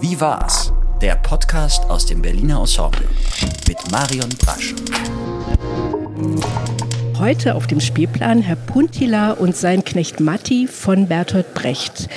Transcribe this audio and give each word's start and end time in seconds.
Wie 0.00 0.20
war's? 0.20 0.72
Der 1.02 1.16
Podcast 1.16 1.84
aus 1.86 2.06
dem 2.06 2.22
Berliner 2.22 2.60
Ensemble 2.60 3.08
mit 3.66 3.90
Marion 3.90 4.28
Brasch. 4.38 4.72
Heute 7.18 7.56
auf 7.56 7.66
dem 7.66 7.80
Spielplan 7.80 8.40
Herr 8.40 8.54
Puntila 8.54 9.32
und 9.32 9.56
sein 9.56 9.84
Knecht 9.84 10.20
Matti 10.20 10.68
von 10.68 11.08
Bertolt 11.08 11.52
Brecht. 11.52 12.08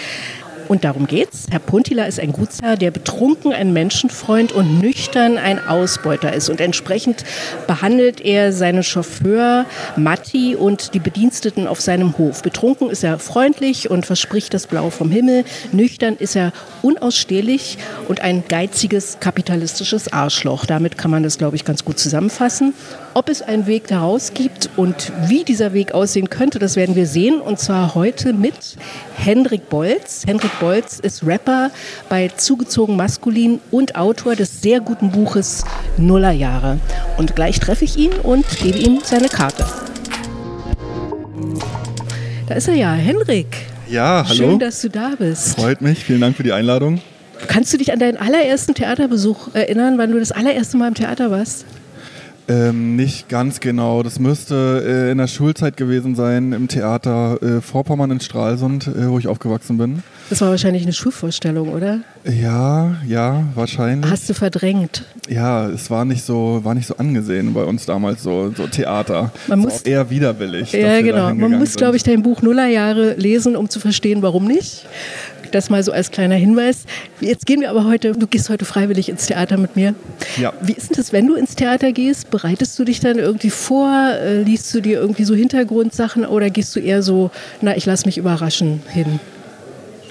Und 0.71 0.85
darum 0.85 1.05
geht's. 1.05 1.47
Herr 1.51 1.59
Puntila 1.59 2.05
ist 2.05 2.17
ein 2.17 2.31
Gutsherr, 2.31 2.77
der 2.77 2.91
betrunken 2.91 3.51
ein 3.51 3.73
Menschenfreund 3.73 4.53
und 4.53 4.79
nüchtern 4.79 5.37
ein 5.37 5.59
Ausbeuter 5.59 6.31
ist. 6.31 6.47
Und 6.47 6.61
entsprechend 6.61 7.25
behandelt 7.67 8.21
er 8.21 8.53
seinen 8.53 8.81
Chauffeur 8.81 9.65
Matti 9.97 10.55
und 10.55 10.93
die 10.93 10.99
Bediensteten 10.99 11.67
auf 11.67 11.81
seinem 11.81 12.17
Hof. 12.17 12.41
Betrunken 12.41 12.89
ist 12.89 13.03
er 13.03 13.19
freundlich 13.19 13.91
und 13.91 14.05
verspricht 14.05 14.53
das 14.53 14.65
Blau 14.65 14.91
vom 14.91 15.11
Himmel. 15.11 15.43
Nüchtern 15.73 16.15
ist 16.15 16.37
er 16.37 16.53
unausstehlich 16.81 17.77
und 18.07 18.21
ein 18.21 18.45
geiziges 18.47 19.17
kapitalistisches 19.19 20.13
Arschloch. 20.13 20.65
Damit 20.65 20.97
kann 20.97 21.11
man 21.11 21.23
das, 21.23 21.37
glaube 21.37 21.57
ich, 21.57 21.65
ganz 21.65 21.83
gut 21.83 21.99
zusammenfassen. 21.99 22.73
Ob 23.13 23.27
es 23.27 23.41
einen 23.41 23.67
Weg 23.67 23.87
daraus 23.87 24.33
gibt 24.33 24.69
und 24.77 25.11
wie 25.27 25.43
dieser 25.43 25.73
Weg 25.73 25.93
aussehen 25.93 26.29
könnte, 26.29 26.59
das 26.59 26.77
werden 26.77 26.95
wir 26.95 27.05
sehen. 27.05 27.41
Und 27.41 27.59
zwar 27.59 27.93
heute 27.93 28.31
mit 28.31 28.77
Hendrik 29.17 29.67
Bolz. 29.69 30.23
Hendrik 30.25 30.57
Bolz 30.61 30.97
ist 30.99 31.25
Rapper 31.25 31.71
bei 32.07 32.29
Zugezogen 32.29 32.95
Maskulin 32.95 33.59
und 33.69 33.95
Autor 33.97 34.37
des 34.37 34.61
sehr 34.61 34.79
guten 34.79 35.11
Buches 35.11 35.65
Nullerjahre. 35.97 36.79
Und 37.17 37.35
gleich 37.35 37.59
treffe 37.59 37.83
ich 37.83 37.97
ihn 37.97 38.13
und 38.23 38.45
gebe 38.59 38.77
ihm 38.77 38.99
seine 39.03 39.27
Karte. 39.27 39.65
Da 42.47 42.55
ist 42.55 42.69
er 42.69 42.75
ja, 42.75 42.93
Hendrik. 42.93 43.57
Ja, 43.89 44.23
hallo. 44.25 44.35
Schön, 44.35 44.59
dass 44.59 44.81
du 44.81 44.89
da 44.89 45.15
bist. 45.19 45.59
Freut 45.59 45.81
mich. 45.81 46.05
Vielen 46.05 46.21
Dank 46.21 46.37
für 46.37 46.43
die 46.43 46.53
Einladung. 46.53 47.01
Kannst 47.47 47.73
du 47.73 47.77
dich 47.77 47.91
an 47.91 47.99
deinen 47.99 48.15
allerersten 48.15 48.73
Theaterbesuch 48.73 49.53
erinnern, 49.53 49.97
wann 49.97 50.13
du 50.13 50.19
das 50.19 50.31
allererste 50.31 50.77
Mal 50.77 50.87
im 50.87 50.93
Theater 50.93 51.29
warst? 51.29 51.65
Ähm, 52.51 52.95
nicht 52.95 53.29
ganz 53.29 53.59
genau. 53.59 54.03
Das 54.03 54.19
müsste 54.19 54.83
äh, 54.85 55.11
in 55.11 55.17
der 55.19 55.27
Schulzeit 55.27 55.77
gewesen 55.77 56.15
sein, 56.15 56.51
im 56.53 56.67
Theater 56.67 57.37
äh, 57.41 57.61
Vorpommern 57.61 58.11
in 58.11 58.19
Stralsund, 58.19 58.87
äh, 58.87 59.07
wo 59.09 59.19
ich 59.19 59.27
aufgewachsen 59.27 59.77
bin. 59.77 60.03
Das 60.29 60.41
war 60.41 60.49
wahrscheinlich 60.49 60.83
eine 60.83 60.93
Schulvorstellung, 60.93 61.69
oder? 61.69 61.99
Ja, 62.25 62.95
ja, 63.07 63.43
wahrscheinlich. 63.55 64.09
Hast 64.11 64.29
du 64.29 64.33
verdrängt? 64.33 65.03
Ja, 65.29 65.67
es 65.69 65.89
war 65.89 66.05
nicht 66.05 66.23
so, 66.23 66.59
war 66.63 66.73
nicht 66.75 66.87
so 66.87 66.97
angesehen 66.97 67.53
bei 67.53 67.63
uns 67.63 67.85
damals, 67.85 68.23
so, 68.23 68.51
so 68.55 68.67
Theater. 68.67 69.31
Man 69.47 69.59
Es 69.59 69.65
war 69.65 69.71
muss- 69.73 69.81
eher 69.83 70.09
widerwillig. 70.09 70.71
Ja, 70.73 71.01
genau. 71.01 71.33
Man 71.33 71.57
muss, 71.57 71.75
glaube 71.75 71.95
ich, 71.97 72.03
dein 72.03 72.21
Buch 72.23 72.41
Nullerjahre 72.41 73.13
lesen, 73.15 73.55
um 73.55 73.69
zu 73.69 73.79
verstehen, 73.79 74.21
warum 74.21 74.45
nicht. 74.45 74.85
Das 75.51 75.69
mal 75.69 75.83
so 75.83 75.91
als 75.91 76.11
kleiner 76.11 76.35
Hinweis. 76.35 76.85
Jetzt 77.19 77.45
gehen 77.45 77.61
wir 77.61 77.69
aber 77.69 77.85
heute, 77.85 78.13
du 78.13 78.27
gehst 78.27 78.49
heute 78.49 78.65
freiwillig 78.65 79.09
ins 79.09 79.27
Theater 79.27 79.57
mit 79.57 79.75
mir. 79.75 79.93
Ja. 80.37 80.53
Wie 80.61 80.73
ist 80.73 80.89
denn 80.89 80.97
das, 80.97 81.11
wenn 81.13 81.27
du 81.27 81.35
ins 81.35 81.55
Theater 81.55 81.91
gehst? 81.91 82.31
Bereitest 82.31 82.77
du 82.79 82.85
dich 82.85 82.99
dann 82.99 83.19
irgendwie 83.19 83.49
vor? 83.49 83.91
Äh, 84.13 84.43
Liest 84.43 84.73
du 84.73 84.81
dir 84.81 84.99
irgendwie 84.99 85.23
so 85.23 85.35
Hintergrundsachen 85.35 86.25
oder 86.25 86.49
gehst 86.49 86.75
du 86.75 86.79
eher 86.79 87.03
so, 87.03 87.31
na, 87.61 87.75
ich 87.75 87.85
lass 87.85 88.05
mich 88.05 88.17
überraschen 88.17 88.81
hin? 88.87 89.19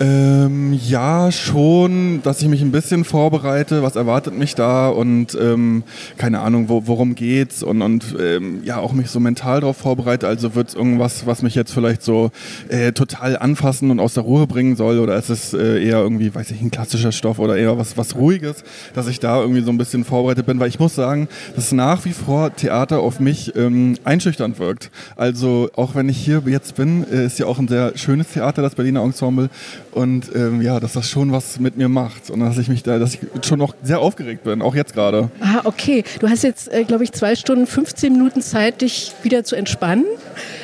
Ähm, 0.02 0.72
ja, 0.72 1.30
schon, 1.30 2.22
dass 2.22 2.40
ich 2.40 2.48
mich 2.48 2.62
ein 2.62 2.72
bisschen 2.72 3.04
vorbereite, 3.04 3.82
was 3.82 3.96
erwartet 3.96 4.34
mich 4.34 4.54
da? 4.54 4.88
Und 4.88 5.36
ähm, 5.38 5.82
keine 6.16 6.40
Ahnung, 6.40 6.70
wo, 6.70 6.86
worum 6.86 7.14
geht's? 7.14 7.62
Und, 7.62 7.82
und 7.82 8.16
ähm, 8.18 8.62
ja, 8.64 8.78
auch 8.78 8.94
mich 8.94 9.10
so 9.10 9.20
mental 9.20 9.60
darauf 9.60 9.76
vorbereite. 9.76 10.26
Also 10.26 10.54
wird 10.54 10.70
es 10.70 10.74
irgendwas, 10.74 11.26
was 11.26 11.42
mich 11.42 11.54
jetzt 11.54 11.74
vielleicht 11.74 12.02
so 12.02 12.30
äh, 12.70 12.92
total 12.92 13.36
anfassen 13.36 13.90
und 13.90 14.00
aus 14.00 14.14
der 14.14 14.22
Ruhe 14.22 14.46
bringen 14.46 14.74
soll? 14.74 15.00
Oder 15.00 15.16
ist 15.16 15.28
es 15.28 15.52
äh, 15.52 15.84
eher 15.84 15.98
irgendwie, 15.98 16.34
weiß 16.34 16.50
ich, 16.52 16.62
ein 16.62 16.70
klassischer 16.70 17.12
Stoff 17.12 17.38
oder 17.38 17.58
eher 17.58 17.76
was, 17.76 17.98
was 17.98 18.16
Ruhiges, 18.16 18.64
dass 18.94 19.06
ich 19.06 19.20
da 19.20 19.42
irgendwie 19.42 19.60
so 19.60 19.70
ein 19.70 19.76
bisschen 19.76 20.04
vorbereitet 20.04 20.46
bin, 20.46 20.58
weil 20.60 20.70
ich 20.70 20.78
muss 20.78 20.94
sagen, 20.94 21.28
dass 21.54 21.72
nach 21.72 22.06
wie 22.06 22.14
vor 22.14 22.56
Theater 22.56 23.00
auf 23.00 23.20
mich 23.20 23.54
ähm, 23.54 23.98
einschüchternd 24.04 24.58
wirkt. 24.60 24.90
Also 25.16 25.68
auch 25.76 25.94
wenn 25.94 26.08
ich 26.08 26.16
hier 26.16 26.42
jetzt 26.46 26.76
bin, 26.76 27.04
äh, 27.12 27.26
ist 27.26 27.38
ja 27.38 27.44
auch 27.44 27.58
ein 27.58 27.68
sehr 27.68 27.98
schönes 27.98 28.28
Theater, 28.28 28.62
das 28.62 28.76
Berliner 28.76 29.02
Ensemble 29.02 29.50
und 29.92 30.30
ähm, 30.34 30.62
ja, 30.62 30.80
dass 30.80 30.92
das 30.92 31.08
schon 31.08 31.32
was 31.32 31.58
mit 31.58 31.76
mir 31.76 31.88
macht 31.88 32.30
und 32.30 32.40
dass 32.40 32.58
ich 32.58 32.68
mich 32.68 32.82
da, 32.82 32.98
dass 32.98 33.14
ich 33.14 33.20
schon 33.44 33.58
noch 33.58 33.74
sehr 33.82 34.00
aufgeregt 34.00 34.44
bin, 34.44 34.62
auch 34.62 34.74
jetzt 34.74 34.94
gerade. 34.94 35.30
Ah, 35.40 35.62
okay. 35.64 36.04
Du 36.20 36.28
hast 36.28 36.42
jetzt, 36.42 36.72
äh, 36.72 36.84
glaube 36.84 37.04
ich, 37.04 37.12
zwei 37.12 37.34
Stunden, 37.34 37.66
15 37.66 38.12
Minuten 38.12 38.42
Zeit, 38.42 38.82
dich 38.82 39.12
wieder 39.22 39.44
zu 39.44 39.56
entspannen. 39.56 40.04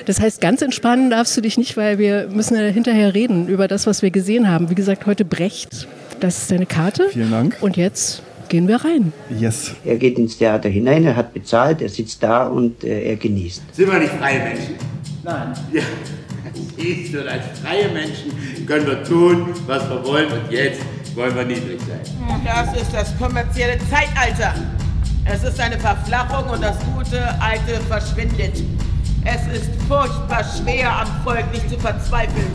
Das 0.06 0.20
heißt, 0.20 0.40
ganz 0.40 0.62
entspannen 0.62 1.10
darfst 1.10 1.36
du 1.36 1.40
dich 1.40 1.58
nicht, 1.58 1.76
weil 1.76 1.98
wir 1.98 2.28
müssen 2.28 2.56
ja 2.56 2.62
hinterher 2.62 3.14
reden 3.14 3.48
über 3.48 3.68
das, 3.68 3.86
was 3.86 4.02
wir 4.02 4.10
gesehen 4.10 4.48
haben. 4.48 4.70
Wie 4.70 4.74
gesagt, 4.74 5.06
heute 5.06 5.24
Brecht. 5.24 5.88
Das 6.20 6.38
ist 6.38 6.50
deine 6.50 6.66
Karte. 6.66 7.08
Vielen 7.10 7.30
Dank. 7.30 7.56
Und 7.60 7.76
jetzt 7.76 8.22
gehen 8.48 8.68
wir 8.68 8.76
rein. 8.76 9.12
Yes. 9.38 9.72
Er 9.84 9.96
geht 9.96 10.18
ins 10.18 10.38
Theater 10.38 10.68
hinein, 10.68 11.04
er 11.04 11.16
hat 11.16 11.34
bezahlt, 11.34 11.82
er 11.82 11.88
sitzt 11.88 12.22
da 12.22 12.46
und 12.46 12.84
äh, 12.84 13.10
er 13.10 13.16
genießt. 13.16 13.62
Sind 13.72 13.90
wir 13.90 13.98
nicht 13.98 14.12
freie 14.12 14.38
Menschen? 14.38 14.74
Nein. 15.24 15.52
Ja, 15.72 15.82
siehst 16.76 17.14
du, 17.14 17.28
als 17.28 17.44
freie 17.62 17.88
Menschen 17.88 18.66
können 18.66 18.86
wir 18.86 19.02
tun, 19.04 19.54
was 19.66 19.88
wir 19.88 20.04
wollen 20.04 20.30
und 20.32 20.50
jetzt 20.50 20.80
wollen 21.14 21.34
wir 21.34 21.44
niedrig 21.44 21.80
sein. 21.80 22.00
Das 22.44 22.80
ist 22.80 22.92
das 22.92 23.18
kommerzielle 23.18 23.78
Zeitalter. 23.90 24.54
Es 25.24 25.42
ist 25.42 25.58
eine 25.60 25.78
Verflachung 25.78 26.50
und 26.50 26.62
das 26.62 26.76
gute 26.94 27.22
Alte 27.40 27.80
verschwindet. 27.88 28.62
Es 29.24 29.56
ist 29.56 29.70
furchtbar 29.88 30.44
schwer, 30.56 31.00
am 31.00 31.08
Volk 31.24 31.50
nicht 31.52 31.68
zu 31.68 31.78
verzweifeln. 31.78 32.46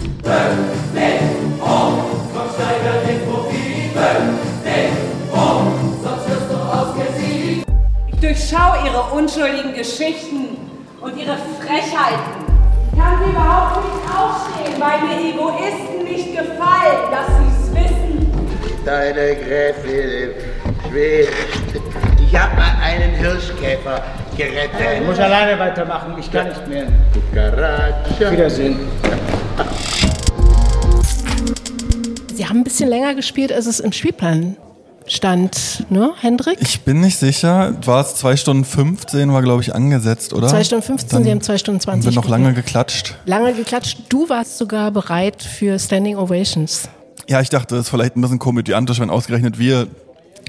Ich 8.07 8.19
durchschaue 8.19 8.77
ihre 8.85 9.01
unschuldigen 9.11 9.73
Geschichten 9.73 10.57
und 11.01 11.17
ihre 11.17 11.37
Frechheiten. 11.59 12.41
Ich 12.91 13.00
kann 13.00 13.24
sie 13.24 13.29
überhaupt 13.31 13.85
nicht 13.85 14.03
aufstehen, 14.13 14.79
weil 14.79 15.02
mir 15.07 15.34
Egoisten 15.34 16.03
nicht 16.03 16.38
gefallen, 16.38 17.09
dass 17.09 17.28
sie 17.28 17.47
es 17.47 17.72
wissen. 17.75 18.31
Deine 18.85 19.35
Gräfin 19.35 20.31
schwer. 20.90 21.28
Ich 22.19 22.35
habe 22.35 22.56
mal 22.56 22.75
einen 22.81 23.12
Hirschkäfer 23.12 24.03
gerettet. 24.35 25.00
Ich 25.00 25.06
muss 25.06 25.19
alleine 25.19 25.57
weitermachen, 25.59 26.16
ich 26.19 26.31
kann 26.31 26.50
nicht 26.50 26.68
mehr. 26.68 26.88
Cucaracha. 27.13 28.31
Wiedersehen. 28.31 28.79
Sie 32.34 32.47
haben 32.47 32.59
ein 32.59 32.63
bisschen 32.63 32.90
länger 32.90 33.16
gespielt, 33.16 33.53
als 33.53 33.68
es 33.68 33.79
im 33.79 33.91
Spielplan 33.91 34.58
stand, 35.11 35.85
ne, 35.89 36.11
Hendrik? 36.19 36.57
Ich 36.61 36.81
bin 36.81 37.01
nicht 37.01 37.17
sicher, 37.17 37.75
war 37.85 38.01
es 38.01 38.16
2 38.16 38.38
Stunden 38.38 38.66
15, 38.66 39.31
war 39.33 39.41
glaube 39.41 39.61
ich 39.61 39.75
angesetzt, 39.75 40.33
oder? 40.33 40.47
2 40.47 40.63
Stunden 40.63 40.83
15, 40.83 41.09
Dann 41.09 41.23
Sie 41.23 41.31
haben 41.31 41.41
2 41.41 41.57
Stunden 41.57 41.79
20. 41.81 42.07
Haben 42.07 42.16
wir 42.16 42.22
noch 42.22 42.29
lange 42.29 42.53
geklatscht. 42.53 43.16
Lange 43.25 43.53
geklatscht. 43.53 43.99
Du 44.09 44.29
warst 44.29 44.57
sogar 44.57 44.91
bereit 44.91 45.44
für 45.44 45.77
Standing 45.77 46.16
Ovations. 46.16 46.88
Ja, 47.27 47.41
ich 47.41 47.49
dachte, 47.49 47.75
es 47.75 47.81
ist 47.81 47.89
vielleicht 47.89 48.16
ein 48.16 48.22
bisschen 48.22 48.39
komödiantisch, 48.39 48.99
wenn 48.99 49.09
ausgerechnet 49.09 49.59
wir 49.59 49.88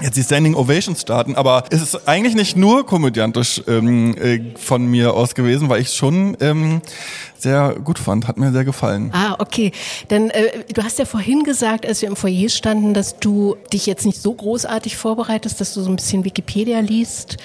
jetzt 0.01 0.17
die 0.17 0.23
Standing 0.23 0.55
Ovations 0.55 1.01
starten, 1.01 1.35
aber 1.35 1.65
es 1.69 1.81
ist 1.81 2.07
eigentlich 2.07 2.35
nicht 2.35 2.57
nur 2.57 2.85
komödiantisch 2.85 3.61
ähm, 3.67 4.15
äh, 4.17 4.39
von 4.55 4.85
mir 4.85 5.13
aus 5.13 5.35
gewesen, 5.35 5.69
weil 5.69 5.81
ich 5.81 5.87
es 5.87 5.95
schon 5.95 6.35
ähm, 6.39 6.81
sehr 7.37 7.75
gut 7.83 7.99
fand, 7.99 8.27
hat 8.27 8.37
mir 8.37 8.51
sehr 8.51 8.65
gefallen. 8.65 9.11
Ah, 9.13 9.35
okay. 9.39 9.71
Dann, 10.07 10.29
äh, 10.29 10.63
du 10.73 10.83
hast 10.83 10.99
ja 10.99 11.05
vorhin 11.05 11.43
gesagt, 11.43 11.85
als 11.85 12.01
wir 12.01 12.09
im 12.09 12.15
Foyer 12.15 12.49
standen, 12.49 12.93
dass 12.93 13.19
du 13.19 13.55
dich 13.71 13.85
jetzt 13.85 14.05
nicht 14.05 14.21
so 14.21 14.33
großartig 14.33 14.97
vorbereitest, 14.97 15.61
dass 15.61 15.73
du 15.73 15.81
so 15.81 15.89
ein 15.89 15.97
bisschen 15.97 16.25
Wikipedia 16.25 16.79
liest. 16.79 17.37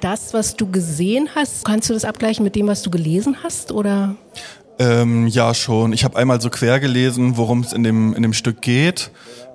Das, 0.00 0.32
was 0.32 0.54
du 0.54 0.70
gesehen 0.70 1.30
hast, 1.34 1.64
kannst 1.64 1.90
du 1.90 1.94
das 1.94 2.04
abgleichen 2.04 2.44
mit 2.44 2.54
dem, 2.54 2.68
was 2.68 2.82
du 2.82 2.90
gelesen 2.90 3.38
hast, 3.42 3.72
oder? 3.72 4.14
Ähm, 4.78 5.26
ja, 5.26 5.54
schon. 5.54 5.92
Ich 5.92 6.04
habe 6.04 6.16
einmal 6.16 6.40
so 6.40 6.50
quer 6.50 6.78
gelesen, 6.80 7.36
worum 7.36 7.60
es 7.60 7.72
in 7.72 7.82
dem, 7.82 8.14
in 8.14 8.22
dem 8.22 8.32
Stück 8.32 8.60
geht. 8.62 9.10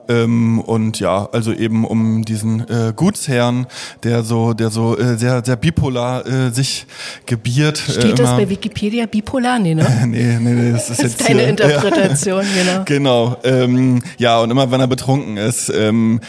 Ähm, 0.09 0.59
und 0.59 0.99
ja, 0.99 1.29
also 1.31 1.53
eben 1.53 1.85
um 1.85 2.25
diesen 2.25 2.67
äh, 2.69 2.91
Gutsherrn, 2.93 3.67
der 4.03 4.23
so, 4.23 4.53
der 4.53 4.69
so 4.69 4.97
äh, 4.97 5.15
sehr, 5.17 5.41
sehr 5.45 5.55
bipolar 5.55 6.25
äh, 6.27 6.49
sich 6.51 6.85
gebiert. 7.25 7.77
Steht 7.77 8.03
äh, 8.03 8.09
das 8.09 8.19
immer- 8.19 8.37
bei 8.39 8.49
Wikipedia 8.49 9.05
bipolar? 9.05 9.59
Nee, 9.59 9.75
ne? 9.75 9.87
Nee, 10.05 10.37
nee, 10.41 10.51
nee, 10.53 10.71
das 10.73 10.89
ist 10.89 10.99
Das 10.99 11.03
jetzt 11.03 11.21
ist 11.21 11.29
deine 11.29 11.39
hier, 11.39 11.49
Interpretation, 11.51 12.43
genau. 12.53 12.83
Genau, 12.85 13.37
ähm, 13.45 14.03
ja, 14.17 14.41
und 14.41 14.51
immer 14.51 14.69
wenn 14.71 14.81
er 14.81 14.87
betrunken 14.87 15.37
ist, 15.37 15.69
ähm, 15.73 16.19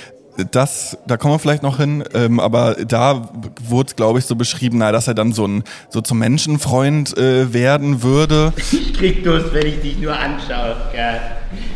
das, 0.50 0.98
da 1.06 1.16
kommen 1.16 1.34
wir 1.34 1.38
vielleicht 1.38 1.62
noch 1.62 1.78
hin, 1.78 2.04
ähm, 2.14 2.40
aber 2.40 2.76
da 2.86 3.28
wurde, 3.62 3.94
glaube 3.94 4.18
ich, 4.18 4.24
so 4.26 4.36
beschrieben, 4.36 4.78
na, 4.78 4.92
dass 4.92 5.08
er 5.08 5.14
dann 5.14 5.32
so 5.32 5.46
ein 5.46 5.64
so 5.88 6.00
zum 6.00 6.18
Menschenfreund 6.18 7.16
äh, 7.16 7.52
werden 7.52 8.02
würde. 8.02 8.52
Ich 8.56 8.94
krieg 8.94 9.24
Durst, 9.24 9.52
wenn 9.52 9.66
ich 9.66 9.80
dich 9.80 9.98
nur 9.98 10.16
anschaue. 10.16 10.76
Gell? 10.92 11.20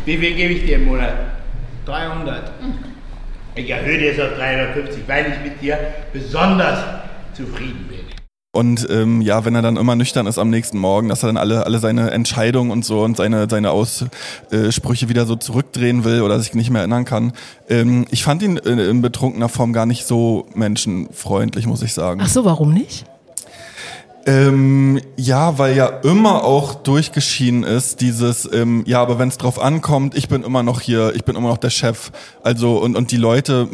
Wie 0.05 0.17
viel 0.17 0.35
gebe 0.35 0.53
ich 0.53 0.65
dir 0.65 0.75
im 0.75 0.85
Monat? 0.85 1.13
300. 1.85 2.51
Ich 3.55 3.69
erhöhe 3.69 3.97
dir 3.97 4.11
es 4.13 4.19
auf 4.19 4.37
350, 4.37 5.03
weil 5.07 5.31
ich 5.31 5.51
mit 5.51 5.61
dir 5.61 5.77
besonders 6.13 6.79
zufrieden 7.33 7.87
bin. 7.89 8.18
Und 8.51 8.87
ähm, 8.89 9.21
ja, 9.21 9.45
wenn 9.45 9.53
er 9.53 9.61
dann 9.61 9.77
immer 9.77 9.95
nüchtern 9.95 10.25
ist 10.25 10.39
am 10.39 10.49
nächsten 10.49 10.79
Morgen, 10.79 11.07
dass 11.07 11.21
er 11.21 11.27
dann 11.27 11.37
alle, 11.37 11.67
alle 11.67 11.77
seine 11.77 12.09
Entscheidungen 12.09 12.71
und 12.71 12.83
so 12.83 13.03
und 13.03 13.15
seine, 13.15 13.47
seine 13.47 13.69
Aussprüche 13.69 15.07
wieder 15.07 15.27
so 15.27 15.35
zurückdrehen 15.35 16.03
will 16.03 16.23
oder 16.23 16.39
sich 16.39 16.55
nicht 16.55 16.71
mehr 16.71 16.81
erinnern 16.81 17.05
kann. 17.05 17.33
Ähm, 17.69 18.05
ich 18.09 18.23
fand 18.23 18.41
ihn 18.41 18.57
in 18.57 19.03
betrunkener 19.03 19.49
Form 19.49 19.71
gar 19.71 19.85
nicht 19.85 20.07
so 20.07 20.47
menschenfreundlich, 20.55 21.67
muss 21.67 21.83
ich 21.83 21.93
sagen. 21.93 22.21
Ach 22.23 22.27
so, 22.27 22.43
warum 22.43 22.73
nicht? 22.73 23.05
Ähm, 24.25 24.99
ja, 25.15 25.57
weil 25.57 25.75
ja 25.75 25.87
immer 25.87 26.43
auch 26.43 26.75
durchgeschieden 26.75 27.63
ist, 27.63 28.01
dieses, 28.01 28.47
ähm, 28.51 28.83
ja, 28.85 29.01
aber 29.01 29.17
wenn 29.17 29.29
es 29.29 29.37
drauf 29.37 29.59
ankommt, 29.59 30.15
ich 30.15 30.27
bin 30.27 30.43
immer 30.43 30.61
noch 30.61 30.81
hier, 30.81 31.15
ich 31.15 31.23
bin 31.23 31.35
immer 31.35 31.49
noch 31.49 31.57
der 31.57 31.69
Chef. 31.69 32.11
Also, 32.43 32.77
und, 32.77 32.95
und 32.95 33.11
die 33.11 33.17
Leute 33.17 33.67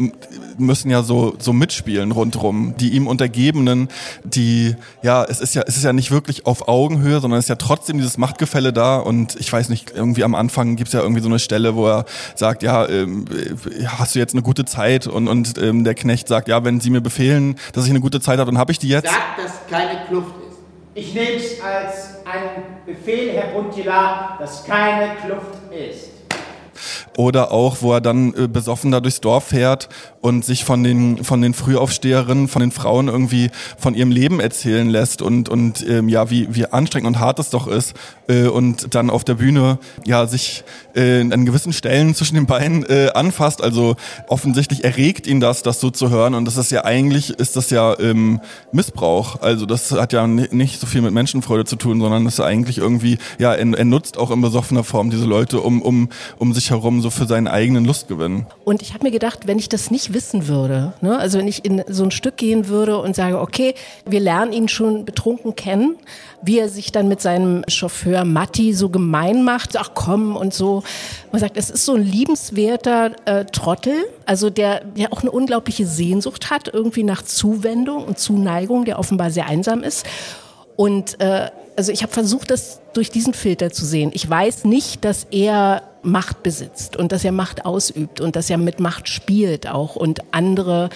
müssen 0.57 0.89
ja 0.89 1.03
so, 1.03 1.35
so 1.39 1.53
mitspielen 1.53 2.11
rundrum. 2.11 2.75
Die 2.77 2.89
ihm 2.89 3.07
Untergebenen, 3.07 3.89
die, 4.23 4.75
ja, 5.01 5.23
es 5.23 5.41
ist 5.41 5.55
ja, 5.55 5.63
es 5.65 5.77
ist 5.77 5.83
ja 5.83 5.93
nicht 5.93 6.11
wirklich 6.11 6.45
auf 6.45 6.67
Augenhöhe, 6.67 7.19
sondern 7.19 7.39
es 7.39 7.45
ist 7.45 7.49
ja 7.49 7.55
trotzdem 7.55 7.97
dieses 7.97 8.17
Machtgefälle 8.17 8.71
da. 8.71 8.97
Und 8.97 9.35
ich 9.39 9.51
weiß 9.51 9.69
nicht, 9.69 9.91
irgendwie 9.95 10.23
am 10.23 10.35
Anfang 10.35 10.75
gibt's 10.75 10.93
ja 10.93 11.01
irgendwie 11.01 11.21
so 11.21 11.29
eine 11.29 11.39
Stelle, 11.39 11.75
wo 11.75 11.87
er 11.87 12.05
sagt, 12.35 12.63
ja, 12.63 12.87
ähm, 12.87 13.25
hast 13.87 14.15
du 14.15 14.19
jetzt 14.19 14.33
eine 14.33 14.41
gute 14.41 14.65
Zeit? 14.65 15.07
Und, 15.07 15.27
und 15.27 15.57
ähm, 15.57 15.83
der 15.83 15.95
Knecht 15.95 16.27
sagt, 16.27 16.47
ja, 16.47 16.63
wenn 16.63 16.79
sie 16.79 16.89
mir 16.89 17.01
befehlen, 17.01 17.55
dass 17.73 17.85
ich 17.85 17.89
eine 17.89 18.01
gute 18.01 18.21
Zeit 18.21 18.39
habe, 18.39 18.51
dann 18.51 18.59
habe 18.59 18.71
ich 18.71 18.79
die 18.79 18.89
jetzt. 18.89 19.07
Sag, 19.07 19.37
dass 19.37 19.67
keine 19.69 20.05
Kluft. 20.07 20.44
Ich 20.97 21.13
nehme 21.13 21.35
es 21.35 21.59
als 21.59 22.25
einen 22.25 22.77
Befehl, 22.85 23.33
Herr 23.33 23.47
Buntila, 23.47 24.37
dass 24.39 24.63
keine 24.63 25.15
Kluft 25.15 25.57
ist. 25.69 26.11
Oder 27.17 27.51
auch, 27.51 27.77
wo 27.81 27.93
er 27.93 27.99
dann 27.99 28.33
äh, 28.33 28.47
besoffen 28.47 28.91
da 28.91 29.01
durchs 29.01 29.19
Dorf 29.19 29.45
fährt 29.47 29.89
und 30.21 30.45
sich 30.45 30.63
von 30.63 30.83
den, 30.83 31.23
von 31.25 31.41
den 31.41 31.53
Frühaufsteherinnen, 31.53 32.47
von 32.47 32.61
den 32.61 32.71
Frauen 32.71 33.09
irgendwie 33.09 33.51
von 33.77 33.93
ihrem 33.93 34.11
Leben 34.11 34.39
erzählen 34.39 34.89
lässt 34.89 35.21
und, 35.21 35.49
und 35.49 35.85
ähm, 35.87 36.07
ja, 36.07 36.29
wie, 36.29 36.47
wie 36.55 36.65
anstrengend 36.65 37.07
und 37.07 37.19
hart 37.19 37.39
es 37.39 37.49
doch 37.49 37.67
ist. 37.67 37.93
Äh, 38.27 38.47
und 38.47 38.95
dann 38.95 39.09
auf 39.09 39.23
der 39.23 39.35
Bühne 39.35 39.79
ja 40.05 40.25
sich 40.27 40.63
äh, 40.95 41.21
an 41.21 41.45
gewissen 41.45 41.73
Stellen 41.73 42.15
zwischen 42.15 42.35
den 42.35 42.45
Beinen 42.45 42.85
äh, 42.85 43.09
anfasst. 43.13 43.63
Also 43.63 43.95
offensichtlich 44.27 44.83
erregt 44.83 45.27
ihn 45.27 45.39
das, 45.39 45.63
das 45.63 45.79
so 45.79 45.89
zu 45.89 46.09
hören. 46.09 46.33
Und 46.33 46.45
das 46.45 46.57
ist 46.57 46.71
ja 46.71 46.85
eigentlich, 46.85 47.31
ist 47.31 47.55
das 47.55 47.69
ja 47.69 47.97
ähm, 47.99 48.39
Missbrauch. 48.71 49.41
Also 49.41 49.65
das 49.65 49.91
hat 49.91 50.13
ja 50.13 50.25
nicht 50.27 50.79
so 50.79 50.87
viel 50.87 51.01
mit 51.01 51.13
Menschenfreude 51.13 51.65
zu 51.65 51.75
tun, 51.75 51.99
sondern 51.99 52.25
ist 52.25 52.39
eigentlich 52.39 52.77
irgendwie, 52.77 53.17
ja, 53.37 53.53
er, 53.53 53.77
er 53.77 53.85
nutzt 53.85 54.17
auch 54.17 54.31
in 54.31 54.41
besoffener 54.41 54.83
Form 54.83 55.09
diese 55.09 55.25
Leute, 55.25 55.59
um, 55.61 55.81
um, 55.81 56.09
um 56.37 56.53
sich 56.53 56.71
herum 56.71 57.01
so 57.01 57.09
für 57.09 57.25
seinen 57.25 57.47
eigenen 57.47 57.85
Lustgewinn. 57.85 58.45
Und 58.63 58.81
ich 58.81 58.93
habe 58.93 59.03
mir 59.03 59.11
gedacht, 59.11 59.47
wenn 59.47 59.59
ich 59.59 59.69
das 59.69 59.91
nicht 59.91 60.13
wissen 60.13 60.47
würde, 60.47 60.93
ne, 61.01 61.17
also 61.17 61.37
wenn 61.37 61.47
ich 61.47 61.65
in 61.65 61.83
so 61.87 62.03
ein 62.03 62.11
Stück 62.11 62.37
gehen 62.37 62.67
würde 62.67 62.97
und 62.97 63.15
sage, 63.15 63.39
okay, 63.39 63.75
wir 64.05 64.19
lernen 64.19 64.53
ihn 64.53 64.67
schon 64.67 65.05
betrunken 65.05 65.55
kennen, 65.55 65.97
wie 66.41 66.59
er 66.59 66.69
sich 66.69 66.91
dann 66.91 67.07
mit 67.07 67.21
seinem 67.21 67.63
Chauffeur 67.67 68.14
Matti 68.23 68.73
so 68.73 68.89
gemein 68.89 69.43
macht, 69.43 69.75
ach 69.77 69.91
komm 69.93 70.35
und 70.37 70.53
so. 70.53 70.83
Man 71.31 71.41
sagt, 71.41 71.57
es 71.57 71.69
ist 71.69 71.85
so 71.85 71.95
ein 71.95 72.03
liebenswerter 72.03 73.11
äh, 73.25 73.45
Trottel, 73.45 74.05
also 74.25 74.49
der, 74.49 74.85
der 74.85 75.11
auch 75.11 75.21
eine 75.21 75.31
unglaubliche 75.31 75.85
Sehnsucht 75.85 76.49
hat, 76.49 76.69
irgendwie 76.73 77.03
nach 77.03 77.23
Zuwendung 77.23 78.05
und 78.05 78.19
Zuneigung, 78.19 78.85
der 78.85 78.99
offenbar 78.99 79.31
sehr 79.31 79.47
einsam 79.47 79.83
ist. 79.83 80.05
Und 80.75 81.19
äh, 81.19 81.49
also 81.75 81.91
ich 81.91 82.03
habe 82.03 82.13
versucht, 82.13 82.51
das 82.51 82.79
durch 82.93 83.09
diesen 83.09 83.33
Filter 83.33 83.71
zu 83.71 83.85
sehen. 83.85 84.11
Ich 84.13 84.29
weiß 84.29 84.65
nicht, 84.65 85.03
dass 85.03 85.27
er 85.31 85.83
Macht 86.01 86.43
besitzt 86.43 86.95
und 86.95 87.11
dass 87.11 87.25
er 87.25 87.31
Macht 87.31 87.65
ausübt 87.65 88.21
und 88.21 88.35
dass 88.35 88.49
er 88.49 88.57
mit 88.57 88.79
Macht 88.79 89.09
spielt 89.09 89.67
auch 89.67 89.95
und 89.95 90.21
andere 90.31 90.89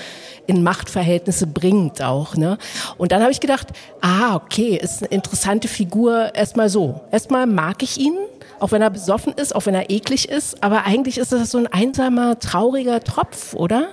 in 0.46 0.64
Machtverhältnisse 0.64 1.48
bringt 1.48 2.02
auch. 2.02 2.36
Ne? 2.36 2.58
Und 2.98 3.12
dann 3.12 3.22
habe 3.22 3.32
ich 3.32 3.40
gedacht, 3.40 3.68
ah, 4.02 4.36
okay, 4.36 4.80
ist 4.82 5.02
eine 5.02 5.12
interessante 5.12 5.68
Figur 5.68 6.34
erstmal 6.36 6.70
so. 6.70 7.02
Erstmal 7.12 7.48
mag 7.48 7.82
ich 7.82 8.00
ihn, 8.00 8.16
auch 8.60 8.72
wenn 8.72 8.82
er 8.82 8.92
besoffen 8.92 9.34
ist, 9.34 9.56
auch 9.56 9.66
wenn 9.66 9.76
er 9.76 9.90
eklig 9.90 10.30
ist, 10.30 10.64
aber 10.64 10.86
eigentlich 10.86 11.18
ist 11.18 11.32
das 11.32 11.52
so 11.52 11.58
ein 11.58 11.68
einsamer, 11.68 12.40
trauriger 12.40 13.04
Tropf, 13.04 13.54
oder? 13.54 13.90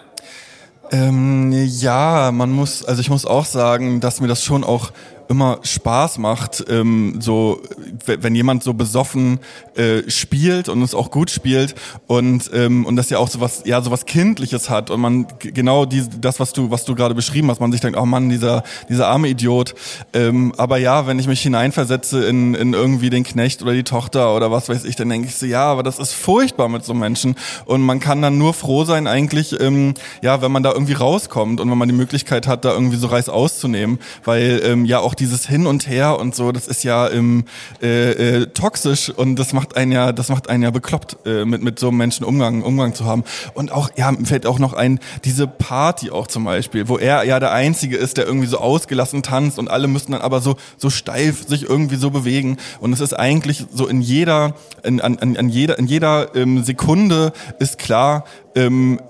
Ähm, 0.92 1.52
ja, 1.52 2.30
man 2.32 2.50
muss, 2.52 2.84
also 2.84 3.00
ich 3.00 3.10
muss 3.10 3.24
auch 3.24 3.44
sagen, 3.44 4.00
dass 4.00 4.20
mir 4.20 4.28
das 4.28 4.44
schon 4.44 4.62
auch 4.64 4.92
immer 5.28 5.58
Spaß 5.62 6.18
macht, 6.18 6.64
ähm, 6.68 7.18
so 7.20 7.60
wenn 8.06 8.34
jemand 8.34 8.62
so 8.62 8.74
besoffen 8.74 9.40
äh, 9.74 10.08
spielt 10.10 10.68
und 10.68 10.82
es 10.82 10.94
auch 10.94 11.10
gut 11.10 11.30
spielt 11.30 11.74
und 12.06 12.50
ähm, 12.52 12.86
und 12.86 12.96
das 12.96 13.10
ja 13.10 13.18
auch 13.18 13.28
so 13.28 13.40
was 13.40 13.62
ja 13.64 13.80
so 13.82 13.90
was 13.90 14.06
kindliches 14.06 14.70
hat 14.70 14.90
und 14.90 15.00
man 15.00 15.26
genau 15.38 15.84
die, 15.84 16.04
das 16.20 16.40
was 16.40 16.52
du 16.52 16.70
was 16.70 16.84
du 16.84 16.94
gerade 16.94 17.14
beschrieben 17.14 17.50
hast, 17.50 17.60
man 17.60 17.72
sich 17.72 17.80
denkt, 17.80 17.98
oh 17.98 18.06
Mann, 18.06 18.28
dieser 18.28 18.62
dieser 18.88 19.08
arme 19.08 19.28
Idiot. 19.28 19.74
Ähm, 20.12 20.52
aber 20.56 20.78
ja, 20.78 21.06
wenn 21.06 21.18
ich 21.18 21.26
mich 21.26 21.40
hineinversetze 21.40 22.24
in 22.24 22.54
in 22.54 22.72
irgendwie 22.72 23.10
den 23.10 23.24
Knecht 23.24 23.62
oder 23.62 23.72
die 23.72 23.84
Tochter 23.84 24.34
oder 24.34 24.50
was 24.50 24.68
weiß 24.68 24.84
ich, 24.84 24.96
dann 24.96 25.08
denke 25.08 25.28
ich 25.28 25.36
so, 25.36 25.46
ja, 25.46 25.64
aber 25.64 25.82
das 25.82 25.98
ist 25.98 26.12
furchtbar 26.12 26.68
mit 26.68 26.84
so 26.84 26.94
Menschen 26.94 27.34
und 27.64 27.82
man 27.82 28.00
kann 28.00 28.22
dann 28.22 28.38
nur 28.38 28.54
froh 28.54 28.84
sein 28.84 29.06
eigentlich, 29.06 29.60
ähm, 29.60 29.94
ja, 30.22 30.42
wenn 30.42 30.52
man 30.52 30.62
da 30.62 30.72
irgendwie 30.72 30.92
rauskommt 30.92 31.60
und 31.60 31.70
wenn 31.70 31.78
man 31.78 31.88
die 31.88 31.94
Möglichkeit 31.94 32.46
hat, 32.46 32.64
da 32.64 32.72
irgendwie 32.72 32.96
so 32.96 33.08
Reis 33.08 33.28
auszunehmen, 33.28 33.98
weil 34.24 34.60
ähm, 34.64 34.84
ja 34.84 35.00
auch 35.00 35.14
dieses 35.20 35.46
Hin 35.46 35.66
und 35.66 35.88
Her 35.88 36.18
und 36.18 36.34
so, 36.34 36.52
das 36.52 36.66
ist 36.66 36.84
ja 36.84 37.08
ähm, 37.10 37.44
äh, 37.82 38.10
äh, 38.10 38.46
toxisch 38.46 39.10
und 39.10 39.36
das 39.36 39.52
macht 39.52 39.76
einen 39.76 39.92
ja, 39.92 40.12
das 40.12 40.28
macht 40.28 40.48
einen 40.48 40.62
ja 40.62 40.70
bekloppt, 40.70 41.18
äh, 41.26 41.44
mit 41.44 41.62
mit 41.62 41.78
so 41.78 41.88
einem 41.88 41.98
Menschen 41.98 42.24
Umgang 42.24 42.62
Umgang 42.62 42.94
zu 42.94 43.04
haben. 43.04 43.24
Und 43.54 43.72
auch 43.72 43.90
ja, 43.96 44.12
fällt 44.24 44.46
auch 44.46 44.58
noch 44.58 44.72
ein 44.72 45.00
diese 45.24 45.46
Party 45.46 46.10
auch 46.10 46.26
zum 46.26 46.44
Beispiel, 46.44 46.88
wo 46.88 46.98
er 46.98 47.24
ja 47.24 47.40
der 47.40 47.52
einzige 47.52 47.96
ist, 47.96 48.16
der 48.16 48.26
irgendwie 48.26 48.46
so 48.46 48.58
ausgelassen 48.58 49.22
tanzt 49.22 49.58
und 49.58 49.68
alle 49.68 49.88
müssen 49.88 50.12
dann 50.12 50.20
aber 50.20 50.40
so 50.40 50.56
so 50.76 50.90
steif 50.90 51.46
sich 51.46 51.68
irgendwie 51.68 51.96
so 51.96 52.10
bewegen. 52.10 52.56
Und 52.80 52.92
es 52.92 53.00
ist 53.00 53.14
eigentlich 53.14 53.66
so 53.72 53.86
in 53.86 54.00
jeder 54.00 54.54
in, 54.82 55.00
an, 55.00 55.18
an 55.18 55.48
jeder 55.48 55.78
in 55.78 55.86
jeder 55.86 56.34
ähm, 56.34 56.62
Sekunde 56.64 57.32
ist 57.58 57.78
klar, 57.78 58.24
ähm, 58.56 59.00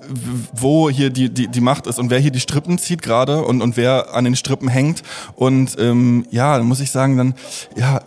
wo 0.53 0.91
hier 0.91 1.11
die, 1.11 1.31
die, 1.31 1.49
die 1.49 1.61
Macht 1.61 1.87
ist 1.87 1.99
und 1.99 2.11
wer 2.11 2.19
hier 2.19 2.31
die 2.33 2.41
Strippen 2.41 2.79
zieht 2.79 3.01
gerade 3.01 3.45
und, 3.45 3.63
und 3.63 3.77
wer 3.77 4.15
an 4.15 4.25
den 4.25 4.37
Strippen 4.37 4.69
hängt. 4.69 5.03
Und 5.37 5.77
ähm, 5.79 6.27
ja, 6.31 6.59
muss 6.63 6.81
ich 6.81 6.91
sagen, 6.91 7.17
dann, 7.17 7.35
ja, 7.77 8.01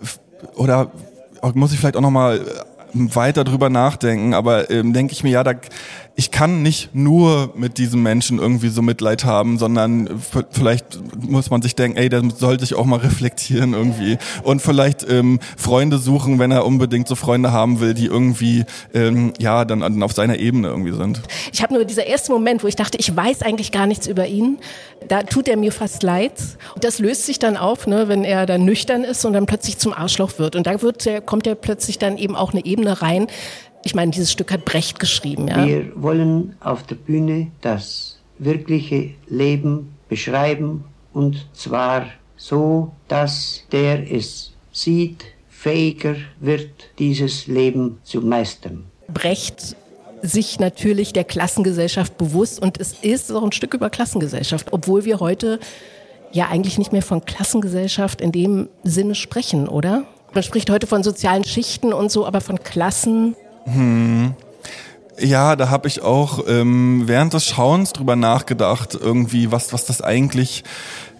oder 0.55 0.91
muss 1.53 1.71
ich 1.71 1.79
vielleicht 1.79 1.95
auch 1.95 2.01
nochmal 2.01 2.41
weiter 2.93 3.43
drüber 3.43 3.69
nachdenken, 3.69 4.33
aber 4.33 4.69
ähm, 4.69 4.93
denke 4.93 5.13
ich 5.13 5.23
mir, 5.23 5.31
ja, 5.31 5.43
da 5.43 5.53
ich 6.19 6.31
kann 6.31 6.61
nicht 6.61 6.93
nur 6.93 7.53
mit 7.55 7.77
diesem 7.77 8.03
Menschen 8.03 8.39
irgendwie 8.39 8.67
so 8.67 8.81
Mitleid 8.81 9.23
haben, 9.23 9.57
sondern 9.57 10.19
vielleicht 10.51 10.99
muss 11.17 11.49
man 11.49 11.61
sich 11.61 11.75
denken, 11.75 11.97
ey, 11.97 12.09
der 12.09 12.21
soll 12.35 12.59
sich 12.59 12.75
auch 12.75 12.83
mal 12.83 12.99
reflektieren 12.99 13.71
irgendwie 13.71 14.17
und 14.43 14.61
vielleicht 14.61 15.09
ähm, 15.09 15.39
Freunde 15.55 15.97
suchen, 15.97 16.37
wenn 16.37 16.51
er 16.51 16.65
unbedingt 16.65 17.07
so 17.07 17.15
Freunde 17.15 17.53
haben 17.53 17.79
will, 17.79 17.93
die 17.93 18.07
irgendwie 18.07 18.65
ähm, 18.93 19.31
ja 19.39 19.63
dann 19.63 20.03
auf 20.03 20.11
seiner 20.11 20.39
Ebene 20.39 20.67
irgendwie 20.67 20.91
sind. 20.91 21.21
Ich 21.53 21.63
habe 21.63 21.73
nur 21.73 21.85
dieser 21.85 22.05
erste 22.05 22.33
Moment, 22.33 22.65
wo 22.65 22.67
ich 22.67 22.75
dachte, 22.75 22.97
ich 22.99 23.15
weiß 23.15 23.41
eigentlich 23.41 23.71
gar 23.71 23.87
nichts 23.87 24.05
über 24.05 24.27
ihn. 24.27 24.57
Da 25.07 25.23
tut 25.23 25.47
er 25.47 25.55
mir 25.55 25.71
fast 25.71 26.03
leid. 26.03 26.33
Das 26.81 26.99
löst 26.99 27.27
sich 27.27 27.39
dann 27.39 27.55
auf, 27.55 27.87
ne, 27.87 28.09
wenn 28.09 28.25
er 28.25 28.45
dann 28.45 28.65
nüchtern 28.65 29.05
ist 29.05 29.23
und 29.23 29.31
dann 29.31 29.45
plötzlich 29.45 29.77
zum 29.77 29.93
Arschloch 29.93 30.37
wird. 30.37 30.57
Und 30.57 30.67
da 30.67 30.81
wird 30.81 31.07
kommt 31.25 31.47
er 31.47 31.55
plötzlich 31.55 31.97
dann 31.97 32.17
eben 32.17 32.35
auch 32.35 32.51
eine 32.51 32.65
Ebene 32.65 33.01
rein, 33.01 33.27
ich 33.83 33.95
meine, 33.95 34.11
dieses 34.11 34.31
Stück 34.31 34.51
hat 34.51 34.65
Brecht 34.65 34.99
geschrieben. 34.99 35.47
Ja? 35.47 35.65
Wir 35.65 35.91
wollen 35.95 36.55
auf 36.59 36.83
der 36.83 36.95
Bühne 36.95 37.47
das 37.61 38.19
wirkliche 38.37 39.11
Leben 39.27 39.93
beschreiben 40.07 40.83
und 41.13 41.45
zwar 41.53 42.07
so, 42.35 42.91
dass 43.07 43.63
der 43.71 44.11
es 44.11 44.53
sieht, 44.71 45.25
fähiger 45.49 46.15
wird, 46.39 46.69
dieses 46.99 47.47
Leben 47.47 47.99
zu 48.03 48.21
meistern. 48.21 48.85
Brecht 49.13 49.75
sich 50.21 50.59
natürlich 50.59 51.13
der 51.13 51.23
Klassengesellschaft 51.23 52.17
bewusst 52.17 52.61
und 52.61 52.79
es 52.79 52.93
ist 53.01 53.31
auch 53.31 53.43
ein 53.43 53.51
Stück 53.51 53.73
über 53.73 53.89
Klassengesellschaft, 53.89 54.67
obwohl 54.71 55.05
wir 55.05 55.19
heute 55.19 55.59
ja 56.31 56.47
eigentlich 56.47 56.77
nicht 56.77 56.91
mehr 56.91 57.01
von 57.01 57.25
Klassengesellschaft 57.25 58.21
in 58.21 58.31
dem 58.31 58.69
Sinne 58.83 59.15
sprechen, 59.15 59.67
oder? 59.67 60.05
Man 60.33 60.43
spricht 60.43 60.69
heute 60.69 60.87
von 60.87 61.03
sozialen 61.03 61.43
Schichten 61.43 61.91
und 61.91 62.11
so, 62.11 62.25
aber 62.25 62.39
von 62.39 62.63
Klassen 62.63 63.35
hm. 63.73 64.33
Ja, 65.19 65.57
da 65.57 65.69
habe 65.69 65.87
ich 65.89 66.01
auch 66.01 66.45
ähm, 66.47 67.03
während 67.05 67.33
des 67.33 67.45
Schauens 67.45 67.91
drüber 67.91 68.15
nachgedacht, 68.15 68.97
irgendwie, 68.99 69.51
was, 69.51 69.73
was 69.73 69.85
das 69.85 70.01
eigentlich 70.01 70.63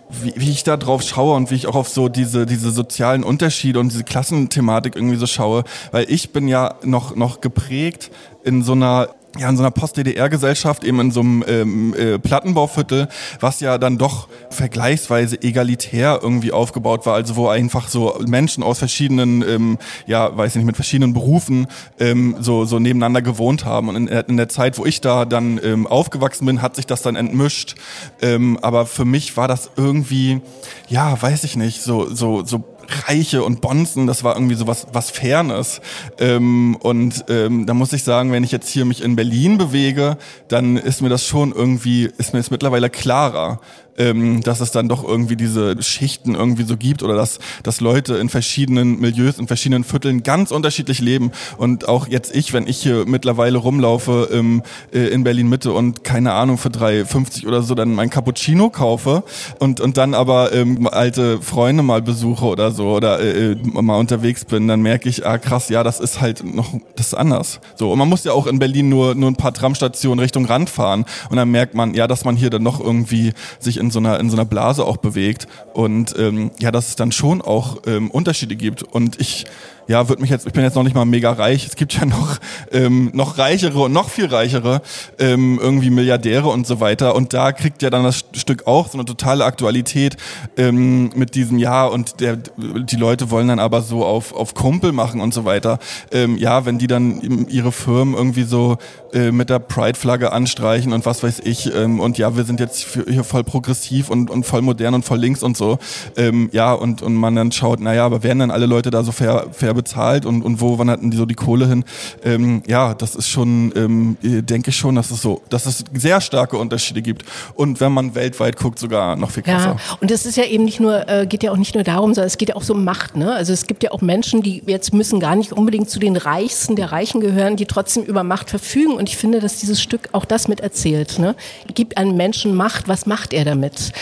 wie, 0.10 0.34
wie 0.36 0.50
ich 0.50 0.64
da 0.64 0.78
drauf 0.78 1.04
schaue 1.04 1.36
und 1.36 1.52
wie 1.52 1.56
ich 1.56 1.68
auch 1.68 1.76
auf 1.76 1.88
so 1.88 2.10
diese, 2.10 2.46
diese 2.46 2.72
sozialen 2.72 3.24
Unterschiede 3.24 3.80
und 3.80 3.92
diese 3.92 4.04
Klassenthematik 4.04 4.96
irgendwie 4.96 5.18
so 5.18 5.28
schaue, 5.28 5.64
weil 5.92 6.06
ich 6.10 6.34
bin 6.34 6.48
ja 6.48 6.76
noch, 6.84 7.16
noch 7.16 7.42
geprägt 7.42 8.10
in 8.44 8.64
so 8.64 8.72
einer 8.74 9.10
ja, 9.38 9.48
in 9.48 9.58
so 9.58 9.64
einer 9.64 9.72
Post-DDR-Gesellschaft, 9.72 10.84
eben 10.84 11.00
in 11.00 11.12
so 11.12 11.20
einem 11.20 11.44
ähm, 11.48 11.94
äh, 11.94 12.18
Plattenbauviertel, 12.18 13.08
was 13.40 13.60
ja 13.60 13.78
dann 13.78 13.98
doch 13.98 14.28
vergleichsweise 14.50 15.42
egalitär 15.42 16.20
irgendwie 16.22 16.52
aufgebaut 16.52 17.06
war, 17.06 17.14
also 17.14 17.36
wo 17.36 17.48
einfach 17.48 17.90
so 17.90 18.20
Menschen 18.26 18.64
aus 18.64 18.80
verschiedenen, 18.80 19.44
ähm, 19.48 19.78
ja, 20.08 20.36
weiß 20.36 20.56
nicht, 20.56 20.66
mit 20.66 20.76
verschiedenen 20.76 21.14
Berufen 21.14 21.68
ähm, 22.00 22.38
so, 22.40 22.66
so 22.66 22.80
nebeneinander 22.80 23.22
gewohnt 23.22 23.66
haben. 23.66 23.90
Und 23.90 23.96
in, 23.96 24.08
in 24.08 24.38
der 24.38 24.50
Zeit, 24.50 24.80
wo 24.80 24.86
ich 24.86 25.00
da 25.00 25.26
dann 25.26 25.60
ähm, 25.64 25.86
aufgewachsen 25.86 26.48
bin, 26.48 26.62
hat 26.64 26.76
sich 26.76 26.88
das 26.88 27.04
dann 27.04 27.16
entmischt. 27.16 27.76
Ähm, 28.22 28.58
aber 28.62 28.88
für 28.88 29.06
mich 29.06 29.38
war 29.38 29.48
das 29.48 29.70
irgendwie, 29.76 30.42
ja, 30.88 31.22
weiß 31.22 31.44
ich 31.44 31.56
nicht, 31.56 31.84
so, 31.84 32.14
so, 32.14 32.44
so 32.44 32.64
Reiche 33.08 33.44
und 33.44 33.62
Bonzen, 33.62 34.08
das 34.08 34.24
war 34.24 34.36
irgendwie 34.36 34.56
so 34.56 34.68
was, 34.68 34.88
was 34.94 35.10
Fernes. 35.10 35.82
Ähm, 36.20 36.76
und 36.76 37.26
ähm, 37.30 37.66
da 37.66 37.74
muss 37.74 37.94
ich 37.94 38.04
sagen, 38.04 38.32
wenn 38.32 38.44
ich 38.44 38.52
jetzt 38.52 38.70
hier 38.70 38.86
mich 38.86 39.04
in 39.04 39.16
Berlin 39.16 39.58
bewege, 39.58 40.18
dann 40.48 40.78
ist 40.78 41.02
mir 41.02 41.10
das 41.10 41.26
schon 41.26 41.52
irgendwie, 41.52 42.10
ist 42.18 42.34
mir 42.34 42.40
es 42.40 42.52
mittlerweile 42.52 42.90
klarer, 42.90 43.60
ähm, 44.00 44.42
dass 44.42 44.62
es 44.62 44.72
dann 44.72 44.90
doch 44.90 45.04
irgendwie 45.04 45.36
diese 45.36 45.82
Schichten 45.84 46.34
irgendwie 46.34 46.64
so 46.64 46.78
gibt 46.78 47.04
oder 47.04 47.16
dass, 47.16 47.40
dass 47.64 47.82
Leute 47.82 48.16
in 48.16 48.30
verschiedenen 48.30 49.00
Milieus, 49.00 49.38
in 49.38 49.48
verschiedenen 49.48 49.84
Vierteln 49.84 50.24
ganz 50.24 50.52
unterschiedlich 50.52 51.02
leben. 51.02 51.32
Und 51.58 51.88
auch 51.88 52.08
jetzt 52.08 52.36
ich, 52.36 52.54
wenn 52.54 52.66
ich 52.66 52.82
hier 52.82 53.06
mittlerweile 53.06 53.58
rumlaufe 53.58 54.30
ähm, 54.32 54.64
äh, 54.92 55.08
in 55.08 55.24
Berlin 55.24 55.50
Mitte 55.50 55.74
und 55.74 56.04
keine 56.04 56.34
Ahnung 56.34 56.58
für 56.58 56.70
3,50 56.70 57.46
oder 57.46 57.62
so 57.62 57.76
dann 57.76 57.94
mein 57.94 58.10
Cappuccino 58.10 58.70
kaufe 58.70 59.24
und, 59.60 59.82
und 59.82 59.98
dann 59.98 60.14
aber 60.14 60.54
ähm, 60.54 60.88
alte 60.88 61.42
Freunde 61.42 61.84
mal 61.84 62.02
besuche 62.02 62.46
oder 62.46 62.72
so 62.72 62.92
oder 62.92 63.20
äh, 63.20 63.52
äh, 63.52 63.56
mal 63.82 63.98
unterwegs 63.98 64.46
bin, 64.46 64.68
dann 64.68 64.82
merke 64.82 65.10
ich, 65.10 65.26
ah 65.26 65.38
krass, 65.38 65.70
ja, 65.70 65.84
das 65.84 66.00
ist 66.00 66.22
halt 66.22 66.44
noch, 66.44 66.74
das 66.96 67.08
ist 67.08 67.14
anders. 67.14 67.60
So, 67.76 67.92
und 67.92 68.00
man 68.00 68.08
muss 68.08 68.24
ja 68.24 68.32
auch 68.32 68.48
in 68.48 68.60
Berlin 68.60 68.90
nur, 68.90 69.16
nur 69.16 69.30
ein 69.30 69.36
paar 69.36 69.54
Tramstationen 69.54 70.20
Richtung 70.20 70.46
Rand 70.46 70.70
fahren 70.70 71.06
und 71.30 71.36
dann 71.36 71.50
merkt 71.50 71.76
man, 71.76 71.94
ja, 71.94 72.08
dass 72.08 72.24
man 72.24 72.36
hier 72.36 72.50
dann 72.50 72.64
noch 72.64 72.80
irgendwie 72.80 73.34
sich 73.60 73.78
in 73.78 73.89
so 73.92 74.00
einer, 74.00 74.20
in 74.20 74.30
so 74.30 74.36
einer 74.36 74.46
Blase 74.46 74.86
auch 74.86 74.98
bewegt 74.98 75.48
und 75.74 76.16
ähm, 76.18 76.52
ja, 76.60 76.72
dass 76.72 76.90
es 76.90 76.96
dann 76.96 77.12
schon 77.12 77.42
auch 77.42 77.78
ähm, 77.86 78.12
Unterschiede 78.12 78.56
gibt. 78.56 78.84
Und 78.84 79.20
ich 79.20 79.46
ja, 79.90 80.08
wird 80.08 80.20
mich 80.20 80.30
jetzt, 80.30 80.46
ich 80.46 80.54
bin 80.54 80.64
jetzt 80.64 80.76
noch 80.76 80.84
nicht 80.84 80.94
mal 80.94 81.04
mega 81.04 81.32
reich. 81.32 81.66
Es 81.66 81.76
gibt 81.76 81.94
ja 81.94 82.06
noch 82.06 82.38
ähm, 82.72 83.10
noch 83.14 83.40
reichere 83.40 83.80
und 83.80 83.92
noch 83.92 84.10
viel 84.10 84.28
reichere 84.28 84.84
ähm, 85.18 85.58
irgendwie 85.60 85.90
Milliardäre 85.90 86.48
und 86.48 86.68
so 86.68 86.80
weiter. 86.80 87.16
Und 87.16 87.34
da 87.34 87.52
kriegt 87.52 87.82
ja 87.82 87.90
dann 87.90 88.04
das 88.04 88.24
Stück 88.34 88.68
auch 88.68 88.88
so 88.88 89.00
eine 89.00 89.06
totale 89.06 89.46
Aktualität 89.46 90.16
ähm, 90.58 91.10
mit 91.16 91.34
diesem 91.34 91.58
Jahr 91.58 91.92
und 91.92 92.20
der 92.22 92.38
die 92.38 92.98
Leute 92.98 93.32
wollen 93.32 93.48
dann 93.48 93.58
aber 93.58 93.82
so 93.82 94.06
auf 94.06 94.32
auf 94.36 94.54
Kumpel 94.54 94.92
machen 94.92 95.22
und 95.22 95.34
so 95.34 95.44
weiter. 95.44 95.80
Ähm, 96.12 96.38
ja, 96.38 96.68
wenn 96.68 96.78
die 96.78 96.86
dann 96.86 97.48
ihre 97.50 97.72
Firmen 97.72 98.14
irgendwie 98.14 98.44
so 98.44 98.78
äh, 99.12 99.32
mit 99.32 99.50
der 99.50 99.58
Pride-Flagge 99.58 100.32
anstreichen 100.32 100.94
und 100.94 101.08
was 101.08 101.24
weiß 101.24 101.40
ich 101.46 101.74
ähm, 101.74 102.00
und 102.00 102.20
ja, 102.20 102.38
wir 102.38 102.44
sind 102.44 102.60
jetzt 102.60 102.86
hier 103.08 103.24
voll 103.24 103.44
progressiv 103.44 104.12
und 104.12 104.30
und 104.30 104.46
voll 104.46 104.62
modern 104.62 104.94
und 104.94 105.04
voll 105.04 105.18
links 105.18 105.42
und 105.42 105.58
so. 105.58 105.80
Ähm, 106.16 106.52
ja 106.52 106.74
und 106.74 107.02
und 107.02 107.16
man 107.16 107.36
dann 107.36 107.52
schaut, 107.52 107.80
naja, 107.80 108.06
aber 108.06 108.22
werden 108.22 108.38
dann 108.38 108.52
alle 108.52 108.68
Leute 108.68 108.92
da 108.92 109.02
so 109.02 109.12
fair 109.12 109.48
fair 109.52 109.79
bezahlt 109.80 110.26
und, 110.26 110.42
und 110.42 110.60
wo 110.60 110.78
wandert 110.78 111.02
denn 111.02 111.12
die 111.12 111.18
so 111.18 111.26
die 111.26 111.36
Kohle 111.36 111.68
hin? 111.68 111.86
Ähm, 112.24 112.64
ja, 112.68 112.94
das 112.94 113.16
ist 113.16 113.30
schon, 113.30 113.72
ähm, 113.76 114.18
denke 114.22 114.72
ich 114.72 114.76
schon, 114.76 114.96
dass 114.96 115.10
es 115.10 115.22
so, 115.22 115.42
dass 115.50 115.66
es 115.66 115.86
sehr 115.94 116.20
starke 116.20 116.58
Unterschiede 116.58 117.02
gibt. 117.02 117.24
Und 117.56 117.80
wenn 117.80 117.94
man 117.94 118.14
weltweit 118.14 118.58
guckt, 118.58 118.78
sogar 118.78 119.16
noch 119.16 119.32
viel 119.32 119.44
krasser. 119.44 119.78
Ja, 119.78 119.98
und 120.02 120.12
es 120.12 120.26
ist 120.26 120.36
ja 120.36 120.44
eben 120.44 120.66
nicht 120.66 120.82
nur, 120.82 121.08
äh, 121.08 121.26
geht 121.26 121.44
ja 121.44 121.52
auch 121.52 121.58
nicht 121.58 121.76
nur 121.76 121.86
darum, 121.86 122.14
sondern 122.14 122.28
es 122.28 122.38
geht 122.38 122.50
ja 122.50 122.56
auch 122.56 122.64
so 122.64 122.74
um 122.74 122.84
Macht. 122.84 123.16
Ne? 123.16 123.32
Also 123.32 123.54
es 123.54 123.68
gibt 123.68 123.84
ja 123.84 123.92
auch 123.92 124.02
Menschen, 124.02 124.42
die 124.42 124.64
jetzt 124.66 124.94
müssen 124.94 125.20
gar 125.20 125.36
nicht 125.36 125.54
unbedingt 125.54 125.90
zu 125.90 126.00
den 126.00 126.18
Reichsten 126.18 126.76
der 126.76 126.92
Reichen 126.92 127.22
gehören, 127.22 127.56
die 127.56 127.66
trotzdem 127.66 128.04
über 128.04 128.24
Macht 128.24 128.50
verfügen. 128.50 128.94
Und 128.94 129.08
ich 129.08 129.16
finde, 129.16 129.40
dass 129.40 129.60
dieses 129.60 129.82
Stück 129.82 130.10
auch 130.12 130.26
das 130.26 130.48
mit 130.48 130.60
erzählt. 130.60 131.20
Ne? 131.20 131.36
Gibt 131.74 131.98
einem 131.98 132.18
Menschen 132.18 132.56
Macht, 132.56 132.88
was 132.90 133.06
macht 133.06 133.34
er 133.34 133.46
damit? 133.46 133.94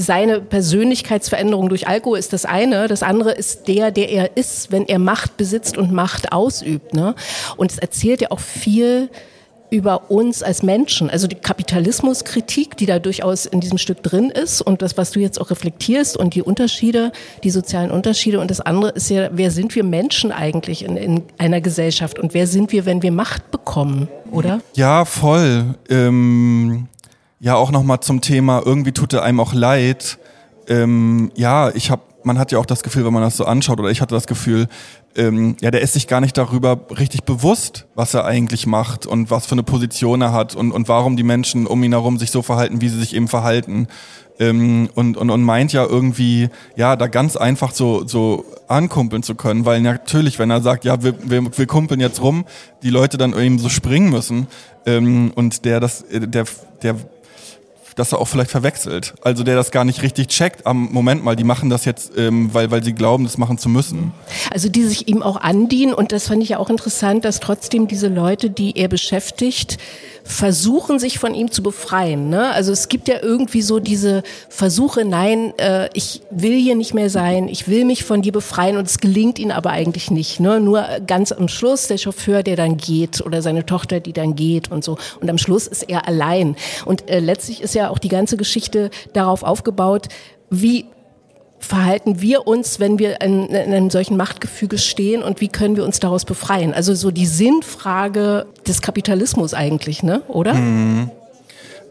Seine 0.00 0.40
Persönlichkeitsveränderung 0.40 1.68
durch 1.68 1.86
Alkohol 1.86 2.18
ist 2.18 2.32
das 2.32 2.44
eine. 2.44 2.88
Das 2.88 3.02
andere 3.02 3.32
ist 3.32 3.68
der, 3.68 3.90
der 3.90 4.08
er 4.10 4.36
ist, 4.36 4.72
wenn 4.72 4.86
er 4.86 4.98
Macht 4.98 5.36
besitzt 5.36 5.76
und 5.76 5.92
Macht 5.92 6.32
ausübt. 6.32 6.94
Ne? 6.94 7.14
Und 7.56 7.70
es 7.70 7.78
erzählt 7.78 8.22
ja 8.22 8.30
auch 8.30 8.40
viel 8.40 9.10
über 9.70 10.10
uns 10.10 10.42
als 10.42 10.64
Menschen, 10.64 11.10
also 11.10 11.28
die 11.28 11.36
Kapitalismuskritik, 11.36 12.76
die 12.76 12.86
da 12.86 12.98
durchaus 12.98 13.46
in 13.46 13.60
diesem 13.60 13.78
Stück 13.78 14.02
drin 14.02 14.30
ist 14.30 14.60
und 14.60 14.82
das, 14.82 14.96
was 14.96 15.12
du 15.12 15.20
jetzt 15.20 15.40
auch 15.40 15.50
reflektierst 15.50 16.16
und 16.16 16.34
die 16.34 16.42
Unterschiede, 16.42 17.12
die 17.44 17.50
sozialen 17.50 17.92
Unterschiede 17.92 18.40
und 18.40 18.50
das 18.50 18.60
andere 18.60 18.90
ist 18.90 19.10
ja, 19.10 19.28
wer 19.32 19.52
sind 19.52 19.76
wir 19.76 19.84
Menschen 19.84 20.32
eigentlich 20.32 20.84
in, 20.84 20.96
in 20.96 21.22
einer 21.38 21.60
Gesellschaft 21.60 22.18
und 22.18 22.34
wer 22.34 22.48
sind 22.48 22.72
wir, 22.72 22.84
wenn 22.84 23.02
wir 23.02 23.12
Macht 23.12 23.52
bekommen, 23.52 24.08
oder? 24.32 24.60
Ja, 24.74 25.04
voll. 25.04 25.76
Ähm 25.88 26.88
ja, 27.40 27.56
auch 27.56 27.70
nochmal 27.70 28.00
zum 28.00 28.20
Thema, 28.20 28.62
irgendwie 28.64 28.92
tut 28.92 29.14
er 29.14 29.22
einem 29.22 29.40
auch 29.40 29.54
leid. 29.54 30.18
Ähm, 30.68 31.32
ja, 31.34 31.70
ich 31.70 31.90
habe, 31.90 32.02
man 32.22 32.38
hat 32.38 32.52
ja 32.52 32.58
auch 32.58 32.66
das 32.66 32.82
Gefühl, 32.82 33.06
wenn 33.06 33.14
man 33.14 33.22
das 33.22 33.38
so 33.38 33.46
anschaut, 33.46 33.80
oder 33.80 33.90
ich 33.90 34.02
hatte 34.02 34.14
das 34.14 34.26
Gefühl, 34.26 34.68
ähm, 35.16 35.56
ja, 35.60 35.70
der 35.70 35.80
ist 35.80 35.94
sich 35.94 36.06
gar 36.06 36.20
nicht 36.20 36.36
darüber 36.36 36.78
richtig 36.98 37.24
bewusst, 37.24 37.86
was 37.94 38.12
er 38.12 38.26
eigentlich 38.26 38.66
macht 38.66 39.06
und 39.06 39.30
was 39.30 39.46
für 39.46 39.52
eine 39.52 39.62
Position 39.62 40.20
er 40.20 40.32
hat 40.32 40.54
und, 40.54 40.70
und 40.70 40.88
warum 40.88 41.16
die 41.16 41.22
Menschen 41.22 41.66
um 41.66 41.82
ihn 41.82 41.92
herum 41.92 42.18
sich 42.18 42.30
so 42.30 42.42
verhalten, 42.42 42.82
wie 42.82 42.90
sie 42.90 42.98
sich 42.98 43.16
eben 43.16 43.26
verhalten. 43.26 43.88
Ähm, 44.38 44.90
und, 44.94 45.16
und, 45.16 45.30
und 45.30 45.42
meint 45.42 45.72
ja 45.72 45.84
irgendwie, 45.84 46.50
ja, 46.76 46.94
da 46.96 47.08
ganz 47.08 47.36
einfach 47.36 47.72
so, 47.72 48.06
so 48.06 48.44
ankumpeln 48.68 49.22
zu 49.22 49.34
können, 49.34 49.64
weil 49.64 49.80
natürlich, 49.80 50.38
wenn 50.38 50.50
er 50.50 50.60
sagt, 50.60 50.84
ja, 50.84 51.02
wir, 51.02 51.14
wir, 51.22 51.56
wir 51.56 51.66
kumpeln 51.66 52.00
jetzt 52.00 52.22
rum, 52.22 52.44
die 52.82 52.90
Leute 52.90 53.16
dann 53.16 53.38
eben 53.38 53.58
so 53.58 53.70
springen 53.70 54.10
müssen 54.10 54.46
ähm, 54.86 55.32
und 55.34 55.64
der 55.64 55.80
das, 55.80 56.04
der, 56.10 56.44
der 56.82 56.96
dass 57.96 58.12
er 58.12 58.18
auch 58.18 58.28
vielleicht 58.28 58.50
verwechselt. 58.50 59.14
Also 59.22 59.44
der 59.44 59.56
das 59.56 59.70
gar 59.70 59.84
nicht 59.84 60.02
richtig 60.02 60.28
checkt. 60.28 60.66
Am 60.66 60.92
Moment 60.92 61.24
mal, 61.24 61.36
die 61.36 61.44
machen 61.44 61.70
das 61.70 61.84
jetzt, 61.84 62.12
ähm, 62.16 62.52
weil, 62.52 62.70
weil 62.70 62.82
sie 62.82 62.92
glauben, 62.92 63.24
das 63.24 63.38
machen 63.38 63.58
zu 63.58 63.68
müssen. 63.68 64.12
Also 64.52 64.68
die 64.68 64.84
sich 64.84 65.08
ihm 65.08 65.22
auch 65.22 65.36
andienen 65.36 65.94
und 65.94 66.12
das 66.12 66.28
fand 66.28 66.42
ich 66.42 66.50
ja 66.50 66.58
auch 66.58 66.70
interessant, 66.70 67.24
dass 67.24 67.40
trotzdem 67.40 67.88
diese 67.88 68.08
Leute, 68.08 68.50
die 68.50 68.76
er 68.76 68.88
beschäftigt, 68.88 69.78
versuchen, 70.24 70.98
sich 70.98 71.18
von 71.18 71.34
ihm 71.34 71.50
zu 71.50 71.62
befreien. 71.62 72.28
Ne? 72.28 72.50
Also 72.52 72.72
es 72.72 72.88
gibt 72.88 73.08
ja 73.08 73.16
irgendwie 73.22 73.62
so 73.62 73.78
diese 73.78 74.22
Versuche, 74.48 75.04
nein, 75.04 75.52
äh, 75.58 75.88
ich 75.94 76.22
will 76.30 76.58
hier 76.58 76.74
nicht 76.74 76.94
mehr 76.94 77.10
sein, 77.10 77.48
ich 77.48 77.68
will 77.68 77.84
mich 77.84 78.04
von 78.04 78.22
dir 78.22 78.32
befreien 78.32 78.76
und 78.76 78.86
es 78.86 78.98
gelingt 78.98 79.38
ihnen 79.38 79.52
aber 79.52 79.70
eigentlich 79.70 80.10
nicht. 80.10 80.40
Ne? 80.40 80.60
Nur 80.60 80.86
ganz 81.06 81.32
am 81.32 81.48
Schluss 81.48 81.88
der 81.88 81.98
Chauffeur, 81.98 82.42
der 82.42 82.56
dann 82.56 82.76
geht 82.76 83.20
oder 83.20 83.42
seine 83.42 83.66
Tochter, 83.66 84.00
die 84.00 84.12
dann 84.12 84.36
geht 84.36 84.70
und 84.70 84.84
so. 84.84 84.98
Und 85.20 85.30
am 85.30 85.38
Schluss 85.38 85.66
ist 85.66 85.88
er 85.88 86.06
allein. 86.06 86.56
Und 86.84 87.08
äh, 87.10 87.20
letztlich 87.20 87.62
ist 87.62 87.74
ja 87.74 87.90
auch 87.90 87.98
die 87.98 88.08
ganze 88.08 88.36
Geschichte 88.36 88.90
darauf 89.12 89.42
aufgebaut, 89.42 90.08
wie 90.50 90.86
verhalten 91.60 92.20
wir 92.20 92.46
uns, 92.46 92.80
wenn 92.80 92.98
wir 92.98 93.20
in, 93.20 93.46
in, 93.46 93.72
einem 93.72 93.90
solchen 93.90 94.16
Machtgefüge 94.16 94.78
stehen 94.78 95.22
und 95.22 95.40
wie 95.40 95.48
können 95.48 95.76
wir 95.76 95.84
uns 95.84 96.00
daraus 96.00 96.24
befreien? 96.24 96.74
Also 96.74 96.94
so 96.94 97.10
die 97.10 97.26
Sinnfrage 97.26 98.46
des 98.66 98.82
Kapitalismus 98.82 99.54
eigentlich, 99.54 100.02
ne? 100.02 100.22
Oder? 100.28 100.54
Mhm. 100.54 101.10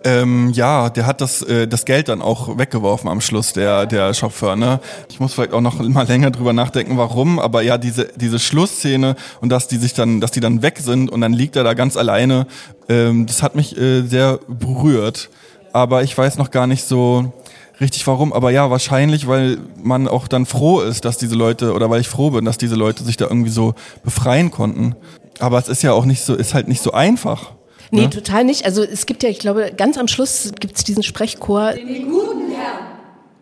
Ähm, 0.05 0.51
ja, 0.53 0.89
der 0.89 1.05
hat 1.05 1.19
das, 1.19 1.41
äh, 1.41 1.67
das 1.67 1.83
Geld 1.83 2.07
dann 2.07 2.21
auch 2.21 2.57
weggeworfen 2.57 3.09
am 3.09 3.19
Schluss, 3.19 3.51
der, 3.51 3.85
der 3.85 4.13
Chauffeur. 4.13 4.55
Ne? 4.55 4.79
Ich 5.09 5.19
muss 5.19 5.33
vielleicht 5.33 5.51
auch 5.51 5.59
noch 5.59 5.81
mal 5.81 6.07
länger 6.07 6.31
drüber 6.31 6.53
nachdenken, 6.53 6.97
warum, 6.97 7.37
aber 7.37 7.61
ja, 7.63 7.77
diese, 7.77 8.07
diese 8.15 8.39
Schlussszene 8.39 9.17
und 9.41 9.49
dass 9.49 9.67
die 9.67 9.75
sich 9.75 9.93
dann, 9.93 10.21
dass 10.21 10.31
die 10.31 10.39
dann 10.39 10.61
weg 10.61 10.79
sind 10.79 11.09
und 11.11 11.19
dann 11.19 11.33
liegt 11.33 11.57
er 11.57 11.65
da 11.65 11.73
ganz 11.73 11.97
alleine, 11.97 12.47
ähm, 12.87 13.25
das 13.25 13.43
hat 13.43 13.55
mich 13.55 13.77
äh, 13.77 14.03
sehr 14.03 14.39
berührt. 14.47 15.29
Aber 15.73 16.01
ich 16.01 16.17
weiß 16.17 16.37
noch 16.37 16.49
gar 16.49 16.65
nicht 16.65 16.85
so, 16.85 17.33
richtig 17.79 18.05
warum, 18.07 18.33
aber 18.33 18.51
ja, 18.51 18.69
wahrscheinlich, 18.69 19.27
weil 19.27 19.57
man 19.81 20.07
auch 20.07 20.27
dann 20.27 20.45
froh 20.45 20.81
ist, 20.81 21.05
dass 21.05 21.17
diese 21.17 21.35
Leute, 21.35 21.73
oder 21.73 21.89
weil 21.89 22.01
ich 22.01 22.07
froh 22.07 22.31
bin, 22.31 22.45
dass 22.45 22.57
diese 22.57 22.75
Leute 22.75 23.03
sich 23.03 23.17
da 23.17 23.25
irgendwie 23.25 23.49
so 23.49 23.73
befreien 24.03 24.51
konnten. 24.51 24.95
Aber 25.39 25.57
es 25.57 25.69
ist 25.69 25.81
ja 25.83 25.93
auch 25.93 26.05
nicht 26.05 26.21
so, 26.21 26.35
ist 26.35 26.53
halt 26.53 26.67
nicht 26.67 26.81
so 26.81 26.91
einfach. 26.91 27.53
Nee, 27.91 28.01
ne? 28.01 28.09
total 28.09 28.43
nicht. 28.43 28.65
Also 28.65 28.83
es 28.83 29.05
gibt 29.05 29.23
ja, 29.23 29.29
ich 29.29 29.39
glaube, 29.39 29.71
ganz 29.75 29.97
am 29.97 30.07
Schluss 30.07 30.51
gibt 30.59 30.77
es 30.77 30.83
diesen 30.83 31.03
Sprechchor. 31.03 31.73
Den 31.73 32.09
guten 32.09 32.51
Herrn, 32.51 32.85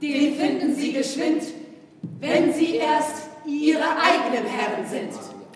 den 0.02 0.36
finden 0.36 0.76
Sie 0.76 0.94
geschwind, 0.94 1.44
wenn 2.20 2.54
Sie 2.54 2.76
erst 2.76 3.28
Ihre 3.46 3.84
eigenen 3.84 4.46
Herren 4.50 4.88
sind. 4.90 5.10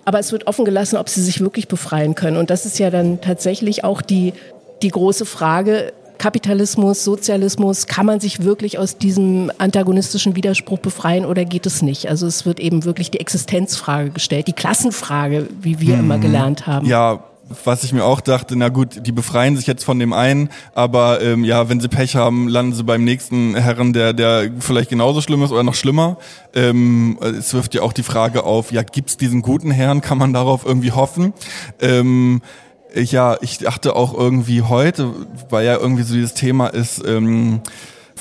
Aber 0.05 0.19
es 0.19 0.31
wird 0.31 0.47
offen 0.47 0.65
gelassen, 0.65 0.97
ob 0.97 1.09
sie 1.09 1.21
sich 1.21 1.41
wirklich 1.41 1.67
befreien 1.67 2.15
können. 2.15 2.38
Und 2.38 2.50
das 2.50 2.65
ist 2.65 2.79
ja 2.79 2.89
dann 2.89 3.21
tatsächlich 3.21 3.83
auch 3.83 4.01
die, 4.01 4.33
die 4.81 4.89
große 4.89 5.25
Frage, 5.25 5.93
Kapitalismus, 6.21 7.03
Sozialismus, 7.03 7.87
kann 7.87 8.05
man 8.05 8.19
sich 8.19 8.43
wirklich 8.43 8.77
aus 8.77 8.99
diesem 8.99 9.51
antagonistischen 9.57 10.35
Widerspruch 10.35 10.77
befreien 10.77 11.25
oder 11.25 11.45
geht 11.45 11.65
es 11.65 11.81
nicht? 11.81 12.09
Also 12.09 12.27
es 12.27 12.45
wird 12.45 12.59
eben 12.59 12.85
wirklich 12.85 13.09
die 13.09 13.19
Existenzfrage 13.19 14.11
gestellt, 14.11 14.47
die 14.47 14.53
Klassenfrage, 14.53 15.47
wie 15.59 15.79
wir 15.79 15.95
hm. 15.95 16.01
immer 16.01 16.19
gelernt 16.19 16.67
haben. 16.67 16.85
Ja, 16.85 17.23
was 17.65 17.83
ich 17.83 17.91
mir 17.91 18.05
auch 18.05 18.21
dachte, 18.21 18.55
na 18.55 18.69
gut, 18.69 19.07
die 19.07 19.11
befreien 19.11 19.57
sich 19.57 19.65
jetzt 19.65 19.83
von 19.83 19.97
dem 19.97 20.13
einen, 20.13 20.49
aber 20.75 21.23
ähm, 21.23 21.43
ja, 21.43 21.69
wenn 21.69 21.79
sie 21.79 21.87
Pech 21.87 22.15
haben, 22.15 22.47
landen 22.47 22.75
sie 22.75 22.83
beim 22.83 23.03
nächsten 23.03 23.55
Herren, 23.55 23.91
der, 23.91 24.13
der 24.13 24.51
vielleicht 24.59 24.91
genauso 24.91 25.21
schlimm 25.21 25.41
ist 25.41 25.51
oder 25.51 25.63
noch 25.63 25.73
schlimmer. 25.73 26.17
Ähm, 26.53 27.17
es 27.21 27.51
wirft 27.55 27.73
ja 27.73 27.81
auch 27.81 27.93
die 27.93 28.03
Frage 28.03 28.43
auf, 28.43 28.71
ja, 28.71 28.83
gibt's 28.83 29.17
diesen 29.17 29.41
guten 29.41 29.71
Herrn, 29.71 30.01
kann 30.01 30.19
man 30.19 30.33
darauf 30.33 30.67
irgendwie 30.67 30.91
hoffen? 30.91 31.33
Ähm, 31.79 32.43
Ja, 32.93 33.38
ich 33.41 33.60
dachte 33.60 33.95
auch 33.95 34.13
irgendwie 34.13 34.63
heute, 34.63 35.13
weil 35.50 35.65
ja 35.65 35.77
irgendwie 35.77 36.03
so 36.03 36.13
dieses 36.13 36.33
Thema 36.33 36.67
ist, 36.67 37.01
ähm, 37.05 37.62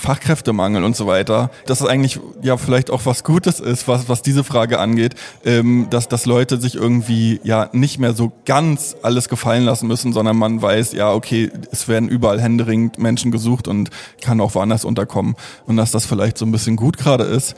Fachkräftemangel 0.00 0.82
und 0.82 0.96
so 0.96 1.06
weiter, 1.06 1.50
dass 1.66 1.80
es 1.80 1.86
eigentlich 1.86 2.18
ja 2.42 2.56
vielleicht 2.56 2.90
auch 2.90 3.04
was 3.04 3.22
Gutes 3.22 3.60
ist, 3.60 3.86
was, 3.86 4.08
was 4.08 4.22
diese 4.22 4.42
Frage 4.42 4.78
angeht, 4.78 5.14
ähm, 5.44 5.88
dass, 5.90 6.08
dass 6.08 6.26
Leute 6.26 6.60
sich 6.60 6.74
irgendwie 6.74 7.40
ja 7.44 7.68
nicht 7.72 7.98
mehr 7.98 8.14
so 8.14 8.32
ganz 8.46 8.96
alles 9.02 9.28
gefallen 9.28 9.64
lassen 9.64 9.86
müssen, 9.86 10.12
sondern 10.12 10.36
man 10.36 10.60
weiß, 10.60 10.92
ja, 10.92 11.12
okay, 11.12 11.50
es 11.70 11.86
werden 11.86 12.08
überall 12.08 12.40
händeringend 12.40 12.98
Menschen 12.98 13.30
gesucht 13.30 13.68
und 13.68 13.90
kann 14.22 14.40
auch 14.40 14.54
woanders 14.54 14.84
unterkommen. 14.84 15.36
Und 15.66 15.76
dass 15.76 15.90
das 15.90 16.06
vielleicht 16.06 16.38
so 16.38 16.46
ein 16.46 16.52
bisschen 16.52 16.76
gut 16.76 16.96
gerade 16.96 17.24
ist. 17.24 17.54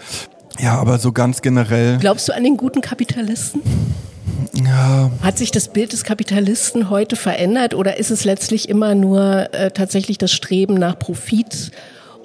Ja, 0.58 0.78
aber 0.78 0.98
so 0.98 1.12
ganz 1.12 1.40
generell. 1.42 1.98
Glaubst 1.98 2.28
du 2.28 2.34
an 2.34 2.44
den 2.44 2.56
guten 2.56 2.80
Kapitalisten? 2.80 3.62
Ja. 4.54 5.10
Hat 5.22 5.38
sich 5.38 5.50
das 5.50 5.68
Bild 5.68 5.92
des 5.92 6.04
Kapitalisten 6.04 6.90
heute 6.90 7.16
verändert 7.16 7.74
oder 7.74 7.98
ist 7.98 8.10
es 8.10 8.24
letztlich 8.24 8.68
immer 8.68 8.94
nur 8.94 9.52
äh, 9.52 9.70
tatsächlich 9.70 10.18
das 10.18 10.32
Streben 10.32 10.74
nach 10.74 10.98
Profit 10.98 11.70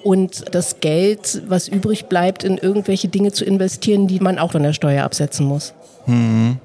und 0.04 0.54
das 0.54 0.80
Geld, 0.80 1.42
was 1.48 1.68
übrig 1.68 2.06
bleibt, 2.06 2.44
in 2.44 2.58
irgendwelche 2.58 3.08
Dinge 3.08 3.32
zu 3.32 3.46
investieren, 3.46 4.08
die 4.08 4.20
man 4.20 4.40
auch 4.40 4.52
von 4.52 4.64
der 4.64 4.74
Steuer 4.74 5.04
absetzen 5.04 5.46
muss. 5.46 5.74
Mhm. 6.06 6.60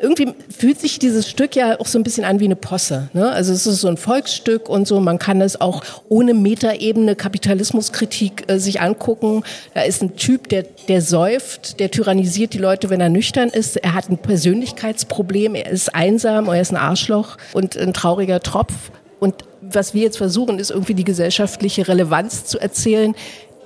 Irgendwie 0.00 0.34
fühlt 0.50 0.80
sich 0.80 0.98
dieses 0.98 1.28
Stück 1.28 1.56
ja 1.56 1.78
auch 1.80 1.86
so 1.86 1.98
ein 1.98 2.02
bisschen 2.02 2.24
an 2.24 2.40
wie 2.40 2.44
eine 2.44 2.56
Posse. 2.56 3.08
Ne? 3.12 3.30
Also 3.30 3.52
es 3.52 3.66
ist 3.66 3.80
so 3.80 3.88
ein 3.88 3.96
Volksstück 3.96 4.68
und 4.68 4.86
so. 4.86 5.00
Man 5.00 5.18
kann 5.18 5.40
es 5.40 5.60
auch 5.60 5.82
ohne 6.08 6.34
Metaebene 6.34 7.16
Kapitalismuskritik 7.16 8.44
äh, 8.50 8.58
sich 8.58 8.80
angucken. 8.80 9.44
Da 9.74 9.82
ist 9.82 10.02
ein 10.02 10.16
Typ, 10.16 10.48
der, 10.48 10.64
der 10.88 11.02
säuft, 11.02 11.80
der 11.80 11.90
tyrannisiert 11.90 12.54
die 12.54 12.58
Leute, 12.58 12.90
wenn 12.90 13.00
er 13.00 13.08
nüchtern 13.08 13.48
ist. 13.48 13.76
Er 13.76 13.94
hat 13.94 14.10
ein 14.10 14.18
Persönlichkeitsproblem, 14.18 15.54
er 15.54 15.70
ist 15.70 15.94
einsam, 15.94 16.48
er 16.48 16.60
ist 16.60 16.72
ein 16.72 16.76
Arschloch 16.76 17.36
und 17.52 17.76
ein 17.76 17.92
trauriger 17.92 18.40
Tropf. 18.40 18.72
Und 19.20 19.44
was 19.60 19.94
wir 19.94 20.02
jetzt 20.02 20.18
versuchen, 20.18 20.58
ist 20.58 20.70
irgendwie 20.70 20.94
die 20.94 21.04
gesellschaftliche 21.04 21.86
Relevanz 21.86 22.44
zu 22.44 22.58
erzählen, 22.58 23.14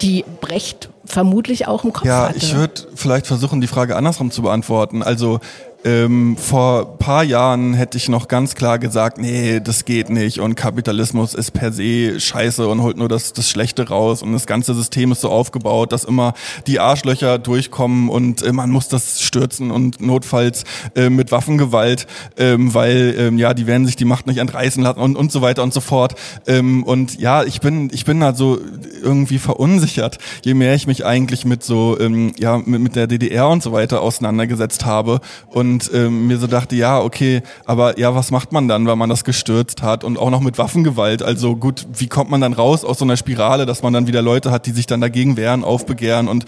die 0.02 0.24
Brecht 0.40 0.90
vermutlich 1.04 1.66
auch 1.66 1.84
im 1.84 1.92
Kopf 1.92 2.06
ja, 2.06 2.28
hatte. 2.28 2.38
Ja, 2.38 2.44
ich 2.44 2.56
würde 2.56 2.82
vielleicht 2.94 3.26
versuchen, 3.26 3.60
die 3.60 3.66
Frage 3.66 3.96
andersrum 3.96 4.30
zu 4.30 4.42
beantworten. 4.42 5.02
Also 5.02 5.40
ähm, 5.86 6.36
vor 6.36 6.98
paar 6.98 7.22
Jahren 7.22 7.72
hätte 7.72 7.96
ich 7.96 8.08
noch 8.08 8.26
ganz 8.26 8.56
klar 8.56 8.80
gesagt, 8.80 9.18
nee, 9.18 9.60
das 9.60 9.84
geht 9.84 10.10
nicht 10.10 10.40
und 10.40 10.56
Kapitalismus 10.56 11.32
ist 11.32 11.52
per 11.52 11.70
se 11.70 12.18
scheiße 12.18 12.66
und 12.66 12.82
holt 12.82 12.96
nur 12.96 13.08
das, 13.08 13.32
das 13.32 13.48
Schlechte 13.48 13.88
raus 13.88 14.20
und 14.20 14.32
das 14.32 14.46
ganze 14.48 14.74
System 14.74 15.12
ist 15.12 15.20
so 15.20 15.30
aufgebaut, 15.30 15.92
dass 15.92 16.02
immer 16.02 16.34
die 16.66 16.80
Arschlöcher 16.80 17.38
durchkommen 17.38 18.08
und 18.08 18.42
äh, 18.42 18.52
man 18.52 18.70
muss 18.70 18.88
das 18.88 19.22
stürzen 19.22 19.70
und 19.70 20.00
notfalls 20.00 20.64
äh, 20.96 21.08
mit 21.08 21.30
Waffengewalt, 21.30 22.08
ähm, 22.36 22.74
weil 22.74 23.14
ähm, 23.16 23.38
ja, 23.38 23.54
die 23.54 23.68
werden 23.68 23.86
sich 23.86 23.94
die 23.94 24.04
Macht 24.04 24.26
nicht 24.26 24.38
entreißen 24.38 24.82
lassen 24.82 24.98
und, 24.98 25.14
und 25.14 25.30
so 25.30 25.40
weiter 25.40 25.62
und 25.62 25.72
so 25.72 25.80
fort. 25.80 26.16
Ähm, 26.48 26.82
und 26.82 27.20
ja, 27.20 27.44
ich 27.44 27.60
bin, 27.60 27.90
ich 27.92 28.04
bin 28.04 28.24
also 28.24 28.58
irgendwie 29.02 29.38
verunsichert, 29.38 30.18
je 30.44 30.54
mehr 30.54 30.74
ich 30.74 30.88
mich 30.88 31.06
eigentlich 31.06 31.44
mit 31.44 31.62
so, 31.62 31.96
ähm, 32.00 32.32
ja, 32.38 32.58
mit, 32.58 32.80
mit 32.80 32.96
der 32.96 33.06
DDR 33.06 33.48
und 33.48 33.62
so 33.62 33.70
weiter 33.70 34.02
auseinandergesetzt 34.02 34.84
habe 34.84 35.20
und 35.48 35.75
und 35.76 35.90
ähm, 35.92 36.26
mir 36.26 36.38
so 36.38 36.46
dachte, 36.46 36.74
ja, 36.74 37.00
okay, 37.00 37.42
aber 37.66 37.98
ja, 37.98 38.14
was 38.14 38.30
macht 38.30 38.50
man 38.50 38.66
dann, 38.66 38.86
wenn 38.86 38.96
man 38.96 39.10
das 39.10 39.24
gestürzt 39.24 39.82
hat 39.82 40.04
und 40.04 40.18
auch 40.18 40.30
noch 40.30 40.40
mit 40.40 40.56
Waffengewalt? 40.56 41.22
Also 41.22 41.54
gut, 41.54 41.86
wie 41.92 42.06
kommt 42.06 42.30
man 42.30 42.40
dann 42.40 42.54
raus 42.54 42.82
aus 42.82 42.98
so 42.98 43.04
einer 43.04 43.18
Spirale, 43.18 43.66
dass 43.66 43.82
man 43.82 43.92
dann 43.92 44.06
wieder 44.06 44.22
Leute 44.22 44.50
hat, 44.50 44.64
die 44.64 44.70
sich 44.70 44.86
dann 44.86 45.02
dagegen 45.02 45.36
wehren, 45.36 45.64
aufbegehren 45.64 46.28
und 46.28 46.46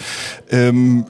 ähm, 0.50 1.04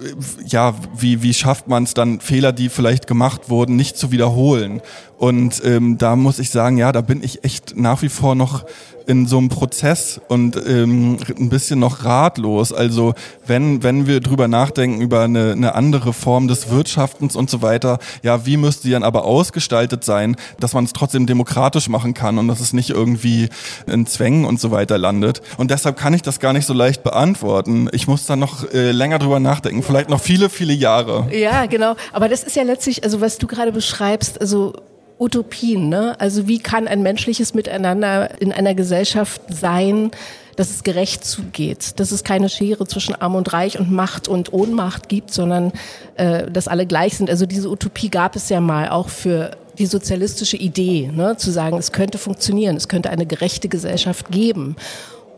ja, 0.44 0.74
wie, 0.96 1.22
wie 1.22 1.32
schafft 1.32 1.68
man 1.68 1.84
es 1.84 1.94
dann, 1.94 2.20
Fehler, 2.20 2.52
die 2.52 2.70
vielleicht 2.70 3.06
gemacht 3.06 3.50
wurden, 3.50 3.76
nicht 3.76 3.96
zu 3.96 4.10
wiederholen? 4.10 4.80
Und 5.18 5.60
ähm, 5.64 5.98
da 5.98 6.16
muss 6.16 6.38
ich 6.38 6.50
sagen, 6.50 6.78
ja, 6.78 6.92
da 6.92 7.00
bin 7.00 7.22
ich 7.22 7.44
echt 7.44 7.76
nach 7.76 8.02
wie 8.02 8.08
vor 8.08 8.34
noch 8.34 8.64
in 9.08 9.26
so 9.26 9.38
einem 9.38 9.48
Prozess 9.48 10.20
und 10.28 10.54
ähm, 10.68 11.16
ein 11.38 11.48
bisschen 11.48 11.80
noch 11.80 12.04
ratlos. 12.04 12.74
Also 12.74 13.14
wenn, 13.46 13.82
wenn 13.82 14.06
wir 14.06 14.20
drüber 14.20 14.48
nachdenken 14.48 15.00
über 15.00 15.22
eine, 15.22 15.52
eine 15.52 15.74
andere 15.74 16.12
Form 16.12 16.46
des 16.46 16.68
Wirtschaftens 16.68 17.34
und 17.34 17.48
so 17.48 17.62
weiter, 17.62 18.00
ja, 18.22 18.44
wie 18.44 18.58
müsste 18.58 18.82
die 18.86 18.92
dann 18.92 19.02
aber 19.02 19.24
ausgestaltet 19.24 20.04
sein, 20.04 20.36
dass 20.60 20.74
man 20.74 20.84
es 20.84 20.92
trotzdem 20.92 21.26
demokratisch 21.26 21.88
machen 21.88 22.12
kann 22.12 22.36
und 22.36 22.48
dass 22.48 22.60
es 22.60 22.74
nicht 22.74 22.90
irgendwie 22.90 23.48
in 23.86 24.06
Zwängen 24.06 24.44
und 24.44 24.60
so 24.60 24.70
weiter 24.72 24.98
landet. 24.98 25.40
Und 25.56 25.70
deshalb 25.70 25.96
kann 25.96 26.12
ich 26.12 26.20
das 26.20 26.38
gar 26.38 26.52
nicht 26.52 26.66
so 26.66 26.74
leicht 26.74 27.02
beantworten. 27.02 27.88
Ich 27.92 28.08
muss 28.08 28.26
da 28.26 28.36
noch 28.36 28.70
äh, 28.74 28.90
länger 28.90 29.18
drüber 29.18 29.40
nachdenken, 29.40 29.82
vielleicht 29.82 30.10
noch 30.10 30.20
viele, 30.20 30.50
viele 30.50 30.74
Jahre. 30.74 31.28
Ja, 31.32 31.64
genau. 31.64 31.96
Aber 32.12 32.28
das 32.28 32.44
ist 32.44 32.56
ja 32.56 32.62
letztlich, 32.62 33.04
also 33.04 33.22
was 33.22 33.38
du 33.38 33.46
gerade 33.46 33.72
beschreibst, 33.72 34.38
also 34.38 34.74
Utopien. 35.18 35.88
Ne? 35.88 36.18
Also 36.20 36.48
wie 36.48 36.58
kann 36.58 36.88
ein 36.88 37.02
menschliches 37.02 37.54
Miteinander 37.54 38.40
in 38.40 38.52
einer 38.52 38.74
Gesellschaft 38.74 39.40
sein, 39.48 40.10
dass 40.56 40.70
es 40.70 40.82
gerecht 40.82 41.24
zugeht, 41.24 42.00
dass 42.00 42.10
es 42.10 42.24
keine 42.24 42.48
Schere 42.48 42.84
zwischen 42.86 43.14
Arm 43.14 43.36
und 43.36 43.52
Reich 43.52 43.78
und 43.78 43.92
Macht 43.92 44.26
und 44.26 44.52
Ohnmacht 44.52 45.08
gibt, 45.08 45.32
sondern 45.32 45.72
äh, 46.16 46.50
dass 46.50 46.66
alle 46.66 46.84
gleich 46.84 47.16
sind. 47.16 47.30
Also 47.30 47.46
diese 47.46 47.70
Utopie 47.70 48.08
gab 48.08 48.34
es 48.34 48.48
ja 48.48 48.60
mal 48.60 48.88
auch 48.88 49.08
für 49.08 49.52
die 49.78 49.86
sozialistische 49.86 50.56
Idee, 50.56 51.10
ne? 51.14 51.36
zu 51.36 51.52
sagen, 51.52 51.78
es 51.78 51.92
könnte 51.92 52.18
funktionieren, 52.18 52.76
es 52.76 52.88
könnte 52.88 53.10
eine 53.10 53.26
gerechte 53.26 53.68
Gesellschaft 53.68 54.32
geben. 54.32 54.74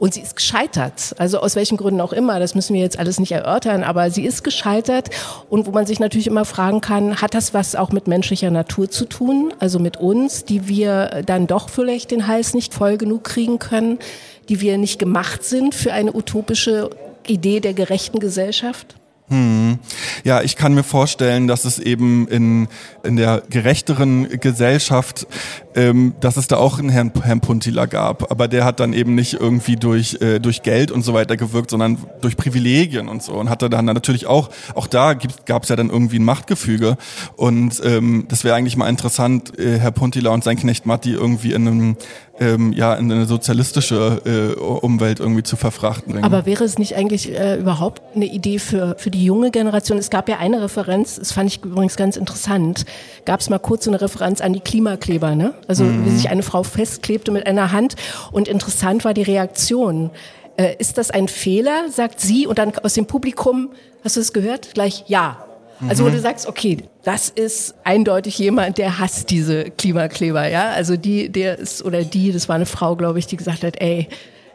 Und 0.00 0.14
sie 0.14 0.22
ist 0.22 0.34
gescheitert. 0.34 1.14
Also 1.18 1.40
aus 1.40 1.56
welchen 1.56 1.76
Gründen 1.76 2.00
auch 2.00 2.14
immer, 2.14 2.40
das 2.40 2.54
müssen 2.54 2.72
wir 2.72 2.80
jetzt 2.80 2.98
alles 2.98 3.20
nicht 3.20 3.32
erörtern, 3.32 3.84
aber 3.84 4.10
sie 4.10 4.24
ist 4.24 4.42
gescheitert. 4.42 5.10
Und 5.50 5.66
wo 5.66 5.72
man 5.72 5.84
sich 5.84 6.00
natürlich 6.00 6.26
immer 6.26 6.46
fragen 6.46 6.80
kann, 6.80 7.20
hat 7.20 7.34
das 7.34 7.52
was 7.52 7.76
auch 7.76 7.92
mit 7.92 8.08
menschlicher 8.08 8.50
Natur 8.50 8.90
zu 8.90 9.04
tun? 9.04 9.52
Also 9.58 9.78
mit 9.78 9.98
uns, 9.98 10.46
die 10.46 10.68
wir 10.68 11.22
dann 11.26 11.46
doch 11.46 11.68
vielleicht 11.68 12.12
den 12.12 12.26
Hals 12.26 12.54
nicht 12.54 12.72
voll 12.72 12.96
genug 12.96 13.24
kriegen 13.24 13.58
können, 13.58 13.98
die 14.48 14.62
wir 14.62 14.78
nicht 14.78 14.98
gemacht 14.98 15.44
sind 15.44 15.74
für 15.74 15.92
eine 15.92 16.14
utopische 16.14 16.88
Idee 17.26 17.60
der 17.60 17.74
gerechten 17.74 18.20
Gesellschaft? 18.20 18.96
Hm. 19.30 19.78
Ja, 20.24 20.42
ich 20.42 20.56
kann 20.56 20.74
mir 20.74 20.82
vorstellen, 20.82 21.46
dass 21.46 21.64
es 21.64 21.78
eben 21.78 22.26
in, 22.26 22.66
in 23.04 23.14
der 23.14 23.44
gerechteren 23.48 24.28
Gesellschaft, 24.40 25.28
ähm, 25.76 26.14
dass 26.20 26.36
es 26.36 26.48
da 26.48 26.56
auch 26.56 26.80
einen 26.80 26.88
Herrn, 26.88 27.12
Herrn 27.22 27.40
Puntila 27.40 27.86
gab. 27.86 28.32
Aber 28.32 28.48
der 28.48 28.64
hat 28.64 28.80
dann 28.80 28.92
eben 28.92 29.14
nicht 29.14 29.34
irgendwie 29.34 29.76
durch, 29.76 30.20
äh, 30.20 30.40
durch 30.40 30.62
Geld 30.62 30.90
und 30.90 31.02
so 31.02 31.14
weiter 31.14 31.36
gewirkt, 31.36 31.70
sondern 31.70 31.98
durch 32.20 32.36
Privilegien 32.36 33.08
und 33.08 33.22
so. 33.22 33.34
Und 33.34 33.50
hatte 33.50 33.70
dann 33.70 33.84
natürlich 33.84 34.26
auch, 34.26 34.50
auch 34.74 34.88
da 34.88 35.14
gab 35.14 35.62
es 35.62 35.68
ja 35.68 35.76
dann 35.76 35.90
irgendwie 35.90 36.18
ein 36.18 36.24
Machtgefüge. 36.24 36.96
Und 37.36 37.80
ähm, 37.84 38.24
das 38.28 38.42
wäre 38.42 38.56
eigentlich 38.56 38.76
mal 38.76 38.88
interessant, 38.88 39.56
äh, 39.60 39.78
Herr 39.78 39.92
Puntila 39.92 40.30
und 40.30 40.42
sein 40.42 40.56
Knecht 40.56 40.86
Matti 40.86 41.12
irgendwie 41.12 41.52
in 41.52 41.68
einem 41.68 41.96
ähm, 42.40 42.72
ja 42.72 42.94
in 42.94 43.12
eine 43.12 43.26
sozialistische 43.26 44.56
äh, 44.56 44.58
Umwelt 44.58 45.20
irgendwie 45.20 45.42
zu 45.42 45.56
verfrachten. 45.56 46.22
Aber 46.24 46.46
wäre 46.46 46.64
es 46.64 46.78
nicht 46.78 46.96
eigentlich 46.96 47.32
äh, 47.32 47.56
überhaupt 47.56 48.02
eine 48.14 48.24
Idee 48.24 48.58
für, 48.58 48.96
für 48.98 49.10
die 49.10 49.24
junge 49.24 49.50
Generation? 49.50 49.98
Es 49.98 50.10
gab 50.10 50.28
ja 50.28 50.38
eine 50.38 50.62
Referenz, 50.62 51.16
das 51.16 51.32
fand 51.32 51.50
ich 51.50 51.62
übrigens 51.62 51.96
ganz 51.96 52.16
interessant, 52.16 52.86
gab 53.26 53.40
es 53.40 53.50
mal 53.50 53.58
kurz 53.58 53.84
so 53.84 53.90
eine 53.90 54.00
Referenz 54.00 54.40
an 54.40 54.52
die 54.52 54.60
Klimakleber, 54.60 55.34
ne? 55.34 55.54
Also 55.68 55.84
mhm. 55.84 56.06
wie 56.06 56.10
sich 56.10 56.30
eine 56.30 56.42
Frau 56.42 56.62
festklebte 56.62 57.30
mit 57.30 57.46
einer 57.46 57.72
Hand 57.72 57.96
und 58.32 58.48
interessant 58.48 59.04
war 59.04 59.14
die 59.14 59.22
Reaktion. 59.22 60.10
Äh, 60.56 60.76
ist 60.78 60.98
das 60.98 61.10
ein 61.10 61.28
Fehler, 61.28 61.90
sagt 61.90 62.20
sie 62.20 62.46
und 62.46 62.58
dann 62.58 62.72
aus 62.78 62.94
dem 62.94 63.06
Publikum, 63.06 63.70
hast 64.02 64.16
du 64.16 64.20
es 64.20 64.32
gehört? 64.32 64.74
Gleich 64.74 65.04
ja. 65.06 65.44
Also 65.88 66.04
wo 66.04 66.08
mhm. 66.08 66.14
du 66.14 66.20
sagst, 66.20 66.46
okay, 66.46 66.78
das 67.04 67.28
ist 67.28 67.74
eindeutig 67.84 68.38
jemand, 68.38 68.78
der 68.78 68.98
hasst 68.98 69.30
diese 69.30 69.64
Klimakleber, 69.70 70.48
ja. 70.48 70.70
Also 70.70 70.96
die, 70.96 71.30
der 71.30 71.58
ist 71.58 71.84
oder 71.84 72.04
die, 72.04 72.32
das 72.32 72.48
war 72.48 72.56
eine 72.56 72.66
Frau, 72.66 72.96
glaube 72.96 73.18
ich, 73.18 73.26
die 73.26 73.36
gesagt 73.36 73.64
hat, 73.64 73.80
ey, 73.80 74.08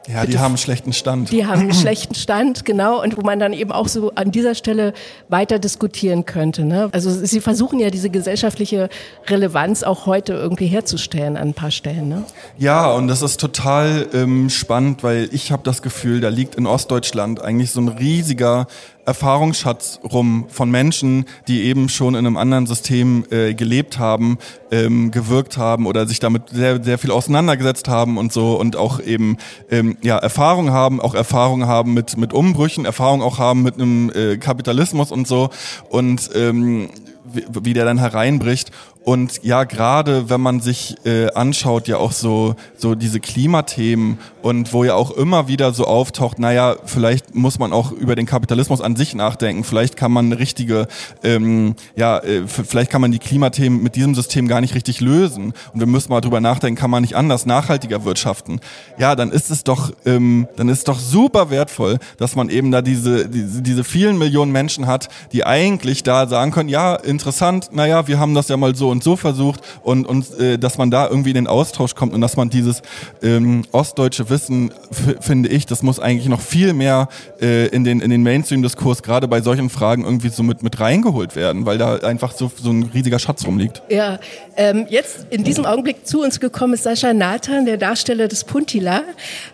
ja, 0.08 0.26
die 0.26 0.38
haben 0.38 0.52
einen 0.52 0.58
schlechten 0.58 0.94
Stand. 0.94 1.32
Die 1.32 1.46
haben 1.46 1.62
einen 1.62 1.74
schlechten 1.74 2.16
Stand, 2.16 2.64
genau. 2.66 3.02
Und 3.02 3.18
wo 3.18 3.22
man 3.22 3.40
dann 3.40 3.54
eben 3.54 3.72
auch 3.72 3.88
so 3.88 4.12
an 4.14 4.32
dieser 4.32 4.54
Stelle 4.54 4.94
weiter 5.30 5.58
diskutieren 5.58 6.26
könnte. 6.26 6.64
Ne? 6.64 6.90
Also 6.92 7.12
sie 7.12 7.42
versuchen 7.42 7.80
ja 7.80 7.90
diese 7.90 8.10
gesellschaftliche 8.10 8.90
Relevanz 9.28 9.84
auch 9.84 10.06
heute 10.06 10.34
irgendwie 10.34 10.68
herzustellen 10.68 11.38
an 11.38 11.50
ein 11.50 11.54
paar 11.54 11.72
Stellen. 11.72 12.08
Ne? 12.08 12.24
Ja, 12.58 12.92
und 12.92 13.08
das 13.08 13.22
ist 13.22 13.40
total 13.40 14.08
ähm, 14.14 14.50
spannend, 14.50 15.04
weil 15.04 15.30
ich 15.32 15.52
habe 15.52 15.64
das 15.64 15.82
Gefühl, 15.82 16.22
da 16.22 16.30
liegt 16.30 16.56
in 16.56 16.68
Ostdeutschland 16.68 17.42
eigentlich 17.42 17.72
so 17.72 17.82
ein 17.82 17.88
riesiger 17.88 18.68
Erfahrungsschatz 19.06 20.00
rum 20.04 20.46
von 20.50 20.70
Menschen, 20.72 21.26
die 21.48 21.64
eben 21.64 21.90
schon 21.90 22.16
in 22.16 22.26
einem 22.26 22.38
anderen 22.38 22.66
System 22.66 23.26
äh, 23.30 23.54
gelebt 23.54 24.00
haben, 24.00 24.38
ähm, 24.72 25.12
gewirkt 25.12 25.58
haben 25.58 25.86
oder 25.86 26.08
sich 26.08 26.20
damit 26.20 26.50
sehr, 26.50 26.84
sehr 26.84 26.98
viel 26.98 27.12
auseinandergesetzt 27.12 27.88
haben 27.88 28.18
und 28.18 28.34
so 28.34 28.60
und 28.60 28.76
auch 28.76 29.00
eben 29.00 29.38
ähm, 29.70 29.98
ja, 30.02 30.18
Erfahrung 30.18 30.72
haben, 30.72 31.00
auch 31.00 31.14
Erfahrung 31.14 31.68
haben 31.68 31.94
mit, 31.94 32.18
mit 32.18 32.34
Umbrüchen, 32.34 32.86
Erfahrung 32.86 33.22
auch 33.22 33.38
haben 33.38 33.64
mit 33.64 33.76
einem 33.76 34.12
äh, 34.12 34.38
Kapitalismus 34.38 35.12
und 35.12 35.28
so. 35.28 35.50
Und 35.90 36.30
ähm, 36.36 36.90
wie, 37.26 37.46
wie 37.64 37.74
der 37.74 37.86
dann 37.86 37.98
hereinbricht 37.98 38.72
Und 39.06 39.44
ja, 39.44 39.66
gerade 39.66 40.32
wenn 40.32 40.42
man 40.42 40.62
sich 40.62 40.96
äh, 41.06 41.32
anschaut, 41.32 41.88
ja 41.88 41.98
auch 41.98 42.12
so, 42.12 42.56
so 42.76 42.96
diese 42.96 43.20
Klimathemen 43.20 44.18
und 44.42 44.74
wo 44.74 44.84
ja 44.84 44.96
auch 44.96 45.12
immer 45.12 45.48
wieder 45.48 45.74
so 45.74 45.86
auftaucht, 45.86 46.40
naja, 46.40 46.76
vielleicht 46.86 47.36
muss 47.36 47.60
man 47.60 47.72
auch 47.72 47.92
über 47.92 48.16
den 48.16 48.26
Kapitalismus 48.26 48.82
an 48.82 48.96
sich 48.96 49.14
nachdenken, 49.14 49.64
vielleicht 49.64 49.96
kann 49.96 50.12
man 50.12 50.26
eine 50.26 50.40
richtige, 50.40 50.88
ähm, 51.24 51.76
ja, 51.96 52.18
äh, 52.18 52.48
vielleicht 52.48 52.90
kann 52.90 53.00
man 53.00 53.12
die 53.12 53.20
Klimathemen 53.20 53.84
mit 53.84 53.96
diesem 53.96 54.16
System 54.16 54.48
gar 54.48 54.60
nicht 54.60 54.74
richtig 54.74 55.02
lösen 55.02 55.54
und 55.74 55.80
wir 55.80 55.86
müssen 55.86 56.10
mal 56.12 56.22
drüber 56.22 56.42
nachdenken, 56.42 56.80
kann 56.80 56.90
man 56.90 57.04
nicht 57.04 57.16
anders 57.16 57.46
nachhaltiger 57.46 58.06
wirtschaften. 58.06 58.60
Ja, 58.98 59.16
dann 59.16 59.30
ist 59.30 59.52
es 59.52 59.64
doch, 59.64 59.92
ähm, 60.08 60.48
dann 60.56 60.68
ist 60.68 60.80
es 60.80 60.84
doch 60.84 61.00
super 61.00 61.52
wertvoll, 61.52 62.00
dass 62.18 62.36
man 62.36 62.50
eben 62.50 62.72
da 62.72 62.82
diese, 62.82 63.30
diese, 63.30 63.62
diese 63.62 63.84
vielen 63.84 64.18
Millionen 64.18 64.52
Menschen 64.52 64.88
hat, 64.88 65.10
die 65.32 65.46
eigentlich 65.46 66.02
da 66.02 66.26
sagen 66.26 66.50
können, 66.50 66.70
ja, 66.70 66.96
interessant, 66.96 67.70
naja, 67.72 68.08
wir 68.08 68.20
haben 68.20 68.34
das 68.34 68.48
ja 68.48 68.58
mal 68.58 68.74
so 68.74 68.95
und 68.96 69.04
so 69.04 69.16
versucht 69.16 69.62
und, 69.84 70.08
und 70.08 70.40
äh, 70.40 70.58
dass 70.58 70.78
man 70.78 70.90
da 70.90 71.08
irgendwie 71.08 71.30
in 71.30 71.36
den 71.36 71.48
Austausch 71.48 71.96
kommt 71.96 72.14
und 72.14 72.22
dass 72.22 72.38
man 72.38 72.50
dieses 72.50 72.82
ähm, 73.22 73.64
ostdeutsche 73.72 74.30
Wissen, 74.30 74.72
finde 75.20 75.50
ich, 75.50 75.66
das 75.66 75.84
muss 75.84 76.00
eigentlich 76.00 76.28
noch 76.28 76.42
viel 76.42 76.74
mehr 76.74 77.10
äh, 77.42 77.68
in 77.68 77.84
den, 77.84 78.00
in 78.00 78.10
den 78.10 78.24
Mainstream-Diskurs 78.24 79.04
gerade 79.04 79.28
bei 79.28 79.42
solchen 79.42 79.70
Fragen 79.70 80.06
irgendwie 80.06 80.30
so 80.30 80.44
mit, 80.44 80.64
mit 80.64 80.80
reingeholt 80.80 81.36
werden, 81.36 81.66
weil 81.66 81.78
da 81.78 81.98
einfach 81.98 82.32
so, 82.32 82.52
so 82.56 82.72
ein 82.72 82.84
riesiger 82.94 83.20
Schatz 83.20 83.46
rumliegt. 83.46 83.82
Ja, 83.90 84.20
ähm, 84.56 84.86
jetzt 84.90 85.28
in 85.30 85.44
diesem 85.44 85.66
Augenblick 85.66 86.08
zu 86.08 86.24
uns 86.24 86.40
gekommen 86.40 86.74
ist 86.74 86.84
Sascha 86.84 87.14
Nathan, 87.14 87.66
der 87.66 87.78
Darsteller 87.78 88.28
des 88.28 88.46
Puntila. 88.46 89.04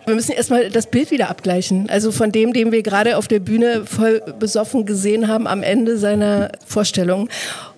Wir 0.06 0.14
müssen 0.14 0.32
erstmal 0.32 0.70
das 0.70 0.86
Bild 0.86 1.10
wieder 1.10 1.28
abgleichen. 1.28 1.90
Also 1.90 2.12
von 2.12 2.30
dem, 2.30 2.52
den 2.52 2.70
wir 2.70 2.82
gerade 2.82 3.16
auf 3.16 3.26
der 3.26 3.40
Bühne 3.40 3.82
voll 3.84 4.22
besoffen 4.38 4.86
gesehen 4.86 5.26
haben 5.26 5.46
am 5.46 5.62
Ende 5.62 5.98
seiner 5.98 6.52
Vorstellung 6.64 7.28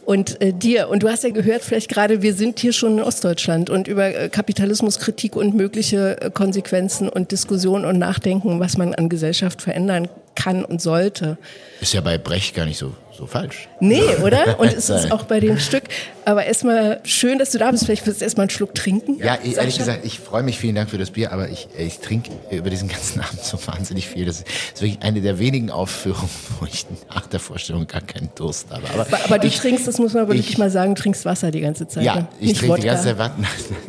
und 0.05 0.41
äh, 0.41 0.53
dir. 0.53 0.89
Und 0.89 1.03
du 1.03 1.09
hast 1.09 1.25
ja 1.25 1.31
gehört, 1.31 1.63
vielleicht 1.63 1.89
gerade, 1.89 2.23
wir 2.23 2.35
sind 2.35 2.59
hier 2.59 2.73
schon 2.73 2.99
in 2.99 3.05
Ostdeutschland 3.05 3.71
und 3.71 3.89
über 3.89 4.15
äh, 4.15 4.29
Kapitalismuskritik 4.29 5.37
und 5.37 5.55
mögliche 5.55 6.21
äh, 6.21 6.31
Konsequenzen 6.31 7.09
und 7.09 7.33
Diskussionen 7.33 7.85
und 7.85 7.99
Nachdenken, 7.99 8.61
was 8.61 8.77
man 8.77 8.95
an 8.95 9.09
Gesellschaft 9.09 9.63
verändern 9.63 10.09
kann 10.35 10.65
und 10.65 10.81
sollte. 10.83 11.39
Ist 11.81 11.95
ja 11.95 12.01
bei 12.01 12.19
Brecht 12.19 12.55
gar 12.55 12.67
nicht 12.67 12.79
so 12.79 12.95
so 13.17 13.27
falsch. 13.27 13.69
Nee, 13.81 14.17
oder? 14.23 14.59
Und 14.59 14.73
es 14.73 14.91
ist 14.91 15.13
auch 15.13 15.25
bei 15.25 15.41
dem 15.41 15.59
Stück. 15.59 15.85
Aber 16.25 16.45
erstmal 16.45 17.01
schön, 17.05 17.39
dass 17.39 17.51
du 17.51 17.59
da 17.59 17.71
bist. 17.71 17.85
Vielleicht 17.85 18.07
willst 18.07 18.21
du 18.21 18.25
erstmal 18.25 18.45
einen 18.45 18.51
Schluck 18.51 18.75
trinken. 18.75 19.19
Ja, 19.19 19.39
ich, 19.43 19.57
ehrlich 19.57 19.77
gesagt, 19.79 20.05
ich 20.05 20.19
freue 20.19 20.43
mich. 20.43 20.59
Vielen 20.59 20.75
Dank 20.75 20.91
für 20.91 20.99
das 20.99 21.11
Bier. 21.11 21.33
Aber 21.33 21.49
ich, 21.49 21.69
ich 21.77 21.99
trinke 21.99 22.31
über 22.51 22.71
diesen 22.71 22.89
ganzen 22.89 23.21
Abend 23.23 23.41
so 23.41 23.59
wahnsinnig 23.67 24.09
viel. 24.09 24.25
Das 24.25 24.41
ist 24.41 24.81
wirklich 24.81 25.03
eine 25.03 25.21
der 25.21 25.39
wenigen 25.39 25.71
Aufführungen, 25.71 26.31
wo 26.61 26.67
ich 26.67 26.87
nach 27.09 27.27
der 27.27 27.41
Vorstellung 27.41 27.87
gar 27.87 28.01
keinen 28.01 28.31
Durst 28.35 28.71
habe. 28.71 28.89
Aber, 28.93 29.03
aber, 29.03 29.25
aber 29.25 29.39
du 29.39 29.47
ich, 29.47 29.59
trinkst, 29.59 29.87
das 29.87 29.99
muss 29.99 30.15
man 30.15 30.27
wirklich 30.29 30.51
ich, 30.51 30.59
mal 30.59 30.71
sagen, 30.71 30.95
du 30.95 31.03
trinkst 31.03 31.25
Wasser 31.25 31.51
die 31.51 31.61
ganze 31.61 31.87
Zeit. 31.87 32.05
Ja, 32.05 32.29
ich 32.41 32.55
trinke 32.59 32.81
die 32.81 32.87
ganze 32.87 33.05
Zeit 33.05 33.19
Wasser. 33.19 33.37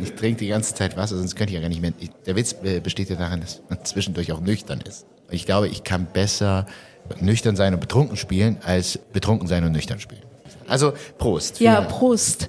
Ich 0.03 0.13
trinke 0.13 0.39
die 0.39 0.47
ganze 0.47 0.75
Zeit 0.75 0.97
Wasser, 0.97 1.17
sonst 1.17 1.35
könnte 1.35 1.51
ich 1.51 1.55
ja 1.55 1.61
gar 1.61 1.69
nicht 1.69 1.81
mehr. 1.81 1.93
Der 2.25 2.35
Witz 2.35 2.55
besteht 2.83 3.09
ja 3.09 3.15
darin, 3.15 3.41
dass 3.41 3.61
man 3.69 3.83
zwischendurch 3.83 4.31
auch 4.31 4.41
nüchtern 4.41 4.81
ist. 4.88 5.05
Ich 5.31 5.45
glaube, 5.45 5.67
ich 5.67 5.83
kann 5.83 6.07
besser 6.11 6.65
nüchtern 7.20 7.56
sein 7.56 7.74
und 7.74 7.80
betrunken 7.80 8.18
spielen, 8.18 8.58
als 8.65 9.00
betrunken 9.13 9.48
sein 9.48 9.63
und 9.63 9.72
nüchtern 9.72 10.00
spielen. 10.00 10.22
Also 10.68 10.94
Prost. 11.18 11.60
Ja, 11.60 11.82
Prost. 11.82 12.48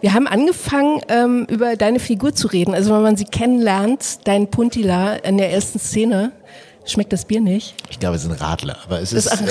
Wir 0.00 0.14
haben 0.14 0.26
angefangen, 0.26 1.02
ähm, 1.08 1.46
über 1.50 1.76
deine 1.76 2.00
Figur 2.00 2.34
zu 2.34 2.48
reden. 2.48 2.74
Also 2.74 2.94
wenn 2.94 3.02
man 3.02 3.16
sie 3.16 3.24
kennenlernt, 3.24 4.26
dein 4.26 4.50
Puntila 4.50 5.16
in 5.16 5.36
der 5.36 5.52
ersten 5.52 5.78
Szene, 5.78 6.32
Schmeckt 6.88 7.12
das 7.12 7.26
Bier 7.26 7.42
nicht? 7.42 7.74
Ich 7.90 8.00
glaube, 8.00 8.16
es 8.16 8.24
ist 8.24 8.30
ein 8.30 8.36
Radler, 8.36 8.78
aber 8.86 8.98
es 9.00 9.12
ist, 9.12 9.26
äh, 9.26 9.44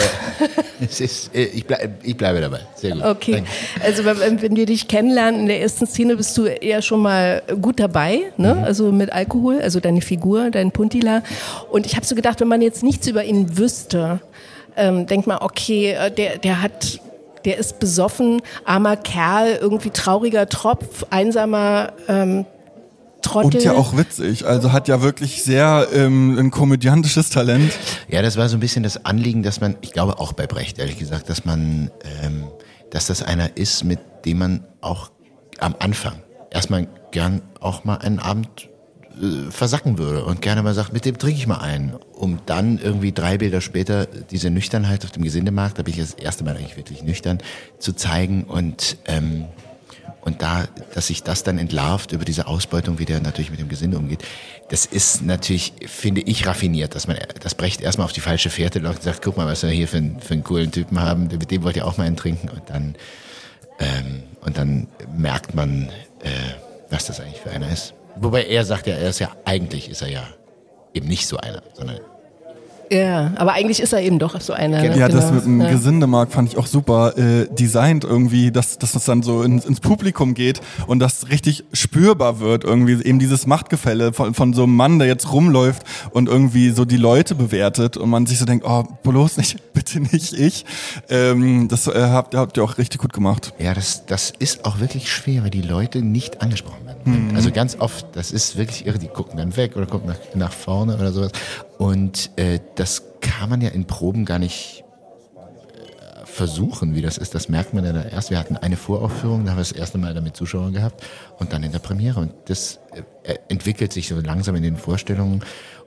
es 0.84 1.00
ist 1.00 1.36
äh, 1.36 1.43
ich, 1.43 1.67
bleib, 1.67 2.04
ich 2.04 2.17
bleibe 2.17 2.41
dabei. 2.41 2.62
Sehr 2.76 2.93
gut. 2.95 3.04
Okay. 3.04 3.34
Danke. 3.34 3.50
Also 3.84 4.06
wenn, 4.06 4.41
wenn 4.41 4.56
wir 4.56 4.65
dich 4.65 4.88
kennenlernen 4.88 5.41
in 5.41 5.47
der 5.47 5.62
ersten 5.62 5.86
Szene, 5.86 6.15
bist 6.15 6.36
du 6.36 6.45
eher 6.45 6.82
schon 6.82 7.02
mal 7.02 7.43
gut 7.62 7.80
dabei, 7.80 8.32
ne? 8.38 8.56
Mhm. 8.56 8.63
Also 8.63 8.91
mit 8.91 9.13
Alkohol, 9.13 9.62
also 9.62 9.80
deine 9.80 10.02
Figur, 10.02 10.50
dein 10.50 10.71
Puntila. 10.71 11.21
Und 11.69 11.86
ich 11.86 11.95
habe 11.95 12.08
so 12.08 12.15
gedacht, 12.15 12.41
wenn 12.41 12.47
man 12.47 12.63
jetzt 12.63 12.82
nichts 12.82 13.06
über 13.06 13.23
ihn 13.23 13.56
wüsste, 13.56 14.19
ähm, 14.76 15.06
denkt 15.06 15.28
man, 15.28 15.38
okay, 15.38 15.91
äh, 15.91 16.12
der, 16.12 16.39
der 16.39 16.63
hat 16.63 17.00
der 17.45 17.58
ist 17.60 17.80
besoffen, 17.80 18.41
armer 18.65 18.97
Kerl, 18.97 19.58
irgendwie 19.62 19.91
trauriger 19.91 20.50
Tropf, 20.50 21.06
einsamer 21.12 21.93
ähm, 22.10 22.45
Trottel. 23.21 23.56
Und 23.56 23.63
ja 23.63 23.73
auch 23.73 23.97
witzig, 23.97 24.45
also 24.45 24.71
hat 24.71 24.88
ja 24.88 25.01
wirklich 25.01 25.43
sehr 25.43 25.88
ähm, 25.93 26.38
ein 26.38 26.51
komödiantisches 26.51 27.30
Talent. 27.30 27.73
Ja, 28.08 28.21
das 28.21 28.38
war 28.38 28.47
so 28.47 28.58
ein 28.58 28.60
bisschen 28.60 28.84
das 28.84 29.06
Anliegen, 29.06 29.43
dass 29.43 29.60
man, 29.60 29.75
ich 29.82 29.91
glaube 29.91 30.19
auch 30.19 30.34
bei 30.34 30.47
Brecht, 30.47 30.80
ehrlich 30.80 30.97
gesagt, 30.97 31.30
dass 31.30 31.45
man, 31.45 31.91
ähm, 32.23 32.47
dass 32.91 33.08
das 33.08 33.23
einer 33.23 33.58
ist, 33.58 33.84
mit 33.84 33.99
dem 34.25 34.38
man 34.38 34.63
auch 34.82 35.12
am 35.60 35.75
Anfang 35.80 36.21
erstmal 36.51 36.88
gern 37.12 37.41
auch 37.60 37.84
mal 37.84 37.97
einen 37.97 38.19
Abend 38.19 38.69
äh, 39.21 39.49
versacken 39.51 39.97
würde 39.97 40.23
und 40.25 40.41
gerne 40.41 40.62
mal 40.62 40.73
sagt, 40.73 40.93
mit 40.93 41.06
dem 41.06 41.17
trinke 41.17 41.39
ich 41.39 41.47
mal 41.47 41.58
einen, 41.58 41.95
um 42.13 42.39
dann 42.45 42.77
irgendwie 42.77 43.12
drei 43.12 43.38
Bilder 43.38 43.62
später 43.62 44.06
diese 44.06 44.49
Nüchternheit 44.49 45.03
auf 45.03 45.12
dem 45.12 45.23
Gesindemarkt, 45.23 45.80
da 45.80 45.84
bin 45.84 45.93
ich 45.93 45.99
das 45.99 46.13
erste 46.13 46.43
Mal 46.43 46.56
eigentlich 46.56 46.77
wirklich 46.77 47.03
nüchtern, 47.03 47.39
zu 47.80 47.93
zeigen 47.93 48.43
und 48.43 48.97
ähm, 49.06 49.45
und 50.27 50.41
da, 50.41 50.67
dass 50.93 51.07
sich 51.07 51.23
das 51.23 51.43
dann 51.43 51.57
entlarvt 51.57 52.11
über 52.11 52.25
diese 52.25 52.47
Ausbeutung, 52.47 52.99
wie 52.99 53.05
der 53.05 53.21
natürlich 53.21 53.49
mit 53.49 53.61
dem 53.61 53.69
Gesinde 53.69 53.97
umgeht, 53.97 54.25
das 54.67 54.85
ist 54.85 55.21
natürlich, 55.21 55.71
finde 55.85 56.19
ich, 56.19 56.45
raffiniert, 56.45 56.95
dass 56.95 57.07
man 57.07 57.15
das 57.39 57.55
Brecht 57.55 57.79
erstmal 57.79 58.03
auf 58.03 58.11
die 58.11 58.19
falsche 58.19 58.49
Fährte 58.49 58.79
läuft 58.79 58.97
und 58.97 59.03
sagt, 59.05 59.21
guck 59.21 59.37
mal, 59.37 59.47
was 59.47 59.63
wir 59.63 59.69
hier 59.69 59.87
für, 59.87 59.99
einen, 59.99 60.19
für 60.19 60.33
einen 60.33 60.43
coolen 60.43 60.69
Typen 60.69 60.99
haben, 60.99 61.27
mit 61.27 61.49
dem 61.49 61.63
wollt 61.63 61.77
ihr 61.77 61.87
auch 61.87 61.95
mal 61.95 62.03
einen 62.03 62.17
trinken 62.17 62.49
und 62.49 62.61
dann, 62.69 62.95
ähm, 63.79 64.23
und 64.41 64.57
dann 64.57 64.87
merkt 65.15 65.55
man, 65.55 65.87
äh, 66.21 66.29
was 66.89 67.05
das 67.05 67.21
eigentlich 67.21 67.39
für 67.39 67.51
einer 67.51 67.71
ist. 67.71 67.93
Wobei 68.17 68.43
er 68.47 68.65
sagt 68.65 68.87
ja, 68.87 68.95
er 68.95 69.07
ist 69.11 69.19
ja, 69.19 69.31
eigentlich 69.45 69.87
ist 69.87 70.01
er 70.01 70.09
ja 70.09 70.27
eben 70.93 71.07
nicht 71.07 71.25
so 71.25 71.37
einer, 71.37 71.63
sondern 71.73 72.01
ja, 72.89 73.34
aber 73.36 73.54
eigentlich 73.54 73.80
ist 73.80 73.93
er 73.93 74.02
eben 74.02 74.19
doch 74.19 74.39
so 74.39 74.54
einer. 74.54 74.82
Ne? 74.82 74.97
Ja, 74.97 75.08
genau. 75.08 75.19
das 75.19 75.32
mit 75.32 75.45
dem 75.45 75.62
ja. 75.62 75.69
Gesindemarkt 75.69 76.34
fand 76.34 76.50
ich 76.50 76.58
auch 76.58 76.67
super 76.67 77.17
äh, 77.17 77.47
designt 77.54 78.04
irgendwie, 78.04 78.52
dass, 78.52 78.78
dass 78.78 78.93
das 78.93 79.06
dann 79.06 79.23
so 79.23 79.43
ins, 79.43 79.65
ins 79.65 79.80
Publikum 79.80 80.34
geht 80.34 80.62
und 80.88 81.00
das 81.00 81.30
richtig 81.30 81.65
spürbar 81.73 82.39
wird 82.39 82.63
irgendwie, 82.63 83.04
eben 83.04 83.19
dieses 83.19 83.47
Machtgefälle 83.47 84.13
von, 84.13 84.34
von 84.34 84.54
so 84.54 84.63
einem 84.63 84.76
Mann, 84.76 85.00
der 85.00 85.08
jetzt 85.08 85.32
rumläuft 85.32 85.84
und 86.12 86.30
irgendwie 86.30 86.69
so 86.71 86.86
die 86.86 86.97
Leute 86.97 87.36
bewertet 87.36 87.97
und 87.97 88.10
man 88.10 88.26
sich 88.26 88.39
so 88.39 88.45
denkt, 88.45 88.65
oh, 88.67 88.84
bloß 89.04 89.38
nicht, 89.38 89.58
bitte 89.73 90.00
nicht 90.00 90.34
ich. 90.34 90.65
Ähm, 91.10 91.67
das 91.67 91.88
äh, 91.88 91.93
habt, 92.10 92.36
habt 92.36 92.58
ihr 92.58 92.63
auch 92.63 92.78
richtig 92.78 93.02
gut 93.02 93.13
gemacht. 93.13 93.54
Ja, 93.60 93.73
das, 93.73 94.06
das 94.06 94.34
ist 94.39 94.65
auch 94.65 94.80
wirklich 94.80 95.12
schwer, 95.12 95.43
weil 95.43 95.50
die 95.50 95.62
Leute 95.62 96.02
nicht 96.02 96.41
angesprochen 96.41 96.86
werden. 96.86 96.87
Mhm. 97.08 97.36
Also 97.36 97.52
ganz 97.52 97.76
oft, 97.80 98.15
das 98.15 98.32
ist 98.32 98.58
wirklich 98.58 98.86
irre, 98.86 99.00
die 99.00 99.08
gucken 99.08 99.38
dann 99.38 99.56
weg 99.56 99.76
oder 99.76 99.86
gucken 99.86 100.10
nach, 100.10 100.36
nach 100.36 100.52
vorne 100.52 100.96
oder 100.96 101.12
sowas. 101.12 101.32
Und 101.78 102.32
äh, 102.36 102.60
das 102.76 103.04
kann 103.22 103.50
man 103.50 103.62
ja 103.62 103.70
in 103.70 103.86
Proben 103.86 104.26
gar 104.26 104.39
nicht 104.39 104.84
äh, 105.36 106.26
versuchen, 106.26 106.96
wie 106.96 107.02
das 107.02 107.17
ist. 107.17 107.34
Das 107.34 107.50
merkt 107.50 107.74
man 107.74 107.86
ja 107.86 107.93
da 107.93 108.04
erst. 108.04 108.30
Wir 108.30 108.39
hatten 108.39 108.58
eine 108.58 108.78
Voraufführung, 108.78 109.46
da 109.46 109.52
haben 109.52 109.58
wir 109.58 109.62
das 109.62 109.72
erste 109.72 109.98
Mal 109.98 110.13
damit 110.13 110.36
Zuschauer 110.36 110.72
gehabt 110.72 111.04
und 111.39 111.54
dann 111.54 111.63
in 111.63 111.72
der 111.72 111.80
Premiere. 111.80 112.20
Und 112.20 112.34
das 112.46 112.80
äh, 113.24 113.36
entwickelt 113.48 113.93
sich 113.93 114.08
so 114.08 114.20
langsam 114.20 114.56
in 114.56 114.63
den 114.63 114.78
Vorstellungen. 114.78 115.43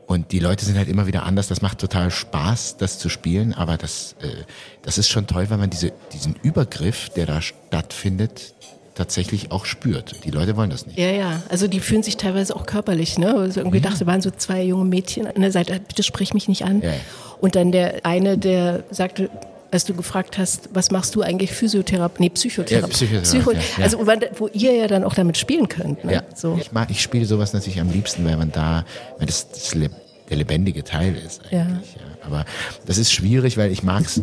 Und 0.06 0.32
die 0.32 0.40
Leute 0.40 0.64
sind 0.64 0.76
halt 0.76 0.88
immer 0.88 1.06
wieder 1.06 1.22
anders. 1.22 1.46
Das 1.46 1.62
macht 1.62 1.78
total 1.78 2.10
Spaß, 2.10 2.78
das 2.78 2.98
zu 2.98 3.08
spielen. 3.08 3.54
Aber 3.54 3.76
das, 3.76 4.16
äh, 4.20 4.44
das 4.82 4.98
ist 4.98 5.08
schon 5.08 5.28
toll, 5.28 5.50
weil 5.50 5.58
man 5.58 5.70
diese, 5.70 5.92
diesen 6.12 6.34
Übergriff, 6.42 7.10
der 7.10 7.26
da 7.26 7.40
stattfindet, 7.40 8.54
tatsächlich 8.94 9.52
auch 9.52 9.64
spürt. 9.64 10.24
Die 10.24 10.30
Leute 10.30 10.56
wollen 10.56 10.70
das 10.70 10.86
nicht. 10.86 10.98
Ja, 10.98 11.10
ja. 11.10 11.42
Also 11.48 11.68
die 11.68 11.80
fühlen 11.80 12.02
sich 12.02 12.16
teilweise 12.16 12.54
auch 12.54 12.66
körperlich. 12.66 13.18
Ne? 13.18 13.34
Also 13.34 13.60
irgendwie 13.60 13.78
mhm. 13.78 13.84
dachte, 13.84 14.06
waren 14.06 14.20
so 14.20 14.30
zwei 14.30 14.62
junge 14.62 14.84
Mädchen 14.84 15.26
an 15.26 15.40
der 15.40 15.52
Seite, 15.52 15.80
bitte 15.86 16.02
sprich 16.02 16.34
mich 16.34 16.48
nicht 16.48 16.64
an. 16.64 16.82
Ja. 16.82 16.92
Und 17.40 17.56
dann 17.56 17.72
der 17.72 18.04
eine, 18.04 18.36
der 18.36 18.84
sagte, 18.90 19.30
als 19.70 19.84
du 19.84 19.94
gefragt 19.94 20.36
hast, 20.38 20.70
was 20.72 20.90
machst 20.90 21.14
du 21.14 21.22
eigentlich 21.22 21.52
Physiotherapie? 21.52 22.24
Nee, 22.24 22.30
Psychotherapie. 22.30 23.06
Ja, 23.06 23.22
Psychotherapie. 23.22 23.28
Psycho 23.28 23.52
ja. 23.52 23.84
Also 23.84 23.98
wo 24.38 24.48
ihr 24.48 24.74
ja 24.74 24.86
dann 24.88 25.04
auch 25.04 25.14
damit 25.14 25.38
spielen 25.38 25.68
könnt. 25.68 26.04
Ne? 26.04 26.14
Ja. 26.14 26.22
So. 26.34 26.58
Ich 26.60 26.72
mag, 26.72 26.90
ich 26.90 27.00
spiele 27.00 27.24
sowas 27.24 27.52
natürlich 27.52 27.80
am 27.80 27.90
liebsten, 27.90 28.24
weil 28.24 28.36
man 28.36 28.50
da, 28.50 28.84
weil 29.18 29.26
das, 29.26 29.48
das 29.50 29.70
der 29.70 30.36
lebendige 30.36 30.84
Teil 30.84 31.16
ist 31.16 31.42
eigentlich. 31.42 31.52
Ja. 31.52 31.58
ja. 31.58 32.26
Aber 32.26 32.44
das 32.86 32.98
ist 32.98 33.12
schwierig, 33.12 33.56
weil 33.56 33.70
ich 33.70 33.82
mag 33.82 34.04
es 34.04 34.22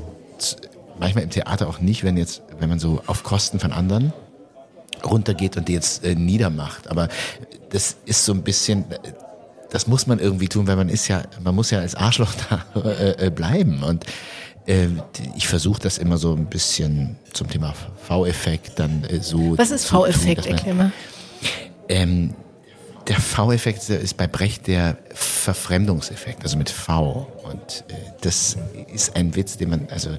manchmal 1.00 1.24
im 1.24 1.30
Theater 1.30 1.68
auch 1.68 1.80
nicht, 1.80 2.04
wenn 2.04 2.18
jetzt, 2.18 2.42
wenn 2.60 2.70
man 2.70 2.80
so 2.80 3.02
auf 3.08 3.24
Kosten 3.24 3.60
von 3.60 3.72
anderen 3.72 4.14
runtergeht 5.06 5.58
und 5.58 5.68
die 5.68 5.74
jetzt 5.74 6.04
äh, 6.04 6.16
niedermacht. 6.16 6.90
Aber 6.90 7.10
das 7.70 7.98
ist 8.06 8.26
so 8.26 8.34
ein 8.34 8.44
bisschen, 8.44 8.86
das 9.70 9.88
muss 9.88 10.08
man 10.08 10.20
irgendwie 10.20 10.48
tun, 10.48 10.68
weil 10.68 10.76
man 10.76 10.90
ist 10.90 11.08
ja, 11.08 11.24
man 11.42 11.56
muss 11.56 11.72
ja 11.72 11.80
als 11.80 11.96
Arschloch 11.96 12.34
da 12.74 12.82
äh, 12.82 13.28
äh, 13.28 13.30
bleiben. 13.30 13.84
Und 13.84 14.06
äh, 14.66 14.88
ich 15.36 15.48
versuche 15.48 15.82
das 15.82 15.98
immer 15.98 16.18
so 16.18 16.34
ein 16.34 16.46
bisschen 16.46 17.18
zum 17.34 17.50
Thema 17.50 17.74
V-Effekt 18.08 18.80
dann 18.80 19.04
äh, 19.06 19.22
so. 19.22 19.58
Was 19.58 19.72
ist 19.72 19.86
V-Effekt, 19.86 20.46
erklär 20.46 20.74
mal. 20.74 20.92
Ähm, 21.90 22.34
der 23.08 23.22
V-Effekt 23.22 23.90
ist 23.90 24.18
bei 24.18 24.28
Brecht 24.28 24.68
der 24.68 24.98
Verfremdungseffekt, 25.14 26.44
also 26.44 26.58
mit 26.58 26.70
V. 26.70 27.32
Und 27.44 27.86
äh, 27.88 27.94
das 28.22 28.58
ist 28.94 29.16
ein 29.16 29.36
Witz, 29.36 29.58
den 29.58 29.70
man, 29.70 29.88
also 29.90 30.10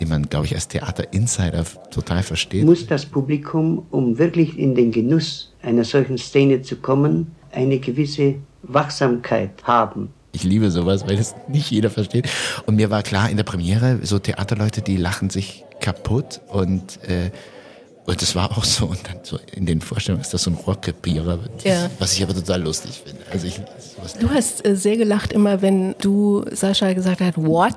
den 0.00 0.08
man, 0.08 0.28
glaube 0.28 0.46
ich, 0.46 0.54
als 0.54 0.68
Theater-Insider 0.68 1.64
total 1.90 2.22
versteht. 2.22 2.64
Muss 2.64 2.86
das 2.86 3.06
Publikum, 3.06 3.86
um 3.90 4.18
wirklich 4.18 4.58
in 4.58 4.74
den 4.74 4.90
Genuss 4.90 5.52
einer 5.62 5.84
solchen 5.84 6.18
Szene 6.18 6.62
zu 6.62 6.76
kommen, 6.76 7.34
eine 7.52 7.78
gewisse 7.78 8.36
Wachsamkeit 8.62 9.50
haben. 9.64 10.08
Ich 10.32 10.44
liebe 10.44 10.70
sowas, 10.70 11.06
weil 11.06 11.16
das 11.16 11.34
nicht 11.48 11.70
jeder 11.70 11.90
versteht. 11.90 12.28
Und 12.66 12.76
mir 12.76 12.90
war 12.90 13.02
klar 13.02 13.28
in 13.28 13.36
der 13.36 13.44
Premiere, 13.44 13.98
so 14.02 14.18
Theaterleute, 14.18 14.80
die 14.80 14.96
lachen 14.96 15.28
sich 15.28 15.64
kaputt 15.80 16.40
und 16.48 17.02
äh, 17.04 17.30
und 18.10 18.20
das 18.22 18.34
war 18.34 18.50
auch 18.56 18.64
so. 18.64 18.86
Und 18.86 18.98
dann 19.06 19.18
so 19.22 19.38
in 19.54 19.66
den 19.66 19.80
Vorstellungen 19.80 20.22
ist 20.22 20.34
das 20.34 20.42
so 20.42 20.50
ein 20.50 20.54
Rohrkrepierer, 20.54 21.38
Ja. 21.64 21.90
was 21.98 22.12
ich 22.14 22.22
aber 22.22 22.34
total 22.34 22.62
lustig 22.62 23.02
finde. 23.04 23.22
Also 23.32 23.46
ich, 23.46 23.54
sowas 23.54 24.14
Du 24.18 24.28
hast 24.30 24.66
äh, 24.66 24.76
sehr 24.76 24.96
gelacht 24.96 25.32
immer, 25.32 25.62
wenn 25.62 25.94
du 26.00 26.44
Sascha 26.52 26.92
gesagt 26.92 27.20
hast, 27.20 27.36
what? 27.42 27.74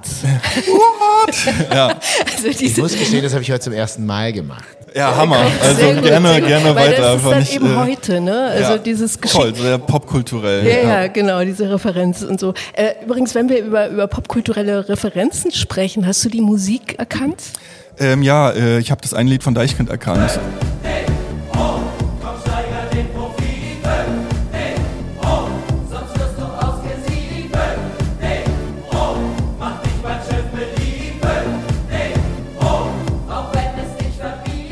Ja, 1.71 1.87
Also 2.35 2.47
ich 2.47 2.77
muss 2.77 2.97
gestehen, 2.97 3.23
das 3.23 3.33
habe 3.33 3.43
ich 3.43 3.51
heute 3.51 3.61
zum 3.61 3.73
ersten 3.73 4.05
Mal 4.05 4.33
gemacht. 4.33 4.65
ja 4.95 5.15
Hammer. 5.15 5.45
Also 5.61 5.75
Sehr 5.79 6.01
gerne, 6.01 6.39
gut. 6.39 6.47
gerne 6.47 6.65
Weil 6.65 6.75
weiter. 6.75 6.91
Das 6.91 6.99
ist 6.99 7.05
einfach 7.13 7.29
dann 7.31 7.39
nicht, 7.39 7.55
eben 7.55 7.73
äh, 7.73 7.77
heute, 7.77 8.21
ne? 8.21 8.41
Also 8.43 8.71
ja, 8.73 8.77
dieses 8.77 9.17
Voll, 9.27 9.51
Geschick. 9.51 9.63
sehr 9.65 9.77
popkulturell. 9.77 10.67
Ja, 10.67 11.01
ja, 11.03 11.07
genau, 11.07 11.43
diese 11.43 11.69
Referenz 11.71 12.21
und 12.23 12.39
so. 12.39 12.53
Äh, 12.73 12.93
übrigens, 13.05 13.33
wenn 13.35 13.49
wir 13.49 13.59
über, 13.63 13.87
über 13.89 14.07
popkulturelle 14.07 14.89
Referenzen 14.89 15.51
sprechen, 15.51 16.05
hast 16.05 16.23
du 16.25 16.29
die 16.29 16.41
Musik 16.41 16.95
erkannt? 16.99 17.41
Ähm, 17.99 18.23
ja, 18.23 18.49
äh, 18.51 18.79
ich 18.79 18.91
habe 18.91 19.01
das 19.01 19.13
eine 19.13 19.29
Lied 19.29 19.43
von 19.43 19.53
Deichkind 19.53 19.89
erkannt. 19.89 20.39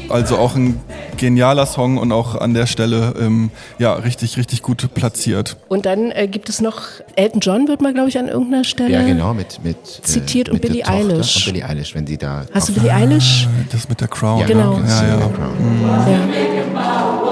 Also 0.09 0.37
auch 0.37 0.55
ein 0.55 0.81
genialer 1.21 1.67
Song 1.67 1.97
und 1.97 2.11
auch 2.11 2.35
an 2.35 2.53
der 2.55 2.65
Stelle 2.65 3.13
ähm, 3.19 3.51
ja 3.77 3.93
richtig, 3.93 4.37
richtig 4.37 4.63
gut 4.63 4.93
platziert. 4.93 5.55
Und 5.69 5.85
dann 5.85 6.11
äh, 6.11 6.27
gibt 6.27 6.49
es 6.49 6.61
noch, 6.61 6.81
Elton 7.15 7.39
John 7.39 7.67
wird 7.67 7.79
mal, 7.79 7.93
glaube 7.93 8.09
ich, 8.09 8.17
an 8.17 8.27
irgendeiner 8.27 8.63
Stelle. 8.63 8.91
Ja, 8.91 9.03
genau, 9.03 9.33
mit, 9.33 9.63
mit, 9.63 9.77
Zitiert 9.85 10.49
und 10.49 10.55
mit 10.55 10.63
der 10.63 10.69
Billie 10.69 10.87
Eilish. 10.87 11.47
Und 11.47 11.53
Billie 11.53 11.65
Eilish, 11.65 11.93
wenn 11.93 12.07
sie 12.07 12.17
da. 12.17 12.45
Hast 12.51 12.69
du 12.69 12.73
Billie 12.73 12.91
Eilish? 12.91 13.47
Das 13.71 13.87
mit 13.87 14.01
der 14.01 14.07
Crown. 14.07 14.41
Ja, 14.41 14.47
Genau. 14.47 14.79
Ja, 14.79 15.07
ja. 15.07 15.17
Crown. 15.17 15.81
Ja. 16.07 17.30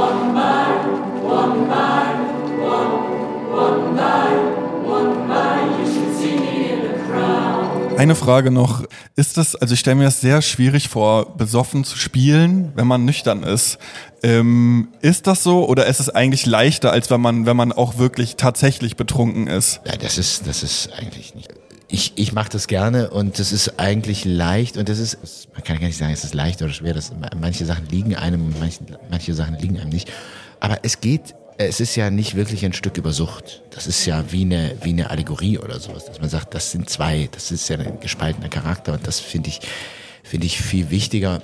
Eine 7.99 8.15
Frage 8.15 8.49
noch. 8.49 8.85
Ist 9.17 9.35
das, 9.35 9.57
also 9.57 9.73
ich 9.73 9.81
stelle 9.81 9.97
mir 9.97 10.05
das 10.05 10.21
sehr 10.21 10.41
schwierig 10.41 10.87
vor, 10.87 11.35
besoffen 11.35 11.83
zu 11.83 11.97
spielen, 11.97 12.71
wenn 12.75 12.87
man 12.87 13.03
nüchtern 13.03 13.43
ist. 13.43 13.77
Ähm, 14.23 14.87
ist 15.01 15.27
das 15.27 15.43
so 15.43 15.67
oder 15.67 15.85
ist 15.85 15.99
es 15.99 16.09
eigentlich 16.09 16.45
leichter, 16.45 16.93
als 16.93 17.11
wenn 17.11 17.19
man, 17.19 17.45
wenn 17.45 17.57
man 17.57 17.73
auch 17.73 17.97
wirklich 17.97 18.37
tatsächlich 18.37 18.95
betrunken 18.95 19.47
ist? 19.47 19.81
Ja, 19.85 19.97
das 19.97 20.17
ist, 20.17 20.47
das 20.47 20.63
ist 20.63 20.93
eigentlich 20.93 21.35
nicht. 21.35 21.49
Ich, 21.89 22.13
ich 22.15 22.31
mache 22.31 22.49
das 22.49 22.67
gerne 22.67 23.09
und 23.09 23.37
das 23.37 23.51
ist 23.51 23.79
eigentlich 23.79 24.23
leicht 24.23 24.77
und 24.77 24.87
das 24.87 24.99
ist, 24.99 25.49
man 25.53 25.65
kann 25.65 25.77
gar 25.77 25.87
nicht 25.87 25.97
sagen, 25.97 26.13
es 26.13 26.23
ist 26.23 26.33
leicht 26.33 26.61
oder 26.61 26.71
schwer. 26.71 26.93
Das, 26.93 27.11
manche 27.37 27.65
Sachen 27.65 27.85
liegen 27.87 28.15
einem 28.15 28.45
und 28.45 28.59
manche, 28.61 28.79
manche 29.09 29.33
Sachen 29.33 29.55
liegen 29.55 29.77
einem 29.77 29.89
nicht. 29.89 30.09
Aber 30.61 30.79
es 30.83 31.01
geht, 31.01 31.35
es 31.61 31.81
ist 31.81 31.97
ja 31.97 32.09
nicht 32.09 32.35
wirklich 32.35 32.63
ein 32.63 32.71
Stück 32.71 32.97
über 32.97 33.11
Sucht. 33.11 33.61
Das 33.71 33.85
ist 33.85 34.05
ja 34.05 34.31
wie 34.31 34.43
eine, 34.43 34.77
wie 34.81 34.91
eine 34.91 35.09
Allegorie 35.09 35.57
oder 35.57 35.77
sowas, 35.77 36.05
dass 36.05 36.21
man 36.21 36.29
sagt, 36.29 36.55
das 36.55 36.71
sind 36.71 36.89
zwei, 36.89 37.27
das 37.33 37.51
ist 37.51 37.67
ja 37.67 37.77
ein 37.77 37.99
gespaltener 37.99 38.47
Charakter 38.47 38.93
und 38.93 39.05
das 39.05 39.19
finde 39.19 39.49
ich, 39.49 39.59
finde 40.23 40.45
ich 40.45 40.61
viel 40.61 40.89
wichtiger, 40.89 41.41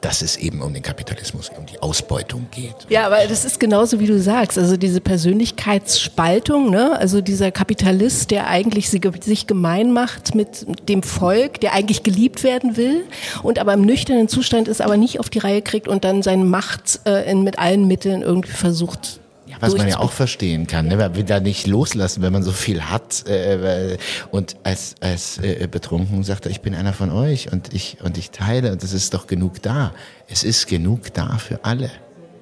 dass 0.00 0.22
es 0.22 0.36
eben 0.36 0.62
um 0.62 0.72
den 0.72 0.82
Kapitalismus, 0.82 1.50
um 1.56 1.66
die 1.66 1.80
Ausbeutung 1.80 2.46
geht. 2.50 2.74
Ja, 2.88 3.06
aber 3.06 3.18
das 3.28 3.44
ist 3.44 3.60
genauso 3.60 4.00
wie 4.00 4.06
du 4.06 4.20
sagst. 4.20 4.58
Also 4.58 4.76
diese 4.76 5.00
Persönlichkeitsspaltung, 5.00 6.70
ne? 6.70 6.98
also 6.98 7.20
dieser 7.20 7.50
Kapitalist, 7.50 8.30
der 8.30 8.46
eigentlich 8.46 8.88
sich 8.90 9.46
gemein 9.46 9.92
macht 9.92 10.34
mit 10.34 10.66
dem 10.88 11.02
Volk, 11.02 11.60
der 11.60 11.74
eigentlich 11.74 12.02
geliebt 12.02 12.42
werden 12.44 12.76
will 12.76 13.04
und 13.42 13.58
aber 13.58 13.74
im 13.74 13.82
nüchternen 13.82 14.28
Zustand 14.28 14.68
ist, 14.68 14.80
aber 14.80 14.96
nicht 14.96 15.20
auf 15.20 15.30
die 15.30 15.38
Reihe 15.38 15.62
kriegt 15.62 15.88
und 15.88 16.04
dann 16.04 16.22
seine 16.22 16.44
Macht 16.44 17.00
äh, 17.06 17.30
in, 17.30 17.42
mit 17.42 17.58
allen 17.58 17.86
Mitteln 17.86 18.22
irgendwie 18.22 18.52
versucht. 18.52 19.19
Was 19.60 19.76
man 19.76 19.88
ja 19.88 19.98
auch 19.98 20.12
verstehen 20.12 20.66
kann, 20.66 20.88
ne? 20.88 20.96
man 20.96 21.14
will 21.14 21.24
da 21.24 21.40
nicht 21.40 21.66
loslassen, 21.66 22.22
wenn 22.22 22.32
man 22.32 22.42
so 22.42 22.52
viel 22.52 22.82
hat. 22.82 23.26
Äh, 23.26 23.98
und 24.30 24.56
als, 24.62 24.94
als 25.00 25.38
äh, 25.38 25.68
betrunken 25.70 26.24
sagt 26.24 26.46
er, 26.46 26.50
ich 26.50 26.60
bin 26.60 26.74
einer 26.74 26.92
von 26.92 27.10
euch 27.10 27.52
und 27.52 27.72
ich, 27.74 27.98
und 28.02 28.16
ich 28.18 28.30
teile 28.30 28.72
und 28.72 28.82
es 28.82 28.92
ist 28.92 29.14
doch 29.14 29.26
genug 29.26 29.62
da. 29.62 29.92
Es 30.28 30.44
ist 30.44 30.66
genug 30.66 31.12
da 31.14 31.38
für 31.38 31.64
alle. 31.64 31.90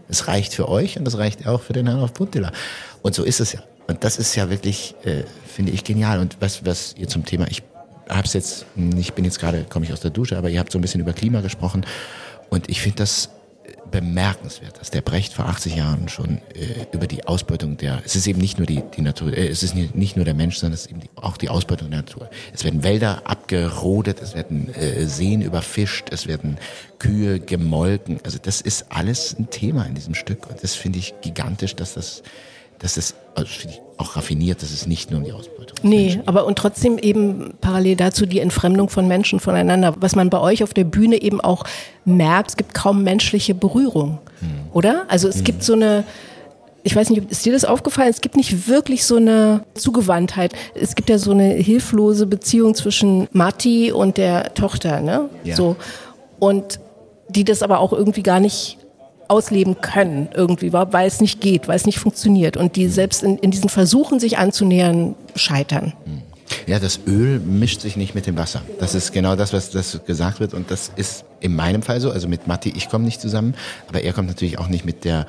Es 0.09 0.29
reicht 0.29 0.55
für 0.55 0.69
euch 0.69 0.99
und 0.99 1.07
es 1.07 1.19
reicht 1.19 1.47
auch 1.47 1.61
für 1.61 1.73
den 1.73 1.87
Herrn 1.87 2.01
auf 2.01 2.15
Puntilla. 2.15 2.53
Und 3.03 3.15
so 3.15 3.25
ist 3.25 3.41
es 3.41 3.53
ja. 3.53 3.61
Und 3.87 4.05
das 4.05 4.19
ist 4.19 4.35
ja 4.37 4.51
wirklich, 4.51 4.95
äh, 5.05 5.25
finde 5.47 5.73
ich, 5.73 5.83
genial. 5.85 6.21
Und 6.21 6.37
was, 6.41 6.65
was 6.65 6.95
ihr 6.99 7.09
zum 7.09 7.25
Thema, 7.25 7.47
ich 7.49 7.63
hab's 8.09 8.35
jetzt, 8.35 8.67
ich 8.97 9.13
bin 9.15 9.25
jetzt 9.25 9.39
gerade, 9.39 9.65
komme 9.65 9.87
ich 9.87 9.93
aus 9.93 10.01
der 10.01 10.11
Dusche, 10.11 10.37
aber 10.37 10.51
ihr 10.51 10.61
habt 10.61 10.73
so 10.73 10.79
ein 10.79 10.83
bisschen 10.83 11.01
über 11.01 11.13
Klima 11.13 11.41
gesprochen. 11.41 11.85
Und 12.51 12.69
ich 12.69 12.81
finde 12.81 12.99
das 12.99 13.31
bemerkenswert, 13.91 14.81
dass 14.81 14.91
der 14.91 15.01
Brecht 15.01 15.33
vor 15.33 15.47
80 15.47 15.77
Jahren 15.77 16.09
schon 16.09 16.41
äh, 16.55 16.87
über 16.93 17.07
die 17.07 17.27
Ausbeutung 17.27 17.77
der, 17.77 18.03
es 18.05 18.17
ist 18.17 18.27
eben 18.27 18.41
nicht 18.41 18.59
nur 18.59 18.67
die, 18.67 18.83
die 18.97 19.03
Natur, 19.03 19.37
äh, 19.37 19.49
es 19.49 19.63
ist 19.63 19.75
nicht, 19.75 19.95
nicht 19.95 20.17
nur 20.17 20.25
der 20.25 20.35
Mensch, 20.35 20.59
sondern 20.59 20.75
es 20.75 20.83
ist 20.83 20.91
eben 20.91 21.01
die, 21.01 21.11
auch 21.17 21.37
die 21.37 21.49
Ausbeutung 21.49 21.91
der 21.91 22.01
Natur. 22.01 22.31
Es 22.53 22.65
werden 22.65 22.83
Wälder 22.83 23.23
abgerodet, 23.25 24.21
es 24.23 24.35
werden 24.35 24.73
äh, 24.75 25.07
Seen 25.07 25.43
überfischt, 25.43 26.09
es 26.13 26.27
werden 26.27 26.59
Kühe 26.99 27.41
gemolken. 27.41 28.21
Also 28.25 28.39
das 28.41 28.61
ist 28.61 28.87
alles 28.91 29.37
ein 29.39 29.51
Thema 29.51 29.85
in 29.85 29.95
diesem 29.95 30.15
Stück 30.15 30.49
und 30.49 30.63
das 30.63 30.75
finde 30.75 30.99
ich 30.99 31.15
gigantisch, 31.21 31.75
dass 31.75 31.95
das, 31.95 32.23
dass 32.79 32.95
das, 32.95 33.15
also 33.35 33.49
finde 33.49 33.77
ich 33.77 33.83
auch 33.99 34.17
raffiniert, 34.17 34.63
dass 34.63 34.71
es 34.71 34.87
nicht 34.87 35.11
nur 35.11 35.21
um 35.21 35.25
die 35.25 35.33
Ausbeutung 35.33 35.77
Nee, 35.83 36.05
Menschen 36.05 36.29
aber 36.29 36.47
und 36.47 36.57
trotzdem 36.57 36.99
eben 36.99 37.55
parallel 37.61 37.97
dazu 37.97 38.27
die 38.27 38.41
Entfremdung 38.41 38.89
von 38.89 39.09
Menschen 39.09 39.41
voneinander, 39.41 39.95
was 39.99 40.15
man 40.15 40.31
bei 40.31 40.41
euch 40.41 40.63
auf 40.63 40.75
der 40.75 40.85
Bühne 40.85 41.21
eben 41.21 41.41
auch 41.41 41.65
merkt, 42.05 42.51
es 42.51 42.57
gibt 42.57 42.75
kaum 42.75 43.03
menschliche 43.03 43.55
Berührung, 43.55 44.19
oder? 44.73 45.05
Also 45.09 45.29
es 45.29 45.45
gibt 45.45 45.63
so 45.63 45.73
eine, 45.73 46.05
ich 46.85 46.95
weiß 46.95 47.11
nicht, 47.11 47.31
ist 47.31 47.45
dir 47.45 47.53
das 47.53 47.65
aufgefallen? 47.65 48.09
Es 48.09 48.21
gibt 48.21 48.37
nicht 48.37 48.69
wirklich 48.69 49.05
so 49.05 49.17
eine 49.17 49.65
Zugewandtheit. 49.75 50.53
Es 50.75 50.95
gibt 50.95 51.11
ja 51.11 51.19
so 51.19 51.33
eine 51.33 51.55
hilflose 51.55 52.27
Beziehung 52.27 52.75
zwischen 52.75 53.29
Matti 53.33 53.93
und 53.93 54.17
der 54.17 54.55
Tochter, 54.55 55.01
ne? 55.01 55.29
Ja. 55.45 55.57
So. 55.57 55.77
Und 56.39 56.81
die 57.29 57.45
das 57.45 57.63
aber 57.63 57.81
auch 57.81 57.93
irgendwie 57.93 58.23
gar 58.23 58.41
nicht 58.41 58.78
ausleben 59.29 59.81
können, 59.81 60.29
irgendwie, 60.35 60.73
weil 60.73 61.07
es 61.07 61.21
nicht 61.21 61.41
geht, 61.41 61.69
weil 61.69 61.77
es 61.77 61.87
nicht 61.87 61.99
funktioniert. 61.99 62.57
Und 62.57 62.77
die 62.77 62.89
selbst 62.89 63.23
in, 63.23 63.39
in 63.39 63.51
diesen 63.51 63.69
Versuchen, 63.69 64.21
sich 64.21 64.39
anzunähern, 64.39 65.15
scheitern. 65.37 65.93
Ja, 66.67 66.79
das 66.79 67.01
Öl 67.07 67.41
mischt 67.41 67.81
sich 67.81 67.97
nicht 67.97 68.15
mit 68.15 68.27
dem 68.27 68.37
Wasser. 68.37 68.63
Das 68.81 68.95
ist 68.95 69.13
genau 69.13 69.37
das, 69.37 69.53
was 69.53 69.71
das 69.71 70.01
gesagt 70.07 70.41
wird. 70.41 70.55
Und 70.55 70.71
das 70.71 70.91
ist 70.97 71.25
in 71.41 71.55
meinem 71.55 71.83
Fall 71.83 72.01
so. 72.01 72.11
Also 72.11 72.29
mit 72.29 72.47
Matti, 72.47 72.73
ich 72.77 72.89
komme 72.89 73.05
nicht 73.05 73.21
zusammen, 73.21 73.55
aber 73.89 74.03
er 74.03 74.13
kommt 74.13 74.29
natürlich 74.29 74.59
auch 74.59 74.69
nicht 74.69 74.85
mit 74.85 75.05
der, 75.05 75.27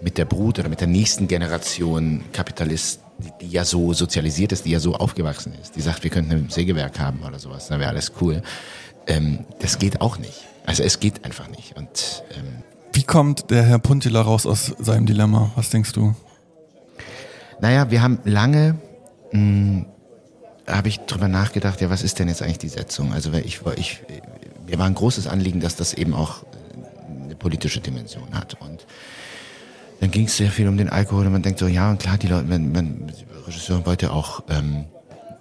mit 0.00 0.18
der 0.18 0.24
Brut 0.24 0.58
oder 0.58 0.68
mit 0.68 0.80
der 0.80 0.88
nächsten 0.88 1.28
Generation 1.28 2.24
Kapitalist, 2.32 3.00
die, 3.18 3.46
die 3.46 3.52
ja 3.52 3.64
so 3.64 3.92
sozialisiert 3.92 4.52
ist, 4.52 4.64
die 4.64 4.70
ja 4.70 4.80
so 4.80 4.94
aufgewachsen 4.94 5.52
ist. 5.60 5.76
Die 5.76 5.80
sagt, 5.80 6.04
wir 6.04 6.10
könnten 6.10 6.32
ein 6.32 6.50
Sägewerk 6.50 6.98
haben 6.98 7.20
oder 7.26 7.38
sowas, 7.38 7.68
dann 7.68 7.80
wäre 7.80 7.90
alles 7.90 8.12
cool. 8.20 8.42
Ähm, 9.06 9.40
das 9.60 9.78
geht 9.78 10.00
auch 10.00 10.18
nicht. 10.18 10.44
Also 10.66 10.82
es 10.82 11.00
geht 11.00 11.24
einfach 11.24 11.48
nicht. 11.48 11.76
Und 11.76 12.24
ähm, 12.36 12.62
Wie 12.96 13.02
kommt 13.02 13.50
der 13.50 13.62
Herr 13.62 13.78
Puntila 13.78 14.22
raus 14.22 14.46
aus 14.46 14.74
seinem 14.78 15.04
Dilemma? 15.04 15.50
Was 15.54 15.68
denkst 15.68 15.92
du? 15.92 16.14
Naja, 17.60 17.90
wir 17.90 18.00
haben 18.00 18.20
lange, 18.24 18.76
mh, 19.32 19.84
habe 20.66 20.88
ich 20.88 21.00
drüber 21.00 21.28
nachgedacht, 21.28 21.82
ja, 21.82 21.90
was 21.90 22.02
ist 22.02 22.18
denn 22.18 22.28
jetzt 22.28 22.40
eigentlich 22.40 22.56
die 22.56 22.70
Setzung? 22.70 23.12
Also 23.12 23.34
ich, 23.34 23.60
ich, 23.76 24.00
mir 24.66 24.78
war 24.78 24.86
ein 24.86 24.94
großes 24.94 25.26
Anliegen, 25.26 25.60
dass 25.60 25.76
das 25.76 25.92
eben 25.92 26.14
auch 26.14 26.42
äh, 26.42 27.24
eine 27.24 27.34
politische 27.36 27.80
Dimension 27.80 28.32
hat. 28.32 28.54
Und 28.62 28.86
dann 30.00 30.10
ging 30.10 30.24
es 30.24 30.38
sehr 30.38 30.50
viel 30.50 30.66
um 30.66 30.78
den 30.78 30.88
Alkohol 30.88 31.26
und 31.26 31.32
man 31.32 31.42
denkt 31.42 31.58
so, 31.58 31.66
ja, 31.66 31.90
und 31.90 32.00
klar, 32.00 32.16
die 32.16 32.28
Leute, 32.28 32.46
man, 32.46 32.72
man, 32.72 33.12
Regisseur 33.46 33.84
wollte 33.84 34.10
auch 34.10 34.42
ähm, 34.48 34.86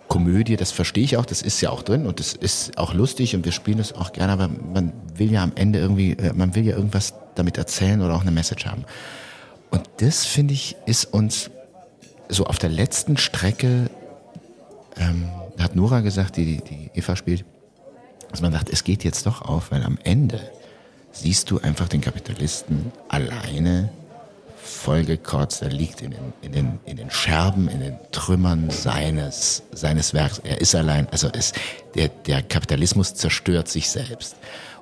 Komödie, 0.08 0.56
das 0.56 0.72
verstehe 0.72 1.04
ich 1.04 1.18
auch, 1.18 1.26
das 1.26 1.42
ist 1.42 1.62
ja 1.62 1.72
auch 1.72 1.82
drin 1.82 2.06
und 2.06 2.20
das 2.20 2.34
ist 2.34 2.78
auch 2.78 2.94
lustig 2.94 3.36
und 3.36 3.44
wir 3.44 3.52
spielen 3.52 3.80
das 3.80 3.94
auch 3.94 4.14
gerne, 4.14 4.34
aber 4.34 4.48
man 4.48 4.94
will 5.16 5.32
ja 5.32 5.44
am 5.44 5.54
Ende 5.56 5.80
irgendwie, 5.80 6.12
äh, 6.12 6.34
man 6.34 6.56
will 6.56 6.66
ja 6.66 6.76
irgendwas 6.76 7.14
damit 7.34 7.58
erzählen 7.58 8.02
oder 8.02 8.16
auch 8.16 8.22
eine 8.22 8.32
Message 8.32 8.66
haben. 8.66 8.86
Und 9.72 9.90
das, 9.98 10.26
finde 10.26 10.54
ich, 10.54 10.76
ist 10.86 11.06
uns 11.06 11.50
so 12.30 12.46
auf 12.46 12.60
der 12.60 12.70
letzten 12.70 13.18
Strecke, 13.18 13.90
ähm, 14.98 15.30
hat 15.60 15.76
Nora 15.76 16.02
gesagt, 16.02 16.38
die, 16.38 16.62
die 16.62 16.92
Eva 16.94 17.16
spielt, 17.16 17.44
dass 18.30 18.42
man 18.42 18.52
sagt, 18.52 18.70
es 18.70 18.84
geht 18.84 19.04
jetzt 19.04 19.26
doch 19.26 19.42
auf, 19.42 19.72
weil 19.72 19.84
am 19.84 19.98
Ende 20.04 20.40
siehst 21.12 21.50
du 21.52 21.60
einfach 21.60 21.88
den 21.88 22.02
Kapitalisten 22.02 22.92
alleine 23.08 23.90
vollgekotzt, 24.66 25.62
er 25.62 25.70
liegt 25.70 26.02
in 26.02 26.12
den, 26.12 26.34
in, 26.42 26.52
den, 26.52 26.80
in 26.86 26.98
den 26.98 27.12
Scherben, 27.12 27.68
in 27.68 27.80
den 27.80 27.98
Trümmern 28.12 28.70
seines, 28.70 29.64
seines 29.72 30.14
Werks. 30.14 30.42
Er 30.44 30.60
ist 30.60 30.76
allein, 30.76 31.08
also 31.12 31.30
ist, 31.30 31.56
der, 31.96 32.10
der 32.10 32.42
Kapitalismus 32.42 33.14
zerstört 33.14 33.68
sich 33.68 33.90
selbst. 33.90 34.36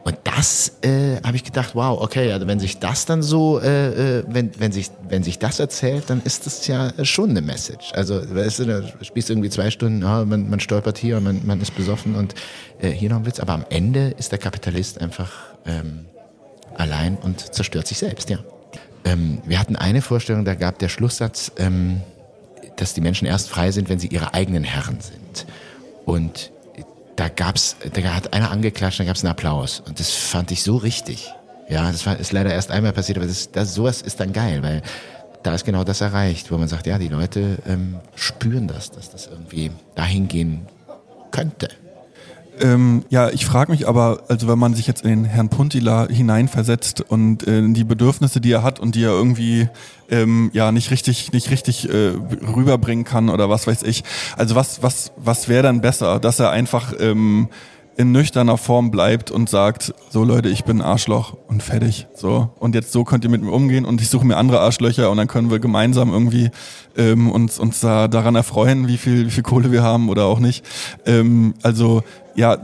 Und 0.04 0.18
das 0.26 0.80
äh, 0.82 1.22
habe 1.24 1.38
ich 1.38 1.46
gedacht, 1.46 1.76
wow, 1.76 2.02
okay, 2.02 2.34
also 2.34 2.46
wenn 2.46 2.60
sich 2.60 2.80
das 2.80 3.06
dann 3.06 3.24
so, 3.24 3.60
äh, 3.62 4.20
äh, 4.20 4.24
wenn, 4.28 4.52
wenn, 4.60 4.74
sich, 4.74 4.90
wenn 5.08 5.24
sich 5.24 5.40
das 5.40 5.60
erzählt, 5.60 6.10
dann 6.10 6.22
ist 6.24 6.46
das 6.46 6.68
ja 6.68 6.92
schon 7.06 7.30
eine 7.30 7.42
Message. 7.42 7.94
Also, 7.94 8.22
weißt 8.36 8.60
du, 8.60 8.66
da 8.66 8.84
spielst 9.02 9.30
irgendwie 9.30 9.50
zwei 9.50 9.70
Stunden, 9.70 10.04
oh, 10.04 10.26
man, 10.26 10.50
man 10.50 10.60
stolpert 10.60 10.98
hier, 10.98 11.22
man, 11.22 11.46
man 11.46 11.62
ist 11.62 11.76
besoffen 11.76 12.16
und 12.16 12.36
äh, 12.82 12.90
hier 12.90 13.10
noch 13.10 13.18
ein 13.18 13.26
Witz. 13.26 13.40
Aber 13.40 13.54
am 13.54 13.66
Ende 13.70 14.14
ist 14.18 14.34
der 14.34 14.40
Kapitalist 14.40 15.00
einfach 15.00 15.32
ähm, 15.66 16.06
allein 16.76 17.16
und 17.16 17.54
zerstört 17.54 17.88
sich 17.88 17.98
selbst, 17.98 18.30
ja. 18.30 18.40
Ähm, 19.06 19.40
wir 19.46 19.60
hatten 19.60 19.76
eine 19.76 20.02
Vorstellung, 20.02 20.46
da 20.46 20.56
gab 20.56 20.80
der 20.80 20.90
Schlusssatz, 20.90 21.52
ähm, 21.58 22.02
dass 22.78 22.94
die 22.94 23.02
Menschen 23.02 23.28
erst 23.28 23.50
frei 23.50 23.72
sind, 23.72 23.90
wenn 23.90 24.00
sie 24.00 24.08
ihre 24.08 24.34
eigenen 24.34 24.64
Herren 24.64 25.00
sind. 25.00 25.46
Und 26.06 26.52
da 27.16 27.30
gab's, 27.30 27.76
da 27.94 28.02
hat 28.16 28.34
einer 28.34 28.52
angeklatscht, 28.52 29.00
da 29.00 29.04
gab's 29.04 29.24
einen 29.24 29.32
Applaus. 29.32 29.82
Und 29.86 30.00
das 30.00 30.12
fand 30.12 30.52
ich 30.52 30.64
so 30.64 30.78
richtig. 30.78 31.32
Ja, 31.70 31.92
das 31.92 32.06
war, 32.06 32.18
ist 32.18 32.32
leider 32.32 32.52
erst 32.52 32.72
einmal 32.72 32.94
passiert, 32.94 33.18
aber 33.18 33.28
das, 33.28 33.52
das, 33.52 33.74
sowas 33.74 34.02
ist 34.02 34.20
dann 34.20 34.34
geil, 34.34 34.64
weil 34.64 34.82
da 35.44 35.54
ist 35.54 35.66
genau 35.66 35.84
das 35.84 36.02
erreicht, 36.02 36.52
wo 36.52 36.58
man 36.58 36.68
sagt, 36.68 36.88
ja, 36.88 36.98
die 36.98 37.10
Leute 37.10 37.60
ähm, 37.68 37.98
spüren 38.16 38.68
das, 38.68 38.92
dass 38.92 39.12
das 39.12 39.28
irgendwie 39.28 39.72
dahin 39.96 40.28
gehen 40.28 40.66
könnte. 41.32 41.70
Ähm, 42.60 43.04
ja, 43.10 43.30
ich 43.30 43.46
frage 43.46 43.72
mich 43.72 43.88
aber, 43.88 44.24
also 44.28 44.48
wenn 44.48 44.60
man 44.60 44.76
sich 44.76 44.86
jetzt 44.88 45.04
in 45.04 45.10
den 45.10 45.26
Herrn 45.26 45.50
Puntila 45.50 46.08
hineinversetzt 46.08 47.02
und 47.02 47.48
äh, 47.48 47.62
die 47.70 47.84
Bedürfnisse, 47.84 48.42
die 48.42 48.52
er 48.52 48.64
hat 48.64 48.80
und 48.80 48.96
die 48.96 49.04
er 49.04 49.12
irgendwie 49.12 49.70
ähm, 50.10 50.52
ja 50.54 50.72
nicht 50.72 50.92
richtig 50.92 51.32
nicht 51.32 51.50
richtig 51.50 51.90
äh, 51.90 52.14
rüberbringen 52.56 53.06
kann 53.06 53.30
oder 53.30 53.50
was 53.50 53.66
weiß 53.66 53.84
ich. 53.84 54.04
Also 54.38 54.56
was 54.56 54.84
was 54.84 55.12
was 55.18 55.48
wäre 55.48 55.64
dann 55.64 55.82
besser, 55.82 56.20
dass 56.20 56.40
er 56.40 56.52
einfach 56.52 56.94
ähm, 57.00 57.50
in 57.96 58.12
nüchterner 58.12 58.58
Form 58.58 58.92
bleibt 58.92 59.32
und 59.32 59.50
sagt, 59.50 59.94
so 60.10 60.24
Leute, 60.24 60.50
ich 60.50 60.64
bin 60.64 60.80
ein 60.80 60.82
Arschloch 60.82 61.38
und 61.48 61.62
fertig. 61.62 62.08
So. 62.16 62.50
Und 62.60 62.76
jetzt 62.76 62.92
so 62.92 63.04
könnt 63.04 63.24
ihr 63.24 63.30
mit 63.30 63.42
mir 63.42 63.52
umgehen 63.52 63.86
und 63.86 64.02
ich 64.02 64.10
suche 64.10 64.26
mir 64.26 64.38
andere 64.38 64.60
Arschlöcher 64.62 65.12
und 65.12 65.18
dann 65.18 65.28
können 65.28 65.52
wir 65.52 65.60
gemeinsam 65.60 66.12
irgendwie 66.12 66.50
ähm, 66.98 67.30
uns, 67.30 67.60
uns 67.60 67.80
da 67.80 68.08
daran 68.08 68.36
erfreuen, 68.36 68.88
wie 68.88 68.98
viel, 68.98 69.28
wie 69.28 69.32
viel 69.32 69.44
Kohle 69.44 69.72
wir 69.72 69.84
haben 69.84 70.10
oder 70.10 70.26
auch 70.26 70.40
nicht. 70.40 70.66
Ähm, 71.06 71.54
also 71.62 72.04
ja, 72.36 72.58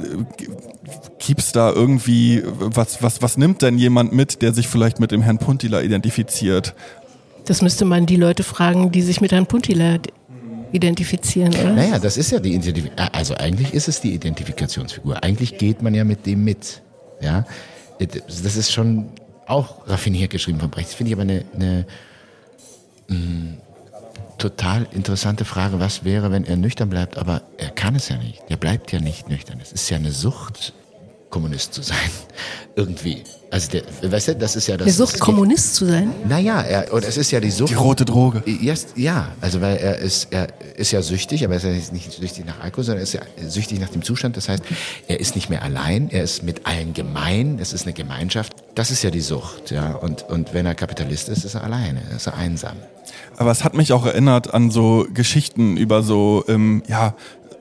gibt's 1.19 1.51
da 1.51 1.71
irgendwie, 1.71 2.43
was, 2.45 3.03
was, 3.03 3.21
was 3.21 3.37
nimmt 3.37 3.61
denn 3.61 3.77
jemand 3.77 4.13
mit, 4.13 4.41
der 4.41 4.53
sich 4.53 4.67
vielleicht 4.67 4.99
mit 4.99 5.11
dem 5.11 5.21
Herrn 5.21 5.37
Puntila 5.37 5.81
identifiziert? 5.81 6.73
Das 7.45 7.61
müsste 7.61 7.85
man 7.85 8.05
die 8.05 8.15
Leute 8.15 8.43
fragen, 8.43 8.91
die 8.91 9.01
sich 9.01 9.21
mit 9.21 9.31
Herrn 9.31 9.45
Puntila 9.45 9.97
identifizieren, 10.71 11.53
oder? 11.53 11.73
Naja, 11.73 11.99
das 11.99 12.17
ist 12.17 12.31
ja 12.31 12.39
die 12.39 12.53
Identifikation. 12.53 13.09
Also 13.13 13.35
eigentlich 13.35 13.73
ist 13.73 13.87
es 13.87 14.01
die 14.01 14.13
Identifikationsfigur. 14.13 15.23
Eigentlich 15.23 15.57
geht 15.57 15.81
man 15.81 15.93
ja 15.93 16.03
mit 16.03 16.25
dem 16.25 16.43
mit. 16.43 16.81
Ja, 17.21 17.45
das 17.99 18.55
ist 18.55 18.71
schon 18.71 19.11
auch 19.45 19.87
raffiniert 19.87 20.31
geschrieben 20.31 20.59
von 20.59 20.69
Brecht. 20.69 20.89
Das 20.89 20.95
finde 20.95 21.09
ich 21.09 21.15
aber 21.15 21.23
eine, 21.23 21.43
eine 21.53 21.85
mm, 23.07 23.57
total 24.37 24.87
interessante 24.91 25.43
Frage. 25.43 25.79
Was 25.79 26.03
wäre, 26.03 26.31
wenn 26.31 26.45
er 26.45 26.55
nüchtern 26.55 26.89
bleibt? 26.89 27.17
Aber 27.17 27.41
er 27.57 27.69
kann 27.69 27.95
es 27.95 28.09
ja 28.09 28.17
nicht. 28.17 28.41
Er 28.47 28.57
bleibt 28.57 28.91
ja 28.91 28.99
nicht 28.99 29.29
nüchtern. 29.29 29.59
Es 29.61 29.71
ist 29.71 29.89
ja 29.89 29.97
eine 29.97 30.11
Sucht 30.11 30.73
Kommunist 31.29 31.73
zu 31.73 31.81
sein. 31.81 31.97
Irgendwie. 32.75 33.23
Also 33.51 33.71
der, 33.71 34.11
weißt 34.11 34.29
du, 34.29 34.35
das 34.35 34.55
ist 34.55 34.67
ja 34.67 34.77
das. 34.77 34.85
Der 34.85 34.93
Sucht, 34.93 35.19
Kommunist 35.19 35.75
zu 35.75 35.85
sein? 35.85 36.11
Naja, 36.27 36.61
er, 36.61 36.93
und 36.93 37.03
es 37.03 37.17
ist 37.17 37.31
ja 37.31 37.39
die 37.39 37.49
Sucht. 37.49 37.71
Die 37.71 37.75
rote 37.75 38.05
Droge. 38.05 38.43
Yes, 38.45 38.87
ja, 38.95 39.29
also 39.41 39.59
weil 39.59 39.77
er 39.77 39.97
ist, 39.97 40.27
er 40.31 40.47
ist 40.75 40.91
ja 40.91 41.01
süchtig, 41.01 41.43
aber 41.43 41.55
er 41.55 41.57
ist 41.57 41.87
ja 41.87 41.93
nicht 41.93 42.11
süchtig 42.11 42.45
nach 42.45 42.59
Alkohol, 42.59 42.83
sondern 42.83 42.99
er 42.99 43.03
ist 43.03 43.13
ja 43.13 43.21
süchtig 43.47 43.79
nach 43.79 43.89
dem 43.89 44.03
Zustand. 44.03 44.37
Das 44.37 44.49
heißt, 44.49 44.63
er 45.07 45.19
ist 45.19 45.35
nicht 45.35 45.49
mehr 45.49 45.63
allein, 45.63 46.09
er 46.09 46.23
ist 46.23 46.43
mit 46.43 46.65
allen 46.67 46.93
gemein, 46.93 47.57
es 47.59 47.73
ist 47.73 47.83
eine 47.83 47.93
Gemeinschaft. 47.93 48.53
Das 48.75 48.91
ist 48.91 49.03
ja 49.03 49.09
die 49.09 49.21
Sucht, 49.21 49.71
ja. 49.71 49.93
Und, 49.93 50.23
und 50.29 50.53
wenn 50.53 50.65
er 50.65 50.75
Kapitalist 50.75 51.29
ist, 51.29 51.43
ist 51.43 51.55
er 51.55 51.63
alleine, 51.63 52.01
ist 52.15 52.27
er 52.27 52.35
einsam. 52.37 52.77
Aber 53.37 53.51
es 53.51 53.63
hat 53.63 53.73
mich 53.73 53.93
auch 53.93 54.05
erinnert 54.05 54.53
an 54.53 54.69
so 54.69 55.07
Geschichten 55.13 55.77
über 55.77 56.03
so, 56.03 56.43
ähm, 56.47 56.83
ja, 56.87 57.15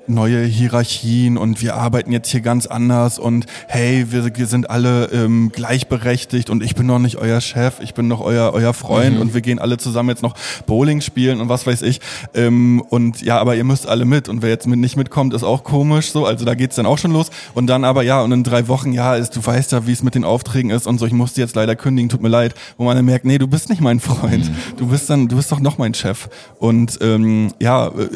neue 0.09 0.44
Hierarchien 0.44 1.37
und 1.37 1.62
wir 1.62 1.77
arbeiten 1.77 2.12
jetzt 2.12 2.31
hier 2.31 2.40
ganz 2.40 2.66
anders 2.66 3.18
und 3.18 3.47
hey, 3.66 4.07
wir, 4.11 4.37
wir 4.37 4.47
sind 4.47 4.71
alle 4.71 5.07
ähm, 5.07 5.51
gleichberechtigt 5.53 6.51
und 6.51 6.62
ich 6.62 6.75
bin 6.75 6.87
noch 6.87 6.99
nicht 6.99 7.16
euer 7.16 7.40
Chef, 7.40 7.81
ich 7.81 7.94
bin 7.94 8.09
noch 8.09 8.21
euer, 8.21 8.53
euer 8.55 8.75
Freund 8.75 9.16
mhm. 9.16 9.21
und 9.21 9.35
wir 9.35 9.40
gehen 9.40 9.59
alle 9.59 9.77
zusammen 9.79 10.09
jetzt 10.11 10.23
noch 10.23 10.35
Bowling 10.66 11.01
spielen 11.01 11.40
und 11.40 11.49
was 11.49 11.66
weiß 11.66 11.83
ich. 11.83 12.01
Ähm, 12.35 12.83
und 12.88 13.23
ja, 13.23 13.38
aber 13.38 13.57
ihr 13.57 13.64
müsst 13.64 13.87
alle 13.87 14.05
mit 14.05 14.29
und 14.29 14.42
wer 14.42 14.51
jetzt 14.51 14.66
mit 14.66 14.79
nicht 14.79 14.97
mitkommt, 14.97 15.35
ist 15.35 15.42
auch 15.42 15.64
komisch 15.64 16.12
so. 16.12 16.27
Also 16.27 16.44
da 16.44 16.55
geht's 16.55 16.77
dann 16.77 16.87
auch 16.87 16.99
schon 16.99 17.12
los. 17.12 17.31
Und 17.55 17.66
dann 17.66 17.85
aber 17.85 18.03
ja, 18.03 18.23
und 18.23 18.33
in 18.33 18.44
drei 18.44 18.68
Wochen, 18.68 18.92
ja, 18.92 19.14
ist, 19.14 19.37
du 19.37 19.44
weißt 19.44 19.73
ja, 19.73 19.87
wie 19.87 19.92
es 19.92 20.03
mit 20.03 20.14
den 20.14 20.25
Aufträgen 20.25 20.71
ist 20.71 20.87
und 20.87 20.99
so, 20.99 21.07
ich 21.07 21.12
musste 21.12 21.40
jetzt 21.40 21.55
leider 21.57 21.77
kündigen, 21.77 22.09
tut 22.09 22.23
mir 22.23 22.29
leid, 22.29 22.55
wo 22.77 22.85
man 22.85 22.97
dann 22.97 23.05
merkt, 23.05 23.25
nee, 23.25 23.38
du 23.38 23.47
bist 23.47 23.68
nicht 23.68 23.81
mein 23.81 24.01
Freund. 24.01 24.49
Mhm. 24.51 24.77
Du 24.77 24.87
bist 24.87 25.11
dann, 25.11 25.29
du 25.29 25.37
bist 25.37 25.51
doch 25.53 25.61
noch 25.61 25.79
mein 25.79 25.94
Chef. 25.94 26.29
Und 26.59 26.99
ähm, 27.01 27.53
ja, 27.61 27.88
äh, 27.88 28.09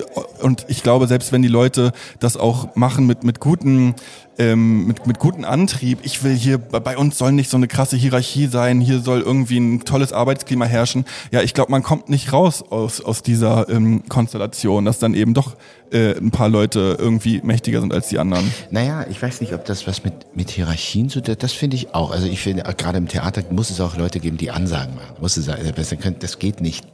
und 0.43 0.67
ich 0.69 0.83
glaube, 0.83 1.07
selbst 1.07 1.33
wenn 1.33 1.43
die 1.43 1.49
Leute 1.49 1.82
Leute 1.83 1.93
das 2.21 2.37
auch 2.37 2.77
machen 2.77 3.07
mit, 3.07 3.25
mit 3.25 3.41
guten 3.41 3.95
ähm, 4.39 4.87
mit, 4.87 5.07
mit 5.07 5.19
guten 5.19 5.45
Antrieb. 5.45 5.99
Ich 6.05 6.25
will 6.25 6.35
hier, 6.35 6.57
bei 6.57 6.97
uns 6.97 7.19
soll 7.19 7.33
nicht 7.33 7.51
so 7.51 7.59
eine 7.59 7.69
krasse 7.69 7.97
Hierarchie 7.97 8.47
sein, 8.47 8.81
hier 8.81 9.01
soll 9.01 9.21
irgendwie 9.21 9.59
ein 9.59 9.81
tolles 9.85 10.15
Arbeitsklima 10.15 10.65
herrschen. 10.65 11.05
Ja, 11.31 11.43
ich 11.43 11.53
glaube, 11.53 11.71
man 11.71 11.83
kommt 11.83 12.09
nicht 12.09 12.33
raus 12.33 12.65
aus, 12.71 13.03
aus 13.03 13.23
dieser 13.23 13.69
ähm, 13.69 14.05
Konstellation, 14.09 14.87
dass 14.87 14.99
dann 14.99 15.13
eben 15.13 15.35
doch 15.35 15.57
äh, 15.91 16.17
ein 16.17 16.31
paar 16.31 16.49
Leute 16.49 16.97
irgendwie 16.99 17.43
mächtiger 17.43 17.83
sind 17.83 17.93
als 17.93 18.09
die 18.09 18.19
anderen. 18.19 18.51
Naja, 18.71 19.05
ich 19.11 19.21
weiß 19.21 19.43
nicht, 19.43 19.53
ob 19.53 19.67
das 19.67 19.87
was 19.87 20.03
mit, 20.03 20.15
mit 20.35 20.51
Hierarchien 20.51 21.11
zu 21.11 21.21
tun 21.21 21.37
das 21.39 21.53
finde 21.53 21.77
ich 21.77 21.95
auch. 21.95 22.11
Also 22.11 22.27
ich 22.27 22.41
finde, 22.41 22.63
gerade 22.63 22.97
im 22.99 23.09
Theater 23.09 23.43
muss 23.51 23.69
es 23.69 23.81
auch 23.81 23.99
Leute 23.99 24.19
geben, 24.19 24.39
die 24.39 24.51
Ansagen 24.51 24.95
machen. 24.95 25.15
Muss 25.21 25.37
es, 25.37 25.47
das 25.47 26.39
geht 26.39 26.61
nicht 26.63 26.87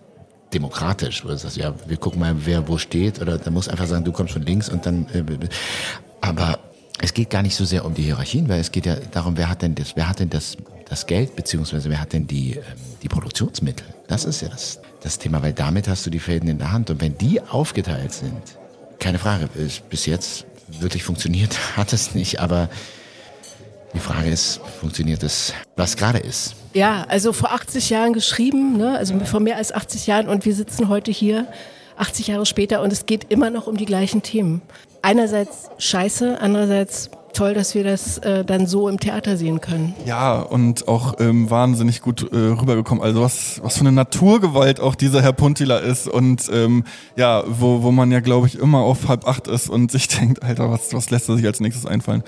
demokratisch. 0.53 1.25
Wo 1.25 1.29
du 1.29 1.39
sagst, 1.39 1.57
ja, 1.57 1.75
wir 1.87 1.97
gucken 1.97 2.21
mal, 2.21 2.35
wer 2.45 2.69
wo 2.69 2.79
steht. 2.79 3.21
Oder 3.21 3.39
da 3.39 3.51
muss 3.51 3.69
einfach 3.69 3.87
sagen, 3.87 4.05
du 4.05 4.13
kommst 4.13 4.33
von 4.33 4.43
links 4.43 4.69
und 4.69 4.87
dann. 4.87 5.07
Äh, 5.13 5.25
aber 6.21 6.59
es 7.01 7.15
geht 7.15 7.31
gar 7.31 7.43
nicht 7.43 7.55
so 7.55 7.65
sehr 7.65 7.85
um 7.85 7.95
die 7.95 8.03
Hierarchien, 8.03 8.49
weil 8.49 8.61
es 8.61 8.73
geht 8.73 8.87
ja 8.87 8.97
darum, 8.97 9.37
wer 9.37 9.49
hat 9.49 9.63
denn 9.63 9.75
das, 9.75 9.95
wer 9.95 10.09
hat 10.09 10.19
denn 10.19 10.31
das, 10.31 10.57
das 10.89 11.07
Geld, 11.07 11.37
beziehungsweise 11.37 11.91
wer 11.91 12.01
hat 12.01 12.13
denn 12.13 12.27
die, 12.27 12.57
ähm, 12.57 12.63
die 13.03 13.09
Produktionsmittel? 13.09 13.87
Das 14.09 14.25
ist 14.25 14.41
ja 14.41 14.49
das, 14.49 14.81
das 15.03 15.19
Thema, 15.19 15.43
weil 15.43 15.53
damit 15.53 15.87
hast 15.89 16.05
du 16.07 16.11
die 16.11 16.19
Fäden 16.19 16.49
in 16.49 16.59
der 16.59 16.73
Hand. 16.73 16.91
Und 16.91 17.01
wenn 17.01 17.17
die 17.17 17.41
aufgeteilt 17.41 18.13
sind, 18.13 18.43
keine 18.99 19.19
Frage, 19.19 19.49
bis 19.89 20.07
jetzt 20.07 20.45
wirklich 20.69 21.05
funktioniert 21.05 21.57
hat 21.77 21.93
es 21.93 22.15
nicht, 22.15 22.41
aber 22.41 22.69
die 23.99 24.05
Frage 24.05 24.31
ist, 24.31 24.61
funktioniert 24.81 25.25
es, 25.25 25.53
was 25.75 25.97
gerade 25.97 26.19
ist? 26.19 26.55
Ja, 26.73 27.05
also 27.09 27.33
vor 27.33 27.51
80 27.51 27.91
Jahren 27.91 28.13
geschrieben, 28.13 28.77
ne? 28.77 28.97
also 28.97 29.19
vor 29.25 29.41
mehr 29.41 29.57
als 29.57 29.73
80 29.73 30.07
Jahren 30.07 30.29
und 30.29 30.45
wir 30.45 30.55
sitzen 30.55 30.89
heute 30.89 31.11
hier, 31.11 31.49
80 31.97 32.29
Jahre 32.29 32.47
später 32.47 32.81
und 32.83 32.93
es 32.93 33.07
geht 33.07 33.27
immer 33.29 33.51
noch 33.51 33.67
um 33.67 33.77
die 33.77 33.87
gleichen 33.87 34.23
Themen. 34.23 34.63
Einerseits 35.03 35.69
scheiße, 35.79 36.41
andererseits 36.41 37.11
toll, 37.33 37.55
dass 37.55 37.75
wir 37.75 37.85
das 37.85 38.19
äh, 38.19 38.45
dann 38.45 38.67
so 38.67 38.89
im 38.89 39.01
Theater 39.01 39.37
sehen 39.37 39.61
können. 39.61 39.95
Ja, 40.07 40.41
und 40.41 40.89
auch 40.89 41.21
ähm, 41.21 41.51
wahnsinnig 41.51 42.01
gut 42.01 42.23
äh, 42.33 42.37
rübergekommen. 42.37 43.03
Also 43.03 43.23
was, 43.23 43.61
was 43.63 43.75
für 43.75 43.81
eine 43.81 43.93
Naturgewalt 43.93 44.81
auch 44.81 44.95
dieser 44.95 45.23
Herr 45.23 45.33
Puntila 45.33 45.79
ist 45.79 46.09
und 46.09 46.49
ähm, 46.53 46.85
ja, 47.17 47.43
wo, 47.47 47.83
wo 47.83 47.91
man 47.91 48.11
ja, 48.11 48.21
glaube 48.21 48.47
ich, 48.47 48.59
immer 48.59 48.79
auf 48.79 49.09
halb 49.09 49.27
acht 49.27 49.49
ist 49.49 49.69
und 49.69 49.91
sich 49.91 50.09
denkt, 50.19 50.43
Alter, 50.43 50.71
was, 50.71 50.93
was 50.95 51.11
lässt 51.11 51.29
er 51.29 51.37
sich 51.37 51.47
als 51.47 51.61
nächstes 51.61 51.87
einfallen? 51.87 52.23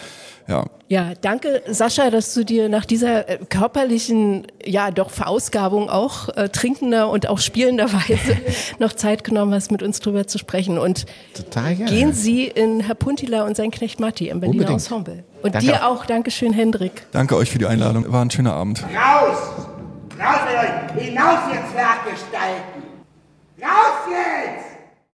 Ja. 0.51 0.65
Ja, 0.89 1.13
danke 1.21 1.63
Sascha, 1.69 2.11
dass 2.11 2.35
du 2.35 2.45
dir 2.45 2.69
nach 2.69 2.85
dieser 2.85 3.29
äh, 3.29 3.39
körperlichen, 3.49 4.49
ja 4.65 4.91
doch 4.91 5.11
Verausgabung 5.11 5.89
auch 5.89 6.29
äh, 6.31 6.49
trinkender 6.49 7.09
und 7.11 7.29
auch 7.29 7.39
spielender 7.39 7.93
Weise 7.93 8.37
noch 8.81 8.93
Zeit 8.95 9.23
genommen 9.23 9.55
hast, 9.55 9.71
mit 9.71 9.85
uns 9.85 10.01
drüber 10.01 10.27
zu 10.27 10.39
sprechen. 10.39 10.79
Und 10.79 11.07
Total 11.35 11.77
gerne. 11.77 11.93
gehen 11.93 12.13
Sie 12.13 12.47
in 12.47 12.81
Herr 12.81 12.97
Puntila 12.97 13.47
und 13.47 13.57
sein 13.57 13.71
Knecht 13.71 14.01
Matti 14.01 14.29
im 14.29 14.41
Berliner 14.41 14.63
Unbedingt. 14.63 14.81
Ensemble. 14.81 15.23
Und 15.43 15.55
danke 15.55 15.69
dir 15.69 15.87
auch. 15.87 16.05
Dankeschön, 16.07 16.53
Hendrik. 16.53 17.07
Danke 17.13 17.37
euch 17.37 17.51
für 17.51 17.59
die 17.59 17.67
Einladung. 17.67 18.13
War 18.13 18.25
ein 18.25 18.31
schöner 18.33 18.55
Abend. 18.55 18.83
Raus! 18.83 19.39
Raus 20.19 20.41
mit 20.49 20.57
euch! 20.59 21.05
Hinaus, 21.07 21.39
ihr 21.53 21.63
Zwerggestalten! 21.73 22.83
Raus 23.63 24.11
jetzt! 24.11 24.70